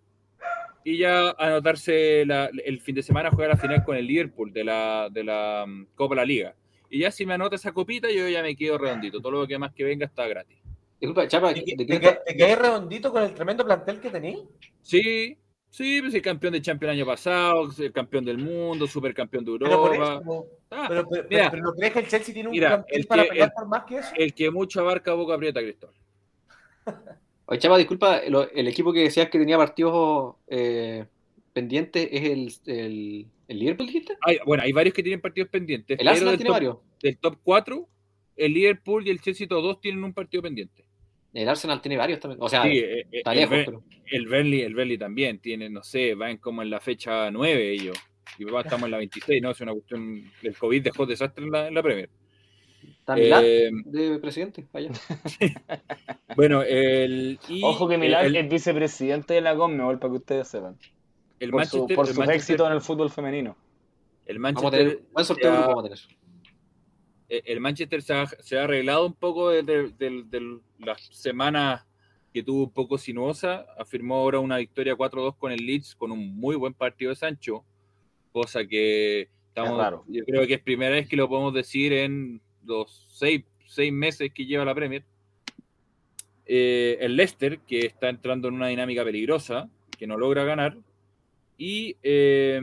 [0.85, 4.63] y ya anotarse la- el fin de semana jugar la final con el Liverpool de
[4.63, 6.55] la, de la mm, Copa de la Liga.
[6.89, 9.19] Y ya si me anota esa copita, yo ya me quedo redondito.
[9.19, 10.57] Todo lo que más que venga está gratis.
[11.01, 14.39] Disculpa, Chapa, ¿Te, ¿de te, te- te quedé redondito con el tremendo plantel que tenías?
[14.81, 15.37] Sí,
[15.73, 19.57] sí, pues el campeón de Champions el año pasado, el campeón del mundo, supercampeón de
[19.57, 20.19] Pero por Europa.
[20.21, 20.47] eso.
[20.69, 21.49] Ah, Pero, pero, mira.
[21.51, 23.67] pero ¿no crees que el Chelsea tiene un Mira, el para que- pelear el- por
[23.67, 24.09] más que eso?
[24.15, 25.95] el que mucho abarca, boca aprieta, Cristóbal.
[27.45, 31.05] Oye, Chapa, disculpa, el equipo que decías que tenía partidos eh,
[31.51, 34.15] pendientes es el, el, el Liverpool, dijiste?
[34.21, 35.99] Hay, bueno, hay varios que tienen partidos pendientes.
[35.99, 36.77] El pero Arsenal del tiene top, varios.
[37.01, 37.87] del top 4,
[38.37, 40.82] el Liverpool y el Chelsea todos tienen un partido pendiente.
[41.33, 42.39] El Arsenal tiene varios también.
[42.41, 43.83] O sea, Sí, eh, eh, está el, lejos, Ber- pero.
[44.11, 47.97] el Burnley, el Burnley también tiene, no sé, van como en la fecha 9 ellos.
[48.37, 49.51] Y va, estamos en la 26, ¿no?
[49.51, 50.23] Es una cuestión.
[50.41, 52.09] El COVID dejó desastre en la, en la Premier.
[52.99, 54.89] Está Milán Eh, de presidente, allá.
[56.35, 57.39] bueno, el.
[57.47, 60.77] y, Ojo que Milán el, es vicepresidente de la Conmebol, para que ustedes sepan.
[61.39, 63.55] el por su- Manchester, por el sus Manchester- éxitos en el fútbol femenino.
[64.25, 66.17] el Vamos a Manchester tener buen sorteo de ya- grupo, vamos a tener.
[67.29, 71.85] Eh, el Manchester se ha, se ha arreglado un poco de, de- de- las semanas
[72.33, 73.65] que tuvo un poco sinuosa.
[73.77, 77.63] Afirmó ahora una victoria 4-2 con el Leeds, con un muy buen partido de Sancho,
[78.31, 80.03] cosa que Estamos, raro.
[80.07, 84.31] Yo creo que es primera vez que lo podemos decir en los seis, seis meses
[84.33, 85.03] que lleva la Premier.
[86.45, 90.77] Eh, el Leicester, que está entrando en una dinámica peligrosa, que no logra ganar.
[91.57, 92.59] Y, eh,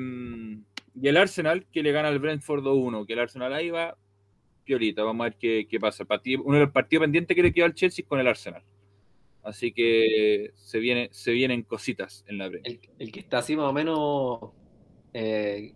[1.00, 3.96] y el Arsenal, que le gana al Brentford 2-1, que el Arsenal ahí va
[4.70, 5.02] piolita.
[5.02, 6.02] Vamos a ver qué, qué pasa.
[6.04, 8.28] El partido- uno de los partidos pendientes que le quedó al Chelsea es con el
[8.28, 8.62] Arsenal.
[9.42, 12.72] Así que se, viene, se vienen cositas en la Premier.
[12.72, 14.38] El, el que está así más o menos
[15.14, 15.72] eh,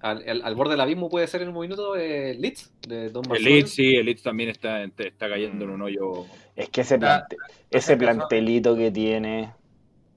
[0.00, 3.24] al, al- al borde del abismo puede ser en un minuto eh, Leeds, de Don
[3.34, 3.42] El.
[3.42, 6.26] Leeds, sí, el Leeds también está, está cayendo en un hoyo.
[6.54, 7.36] Es que ese, plante-
[7.70, 9.52] ese plantelito que tiene,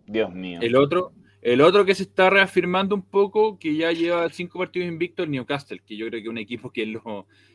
[0.05, 0.59] Dios mío.
[0.61, 1.11] El otro,
[1.41, 5.31] el otro que se está reafirmando un poco, que ya lleva cinco partidos invictos, el
[5.31, 7.03] Newcastle, que yo creo que es un equipo que en, los-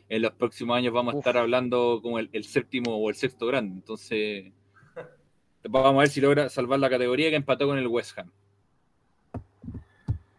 [0.09, 1.21] en los próximos años vamos a Uf.
[1.25, 3.75] estar hablando como el, el séptimo o el sexto grande.
[3.75, 4.51] Entonces,
[5.63, 8.31] vamos a ver si logra salvar la categoría que empató con el West Ham.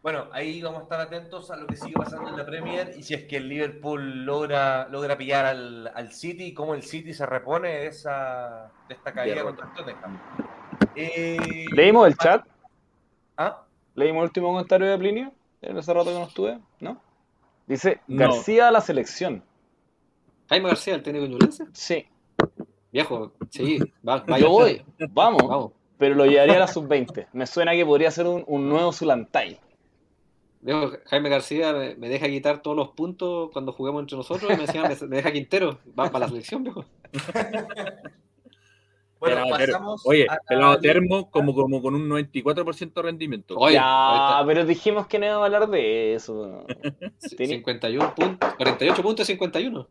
[0.00, 3.02] Bueno, ahí vamos a estar atentos a lo que sigue pasando en la Premier y
[3.02, 7.12] si es que el Liverpool logra, logra pillar al, al City y cómo el City
[7.12, 10.18] se repone de, esa, de esta caída contra el Tottenham.
[10.94, 12.46] Eh, ¿Leímos el chat?
[13.38, 13.62] ¿Ah?
[13.94, 15.32] ¿Leímos el último comentario de Plinio?
[15.62, 17.00] En ese rato que no estuve, ¿no?
[17.66, 18.18] Dice, No.
[18.18, 19.42] García a la selección.
[20.48, 21.66] Jaime García, el técnico ñublense.
[21.72, 22.06] Sí,
[22.90, 25.72] Viejo, sí, va, yo voy, vamos, Vamos.
[25.98, 27.28] pero lo llevaría a la sub-20.
[27.34, 29.60] Me suena que podría ser un, un nuevo Zulantay.
[30.62, 34.56] Viejo, Jaime García me, me deja quitar todos los puntos cuando juguemos entre nosotros y
[34.56, 35.78] me, decía, me, me deja Quintero.
[35.98, 36.84] Va para la selección, viejo.
[39.20, 39.72] Bueno, Pelado termo.
[39.72, 43.56] pasamos Oye, a pelado termo como, como con un 94% de rendimiento.
[43.58, 46.64] Oye, ya, pero dijimos que no íbamos a hablar de eso.
[47.36, 49.88] Tenía- 51 puntos, 48 puntos y 51.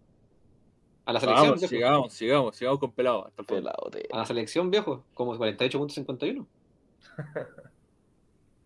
[1.06, 1.70] A la selección, Vamos, viejo.
[1.70, 3.62] sigamos, sigamos, sigamos con pelado hasta el fondo.
[3.62, 5.06] Pelado, A la selección, viejo.
[5.14, 6.48] Como 48 puntos 51.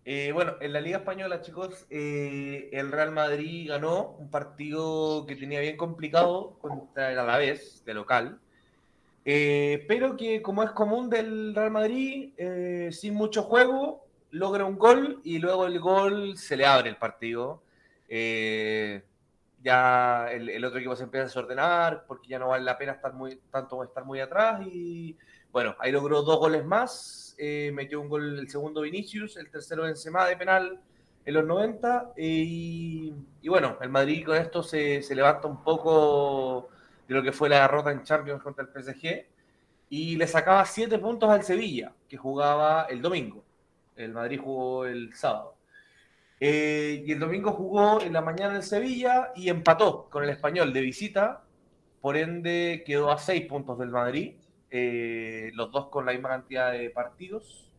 [0.03, 5.35] Eh, bueno, en la Liga Española, chicos, eh, el Real Madrid ganó un partido que
[5.35, 8.39] tenía bien complicado contra el Alavés, de local.
[9.23, 14.77] Eh, pero que, como es común del Real Madrid, eh, sin mucho juego, logra un
[14.77, 17.61] gol y luego el gol se le abre el partido.
[18.09, 19.03] Eh,
[19.63, 22.93] ya el, el otro equipo se empieza a desordenar porque ya no vale la pena
[22.93, 25.15] estar muy, tanto estar muy atrás y
[25.51, 29.83] bueno, ahí logró dos goles más, eh, metió un gol el segundo Vinicius, el tercero
[29.83, 30.79] Benzema de penal
[31.25, 35.63] en los 90 eh, y, y bueno, el Madrid con esto se, se levanta un
[35.63, 36.69] poco
[37.13, 39.25] lo que fue la derrota en Champions contra el PSG
[39.89, 43.43] y le sacaba siete puntos al Sevilla, que jugaba el domingo.
[43.95, 45.55] El Madrid jugó el sábado.
[46.39, 50.73] Eh, y el domingo jugó en la mañana en Sevilla y empató con el español
[50.73, 51.43] de visita,
[51.99, 54.33] por ende quedó a seis puntos del Madrid,
[54.71, 57.69] eh, los dos con la misma cantidad de partidos.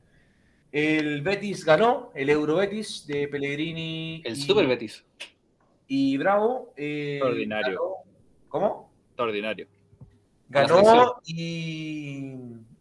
[0.70, 5.04] El Betis ganó, el Euro Betis de Pellegrini El y, Super Betis.
[5.88, 6.72] y Bravo.
[6.76, 7.78] eh, Extraordinario.
[7.80, 7.92] ganó-
[8.48, 8.91] ¿Cómo?
[9.12, 9.66] Extraordinario.
[10.48, 12.34] Ganó y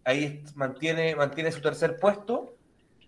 [0.04, 2.54] ahí mantiene, mantiene su tercer puesto.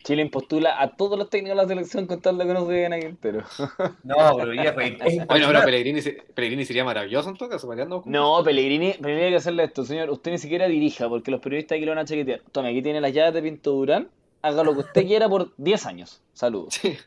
[0.03, 2.71] Chile postula a todos los técnicos de la selección con tal de que no se
[2.73, 3.43] vean a Quintero.
[4.03, 5.63] No, pero ya fue- es Bueno, pero.
[5.63, 9.37] Pellegrini, se- Pellegrini sería maravilloso en todo caso, peleando con- No, Pellegrini, Pellegrini hay que
[9.37, 10.09] hacerle esto, señor.
[10.09, 12.41] Usted ni siquiera dirija, porque los periodistas aquí lo van a chaquetear.
[12.51, 14.09] Tome, aquí tiene las llaves de Pinto Durán.
[14.41, 16.21] Haga lo que usted quiera por 10 años.
[16.33, 16.73] Saludos.
[16.73, 16.97] Sí.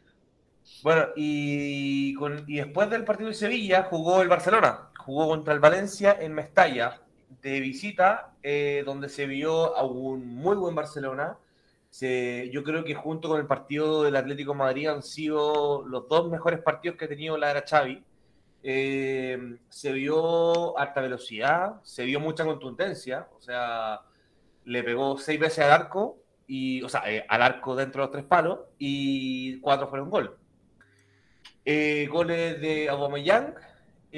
[0.82, 4.88] Bueno, y, con- y después del partido de Sevilla jugó el Barcelona.
[5.06, 7.00] Jugó contra el Valencia en Mestalla
[7.40, 11.38] de visita, eh, donde se vio a un muy buen Barcelona.
[12.52, 16.60] Yo creo que junto con el partido del Atlético Madrid han sido los dos mejores
[16.60, 18.04] partidos que ha tenido la era Xavi.
[18.62, 24.00] Eh, se vio alta velocidad, se vio mucha contundencia, o sea,
[24.64, 26.18] le pegó seis veces al arco,
[26.48, 30.36] y, o sea, eh, al arco dentro de los tres palos, y cuatro fueron gol.
[31.64, 33.54] Eh, goles de Aubameyang,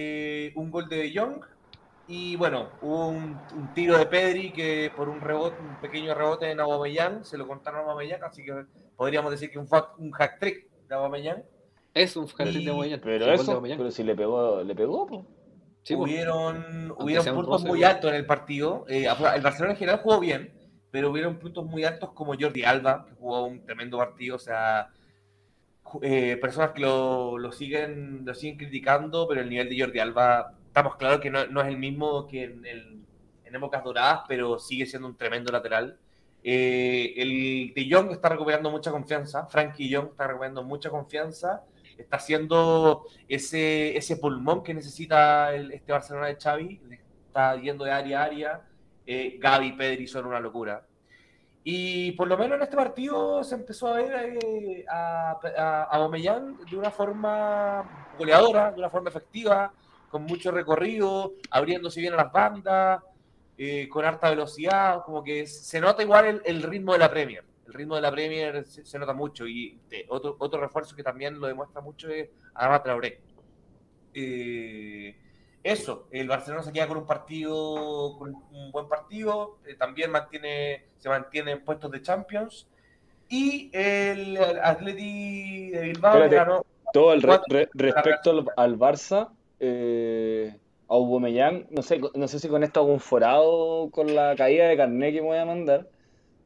[0.01, 1.41] eh, un gol de De Jong,
[2.07, 6.51] y bueno, hubo un, un tiro de Pedri que por un rebote, un pequeño rebote
[6.51, 8.65] en Aubameyang, se lo contaron a Aubameyang, así que
[8.97, 9.69] podríamos decir que un,
[9.99, 11.43] un hack trick de Aubameyang.
[11.93, 13.01] Es un Y- de Aubameyang.
[13.01, 13.79] Pero eso, Aubameyang.
[13.79, 15.27] pero si le pegó, le pegó.
[15.83, 16.11] Sí, pues.
[16.11, 18.85] hubieron hubieron puntos muy altos en el partido.
[18.89, 20.53] Eh, el Barcelona en general jugó bien,
[20.91, 24.37] pero hubieron puntos muy altos como Jordi Alba, que jugó un tremendo partido.
[24.37, 24.89] O sea,
[26.03, 30.55] eh, personas que lo, lo siguen lo siguen criticando, pero el nivel de Jordi Alba,
[30.67, 33.05] estamos claros que no, no es el mismo que en, el-
[33.45, 35.99] en épocas doradas, pero sigue siendo un tremendo lateral.
[36.43, 41.65] Eh, el De Jong está recuperando mucha confianza, Frankie Young está recuperando mucha confianza,
[41.97, 46.81] está haciendo ese, ese pulmón que necesita el- este Barcelona de Xavi,
[47.27, 48.63] está yendo de área a área,
[49.07, 50.88] eh, Gaby y Pedri son una locura.
[51.65, 55.39] Y por lo menos en este partido se empezó a ver eh, a,
[55.91, 59.73] a, de una forma goleadora de una forma efectiva,
[60.11, 63.03] con mucho recorrido, abriéndose bien a las bandas,
[63.57, 67.45] eh, con harta velocidad, como que se nota igual el, ritmo de la Premier.
[67.67, 71.39] El ritmo de la Premier se, nota mucho y de- otro, otro refuerzo que también
[71.39, 73.21] lo demuestra mucho es Adama Traoré.
[74.15, 75.15] Eh,
[75.63, 80.85] eso, el Barcelona se queda con un partido, con un buen partido, eh, también mantiene,
[80.99, 82.69] se mantiene en puestos de Champions.
[83.29, 86.37] Y el Atleti de Bilbao Espérate.
[86.37, 86.65] ganó.
[86.93, 89.29] Todo el re- respecto al, al Barça,
[89.61, 90.57] eh,
[90.89, 94.77] Aubameyang, no sé, no sé si con esto hago un forado con la caída de
[94.79, 95.87] carnet que me voy a mandar,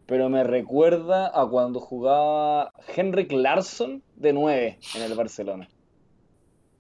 [0.07, 5.69] pero me recuerda a cuando jugaba Henrik Larsson de 9 en el Barcelona.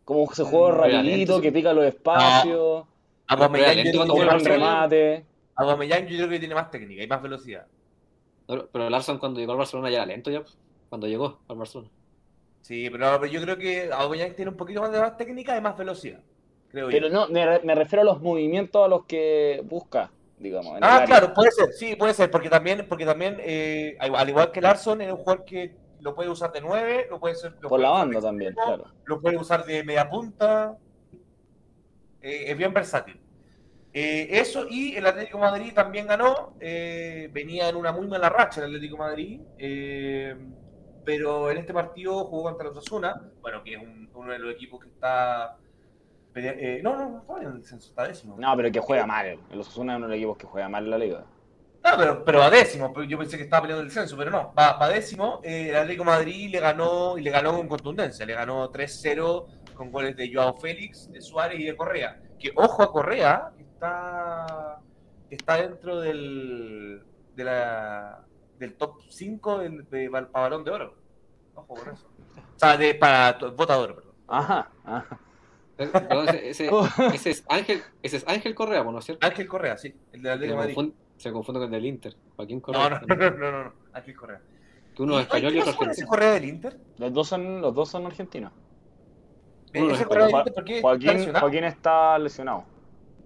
[0.05, 2.85] Como se juega Mm, rapidito, que pica los espacios,
[3.29, 5.25] Aubameyang, lento yo creo cuando remate.
[5.57, 7.67] Aubameyang yo creo que tiene más técnica y más velocidad.
[8.47, 10.59] Pero, pero Larson cuando llegó al Barcelona ya era lento ya, pues,
[10.89, 11.91] cuando llegó al Barcelona.
[12.63, 15.61] Sí, pero, pero yo creo que Aubameyang tiene un poquito más de más técnica y
[15.61, 16.21] más velocidad,
[16.71, 16.91] creo yo.
[16.91, 20.79] Pero no, me, re- me refiero a los movimientos a los que busca, digamos.
[20.81, 21.07] Ah, área.
[21.07, 25.01] claro, puede ser, sí, puede ser, porque también, porque también eh, al igual que Larson,
[25.01, 27.83] es un jugador que lo puede usar de 9, lo puede ser, lo Por puede
[27.85, 28.85] la banda de también, claro.
[29.05, 30.77] lo puede usar de media punta,
[32.21, 33.19] eh, es bien versátil.
[33.95, 38.29] Eh, eso y el Atlético de Madrid también ganó, eh, venía en una muy mala
[38.31, 39.41] racha el Atlético de Madrid,
[41.05, 44.55] pero en este partido jugó contra los Osasuna, bueno, que es un- uno de los
[44.55, 45.57] equipos que está...
[46.35, 48.37] eh, no, no, no, está en el descenso, está décimo.
[48.39, 49.39] No, pero que juega mal.
[49.51, 51.25] El Osasuna es uno de los equipos que juega mal en la liga.
[51.97, 54.89] Pero, pero a décimo, yo pensé que estaba peleando el descenso, pero no, va, va
[54.89, 55.41] décimo.
[55.43, 59.47] eh, el Atlético de Madrid le ganó y le ganó con contundencia, le ganó 3-0
[59.75, 62.21] con goles de Joao Félix, de Suárez y de Correa.
[62.39, 64.79] Que ojo a Correa, que está,
[65.29, 67.03] que está dentro del,
[67.35, 68.25] de la,
[68.59, 70.95] del top 5 del, de, para Balón de Oro.
[71.55, 72.07] Ojo con eso.
[72.37, 74.15] O sea, de, para Bota de Oro, perdón.
[74.29, 75.21] Ajá, ajá.
[75.79, 76.71] Eh, Perdón, ese, ese,
[77.15, 79.27] ese es Ángel, ese es Ángel Correa, ¿no es cierto?
[79.27, 80.81] Ángel Correa, sí, el Se Atlético de Madrid.
[81.23, 83.01] Se confunde con el del Inter, Joaquín No, Correa.
[83.07, 84.41] no, no, no, no, no, Ángel Correa.
[84.95, 86.07] Que uno es español y ¿qué otro argentino.
[86.09, 86.79] Correa del Inter?
[86.99, 88.53] Los dos son, los dos son argentinos.
[89.75, 90.77] Uno ese es Correa del Inter, ¿por qué?
[90.77, 91.33] ¿Está Joaquín?
[91.35, 92.65] Joaquín está lesionado.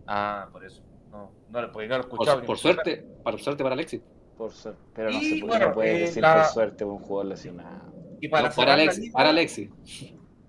[0.07, 0.83] Ah, por eso.
[1.11, 2.43] No, no, porque no lo he escuchado.
[2.45, 4.01] Por, suerte, para suerte para Alexis.
[4.37, 4.81] Por suerte.
[4.95, 6.99] Pero no Y, sé por qué bueno, no puede eh, decir la- por suerte un
[6.99, 7.93] jugador lesionado.
[8.21, 9.71] Y para, No, Alexis, liga, para Alexis.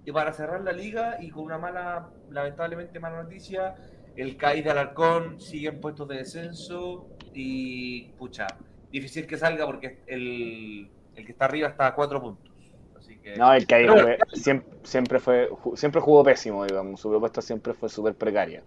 [0.05, 3.75] y para cerrar la liga y con una mala, lamentablemente mala noticia,
[4.17, 8.47] el CAI de Alarcón sigue en puestos de descenso y pucha,
[8.91, 12.51] difícil que salga porque el, el que está arriba está a cuatro puntos.
[12.97, 16.99] Así que No, el Pero fue- siempre, siempre fue, siempre jugó pésimo, digamos.
[16.99, 18.63] Su propuesta siempre fue súper precaria.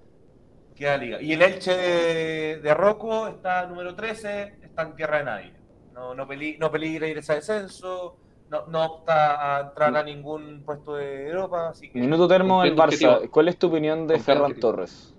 [0.77, 1.21] queda liga.
[1.21, 5.53] Y el Elche de, de Rocco está número 13, está en tierra de nadie.
[5.93, 8.17] No, no, peli- no peligra ir a descenso,
[8.49, 11.99] no, no opta a entrar a ningún puesto de Europa, así que...
[11.99, 13.09] Minuto termo del Cumpliendo Barça.
[13.15, 13.31] objetivo.
[13.33, 14.71] ¿Cuál es tu opinión de Cumpliendo Ferran objetivo.
[14.71, 15.15] Torres?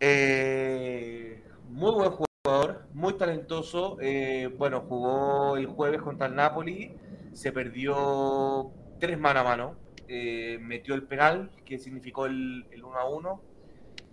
[0.00, 3.98] Eh, muy buen jugador, muy talentoso.
[4.00, 6.90] eh, bueno, jugó el jueves contra el Napoli,
[7.32, 9.76] se perdió tres mano a mano,
[10.08, 13.42] eh, metió el penal, que significó el, el 1 a 1.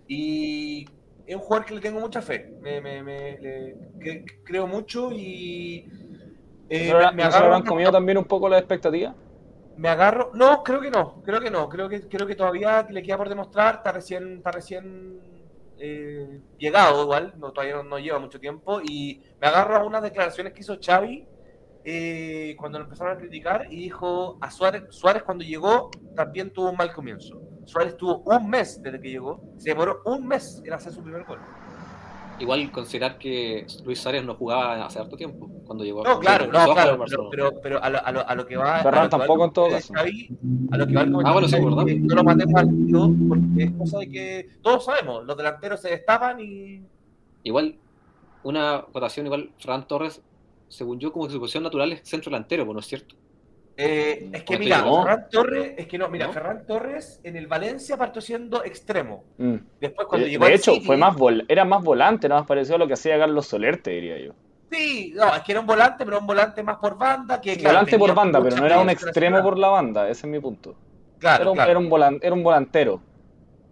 [0.06, 0.86] Y
[1.26, 5.10] es un jugador que le tengo mucha fe, me, me- me- le- que- creo mucho
[5.12, 5.86] y
[6.70, 9.14] eh, ¿No se habrán- me, no agarro, habrán comido también un poco las expectativas?
[9.76, 10.30] me agarro.
[10.34, 13.28] No, creo que no, creo que no, creo que, creo que todavía le queda por
[13.28, 15.20] demostrar, está recién, está recién
[15.80, 20.52] eh, llegado igual, no, todavía no, lleva mucho tiempo, y me agarro a unas declaraciones
[20.52, 21.26] que hizo Xavi
[21.84, 26.70] eh, cuando lo empezaron a criticar y dijo a Suárez, Suárez cuando llegó también tuvo
[26.70, 27.40] un mal comienzo.
[27.64, 31.24] Suárez tuvo un mes desde que llegó, se demoró un mes en hacer su primer
[31.24, 31.38] gol.
[32.40, 36.58] Igual considerar que Luis Suárez no jugaba hace harto tiempo cuando llegó No, claro, no,
[36.58, 37.28] a claro, pero, Barcelona.
[37.30, 38.78] pero, pero a, lo, a, lo, a lo que va.
[38.82, 39.92] Ferran tampoco en todo caso.
[39.92, 40.38] Xavi,
[40.70, 41.84] a lo que va el Ah, bueno, sí, ¿verdad?
[41.84, 45.90] No lo matemos al tiro, porque es cosa de que todos sabemos, los delanteros se
[45.90, 46.82] destapan y.
[47.42, 47.76] Igual,
[48.44, 50.22] una votación igual, Ferran Torres,
[50.68, 53.14] según yo, como que su posición natural es centro delantero, pues, ¿no es cierto?
[53.78, 55.02] Eh, es que mira, no.
[55.04, 56.32] Ferran Torres, es que no, mira, ¿No?
[56.32, 59.24] Ferran Torres en el Valencia partió siendo extremo.
[59.38, 59.54] Mm.
[59.80, 62.48] Después cuando De, llegó de hecho, City- fue más vol- era más volante, nada más
[62.48, 64.32] parecido a lo que hacía Carlos Soler, te diría yo.
[64.70, 67.40] Sí, no, es que era un volante, pero un volante más por banda.
[67.40, 70.30] Que, claro, volante por banda, pero no era un extremo por la banda, ese es
[70.30, 70.74] mi punto.
[71.18, 71.70] Claro, Era un, claro.
[71.70, 73.00] era un volan- era un volantero.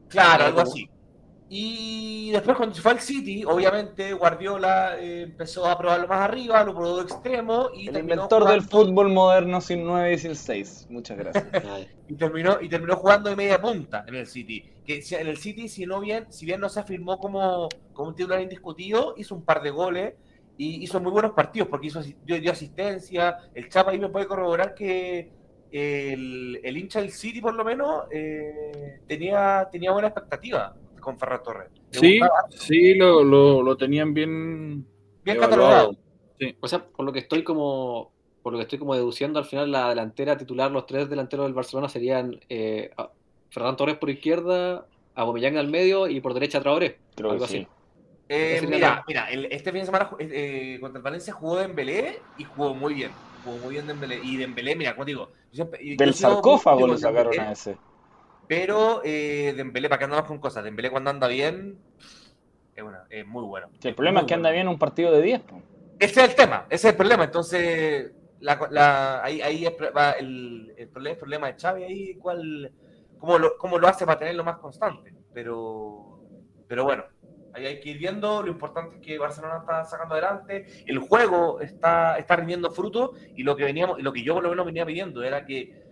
[0.08, 0.88] Claro, algo así.
[1.48, 6.64] Y después cuando se fue al City, obviamente Guardiola eh, empezó a probarlo más arriba,
[6.64, 10.35] lo probó de extremo y El terminó inventor del fútbol moderno sin 9 y sin
[10.35, 10.89] 6.
[10.90, 11.47] Muchas gracias.
[12.09, 14.64] Y terminó y terminó jugando de media punta en el City.
[14.85, 18.14] Que en el City, si no bien, si bien no se afirmó como, como un
[18.14, 20.14] titular indiscutido, hizo un par de goles
[20.56, 23.39] y hizo muy buenos partidos porque hizo dio asistencia.
[23.55, 25.32] El Chapa ahí me puede corroborar que
[25.73, 31.40] el, el hincha del City, por lo menos, eh, tenía, tenía buena expectativa con Ferran
[31.44, 31.68] Torres.
[31.92, 34.84] Sí, gustaba, sí, lo, lo, lo tenían bien,
[35.24, 35.96] bien evaluado.
[36.40, 36.56] catalogado.
[36.60, 38.10] O sea, por lo que estoy como
[38.42, 41.54] por lo que estoy como deduciendo, al final la delantera titular, los tres delanteros del
[41.54, 42.90] Barcelona serían eh,
[43.50, 46.98] Ferran Torres por izquierda, Aubameyang al medio y por derecha Traoré.
[47.16, 47.56] Creo algo que sí.
[47.58, 47.68] así.
[48.28, 51.56] Eh, mira, la- mira, el- este fin de semana ju- eh, contra el Valencia jugó
[51.56, 53.10] Dembélé y jugó muy bien.
[53.44, 54.20] Jugó muy bien Dembélé.
[54.22, 57.52] Y Dembélé, mira, como te digo, yo siempre- yo Del sarcófago crítico lo sacaron a
[57.52, 57.76] ese.
[58.48, 60.62] Pero eh, Dembélé, ¿para qué andamos con cosas?
[60.64, 61.78] Dembélé cuando anda bien
[62.74, 63.68] es, una- es muy bueno.
[63.81, 64.55] Sí, el problema muy es que anda bueno.
[64.56, 65.40] bien un partido de 10.
[65.40, 65.62] po.
[65.98, 67.24] Ese es el tema, ese es el problema.
[67.24, 72.14] Entonces, la, la- ahí, ahí es va el, el problema, el problema de Xavi ahí,
[72.16, 72.70] cuál,
[73.18, 75.12] cómo, lo, cómo lo hace para tenerlo más constante.
[75.32, 76.20] Pero,
[76.68, 77.05] pero bueno,
[77.55, 78.43] ahí hay que ir viendo.
[78.43, 80.66] Lo importante es que Barcelona está sacando adelante.
[80.86, 84.51] El juego está, está rindiendo fruto y lo que veníamos, lo que yo por lo
[84.51, 85.85] menos venía pidiendo era que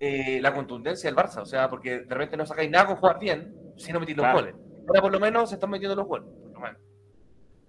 [0.00, 3.18] eh, la contundencia del Barça, o sea, porque de repente no sacáis nada con jugar
[3.18, 4.38] bien si no metís los Claro.
[4.40, 4.54] goles.
[4.88, 6.28] Ahora por lo menos se están metiendo los goles.
[6.42, 6.80] por lo menos.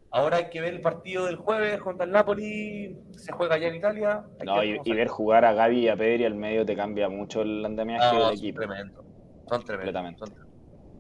[0.09, 2.97] Ahora hay que ver el partido del jueves contra el Napoli.
[3.11, 4.23] Se juega allá en Italia.
[4.45, 7.63] No, y, ver jugar a Gaby y a Pedri al medio te cambia mucho el
[7.65, 8.59] andamiaje No, del son equipo.
[8.61, 9.05] tremendos.
[9.49, 9.67] Son tremendos.
[9.67, 10.19] Completamente.
[10.19, 10.47] son tremendos.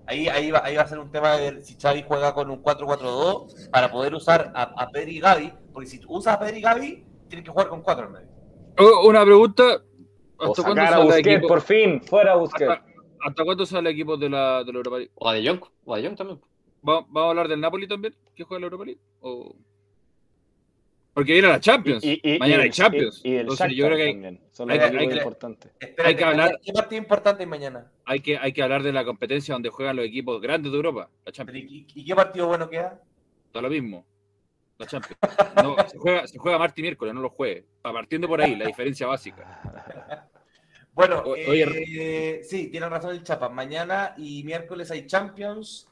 [0.07, 2.49] Ahí, ahí, va, ahí va a ser un tema de ver si Xavi juega con
[2.51, 5.53] un 4-4-2 para poder usar a, a Pedri y Gaby.
[5.73, 8.27] Porque si usas a Pedri y Gaby, tienes que jugar con 4 en medio.
[8.79, 9.81] Oh, Una pregunta.
[10.39, 11.47] O ¿Hasta cuándo sacar a sale Busquets, equipo?
[11.47, 12.69] por fin, fuera Busquets.
[12.71, 12.85] ¿Hasta,
[13.21, 15.11] hasta cuándo sale equipo de la, de la Europa League?
[15.15, 16.39] O a De Jong, o a De Jong también.
[16.87, 18.15] ¿Va- ¿Vamos a hablar del Napoli también?
[18.35, 19.01] ¿Que juega la Europa League?
[19.21, 19.55] ¿O...
[21.13, 22.03] Porque viene la Champions.
[22.03, 23.21] Y, y- Mañana y hay el- Champions.
[23.23, 24.41] Y, y del Entonces, yo creo que hay, también.
[24.51, 25.71] Son hay los que- equipos hay que- importantes.
[25.79, 27.91] Espérate, Hay que hablar- ¿Qué partido importante hay mañana?
[28.05, 31.09] hay, que, hay que hablar de la competencia donde juegan los equipos grandes de Europa.
[31.25, 31.71] La Champions.
[31.71, 33.01] ¿Y, y qué partido bueno queda?
[33.51, 34.05] Todo lo mismo.
[34.79, 35.19] La Champions.
[35.63, 37.65] No, se, juega, se juega martes y miércoles, no los jueves.
[37.81, 40.27] Pa- Partiendo por ahí, la diferencia básica.
[40.93, 43.49] Bueno, O- eh, sí, tiene razón el Chapa.
[43.49, 45.87] Mañana y miércoles hay Champions.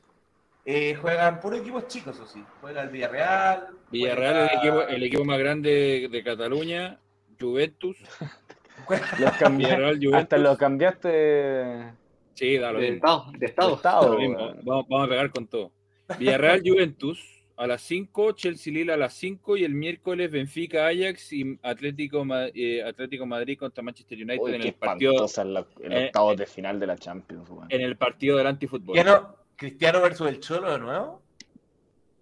[0.67, 2.43] Eh, juegan puros equipos chicos, eso sí.
[2.61, 3.67] Juega el Villarreal.
[3.91, 6.99] Villarreal es el juega- equipo, el equipo más grande de Cataluña.
[7.39, 7.97] Juventus.
[9.19, 10.13] Los Villarreal, Juventus.
[10.15, 11.91] Hasta los cambiaste de
[12.33, 12.95] Sí, da lo De mismo.
[13.07, 13.31] Estado.
[13.31, 13.75] De de estado.
[13.75, 14.13] estado.
[14.13, 14.35] Lo mismo.
[14.37, 14.59] weón.
[14.63, 15.71] Vamos, vamos a pegar con todo.
[16.19, 21.31] Villarreal Juventus a las 5, Chelsea Lille a las 5 y el miércoles Benfica Ajax
[21.33, 25.91] y Atlético, eh, Atlético Madrid contra Manchester United Uy, en el partido en la- en
[25.91, 27.47] eh, octavos de final de la Champions.
[27.69, 28.93] en el partido del antifútbol.
[28.95, 31.21] Cristiano, Cristiano versus el Cholo de nuevo.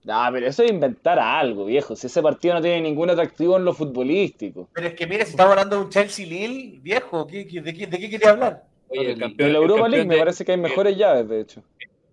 [0.03, 1.95] No, pero eso es inventar algo, viejo.
[1.95, 4.69] Si ese partido no tiene ningún atractivo en lo futbolístico.
[4.73, 7.73] Pero es que mire, si estamos hablando de un Chelsea Lille, viejo, ¿qué- qué- de,
[7.73, 8.63] qué, ¿de qué quería hablar?
[8.89, 10.97] Oye, el En campeón, En la el Europa League me de- parece que hay mejores
[10.97, 11.63] llaves, de hecho.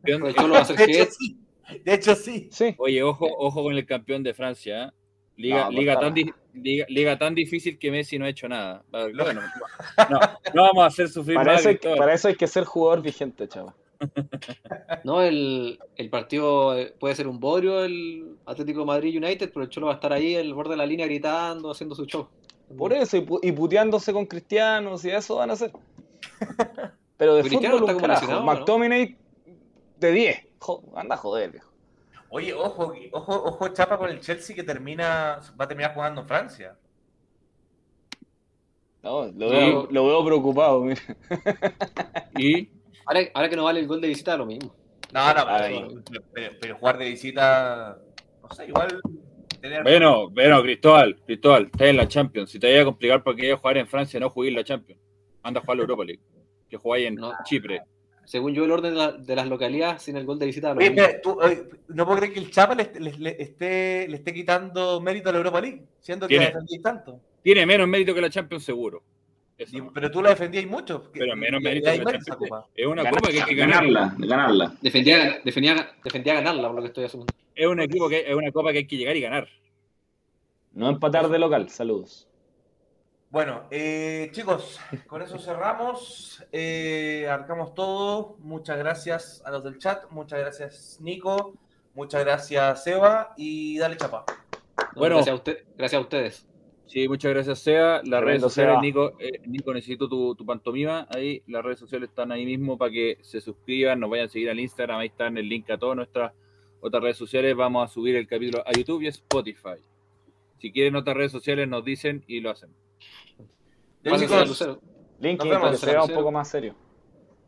[0.02, 0.76] campeón- El Cholo va a ser
[1.84, 2.74] De hecho, que sí.
[2.78, 4.84] Oye, ojo, ojo con el campeón de Francia.
[4.84, 4.90] ¿eh?
[5.36, 6.14] Liga, No, liga, tan
[6.52, 8.82] liga, liga tan difícil que Messi no ha hecho nada.
[8.90, 9.40] Bueno,
[10.10, 10.20] no,
[10.54, 11.98] no vamos a hacer sufrir Para más eso, hay, Cristóbal.
[11.98, 13.74] para eso hay que ser jugador vigente, chaval.
[15.04, 19.64] No, el, el partido eh, puede ser un bodrio, el Atlético de Madrid United, pero
[19.64, 22.28] el Cholo va a estar ahí el borde de la línea gritando, haciendo su show.
[22.76, 25.72] Por eso, y, pu- y puteándose con cristianos y eso van a hacer.
[27.16, 28.42] Pero de Cristiano fútbol está un como carajo.
[28.44, 29.16] McTominay
[29.98, 30.46] de 10.
[30.60, 31.70] Jo- anda a joder, viejo.
[32.30, 36.28] Oye, ojo, ojo, ojo, Chapa con el Chelsea que termina, va a terminar jugando en
[36.28, 36.76] Francia.
[39.02, 41.00] No, lo, veo, lo veo preocupado, mira.
[42.36, 42.68] Y
[43.06, 44.72] Ahora, ahora que no vale el gol de visita, lo mismo.
[45.12, 45.88] No, no, pero,
[46.32, 47.98] pero- pero jugar de visita,
[48.42, 49.00] no sé, igual
[49.60, 49.82] tener...
[49.82, 52.50] bueno, bueno, Cristóbal, Cristóbal, estás en la Champions.
[52.50, 55.00] Si te vaya a complicar porque querías jugar en Francia, no juguéis la Champions.
[55.42, 56.22] Anda a jugar la Europa League.
[56.68, 57.32] Que jugáis en No.
[57.44, 57.80] Chipre.
[58.30, 61.18] Según yo, el orden de, la- de las localidades sin el gol de visita, Oye,
[61.20, 64.32] tú, oye, no puedo creer que el Chapa le, est- le- le esté, le esté
[64.32, 67.20] quitando mérito a la Europa League, siendo que la defendíais tanto.
[67.42, 69.02] Tiene menos mérito que la Champions, seguro.
[69.58, 71.10] Y- pero tú la defendíais mucho.
[71.12, 72.36] Pero menos mérito hay que la Champions.
[72.38, 72.66] copa.
[72.72, 73.84] Es una Ganar- copa que hay que ganar.
[73.84, 74.74] ganarla, ganarla.
[74.80, 77.34] Defendía, defendía, defendía ganarla, por lo que estoy asumiendo.
[77.56, 79.48] Es un equipo que es una copa que hay que llegar y ganar.
[80.72, 82.28] No empatar de local, saludos.
[83.30, 86.44] Bueno, eh, chicos, con eso cerramos.
[86.50, 88.36] Eh, arcamos todo.
[88.40, 90.10] Muchas gracias a los del chat.
[90.10, 91.54] Muchas gracias, Nico.
[91.94, 93.32] Muchas gracias, Seba.
[93.36, 94.24] Y dale chapa.
[94.26, 95.16] No, Bueno.
[95.16, 96.46] gracias, a usted, gracias a ustedes.
[96.86, 98.02] Sí, muchas gracias, Sea.
[98.04, 98.82] Las redes sociales, Seba.
[98.82, 101.06] Nico, eh, Nico, necesito tu, tu pantomima.
[101.08, 104.50] Ahí, las redes sociales están ahí mismo para que se suscriban, nos vayan a seguir
[104.50, 104.98] al Instagram.
[104.98, 106.32] Ahí están el link a todas nuestras
[106.80, 107.54] otras redes sociales.
[107.54, 109.76] Vamos a subir el capítulo a YouTube y a Spotify.
[110.58, 112.70] Si quieren otras redes sociales, nos dicen y lo hacen.
[114.04, 114.60] Al chicos,
[115.38, 115.60] Nos vemos.
[115.60, 116.74] para que se vea un poco más serio.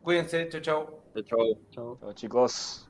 [0.01, 0.49] cuídense.
[0.49, 0.99] Chao, chao.
[1.25, 1.57] Chao.
[1.71, 1.97] Chao.
[1.99, 2.87] Chao, chicos.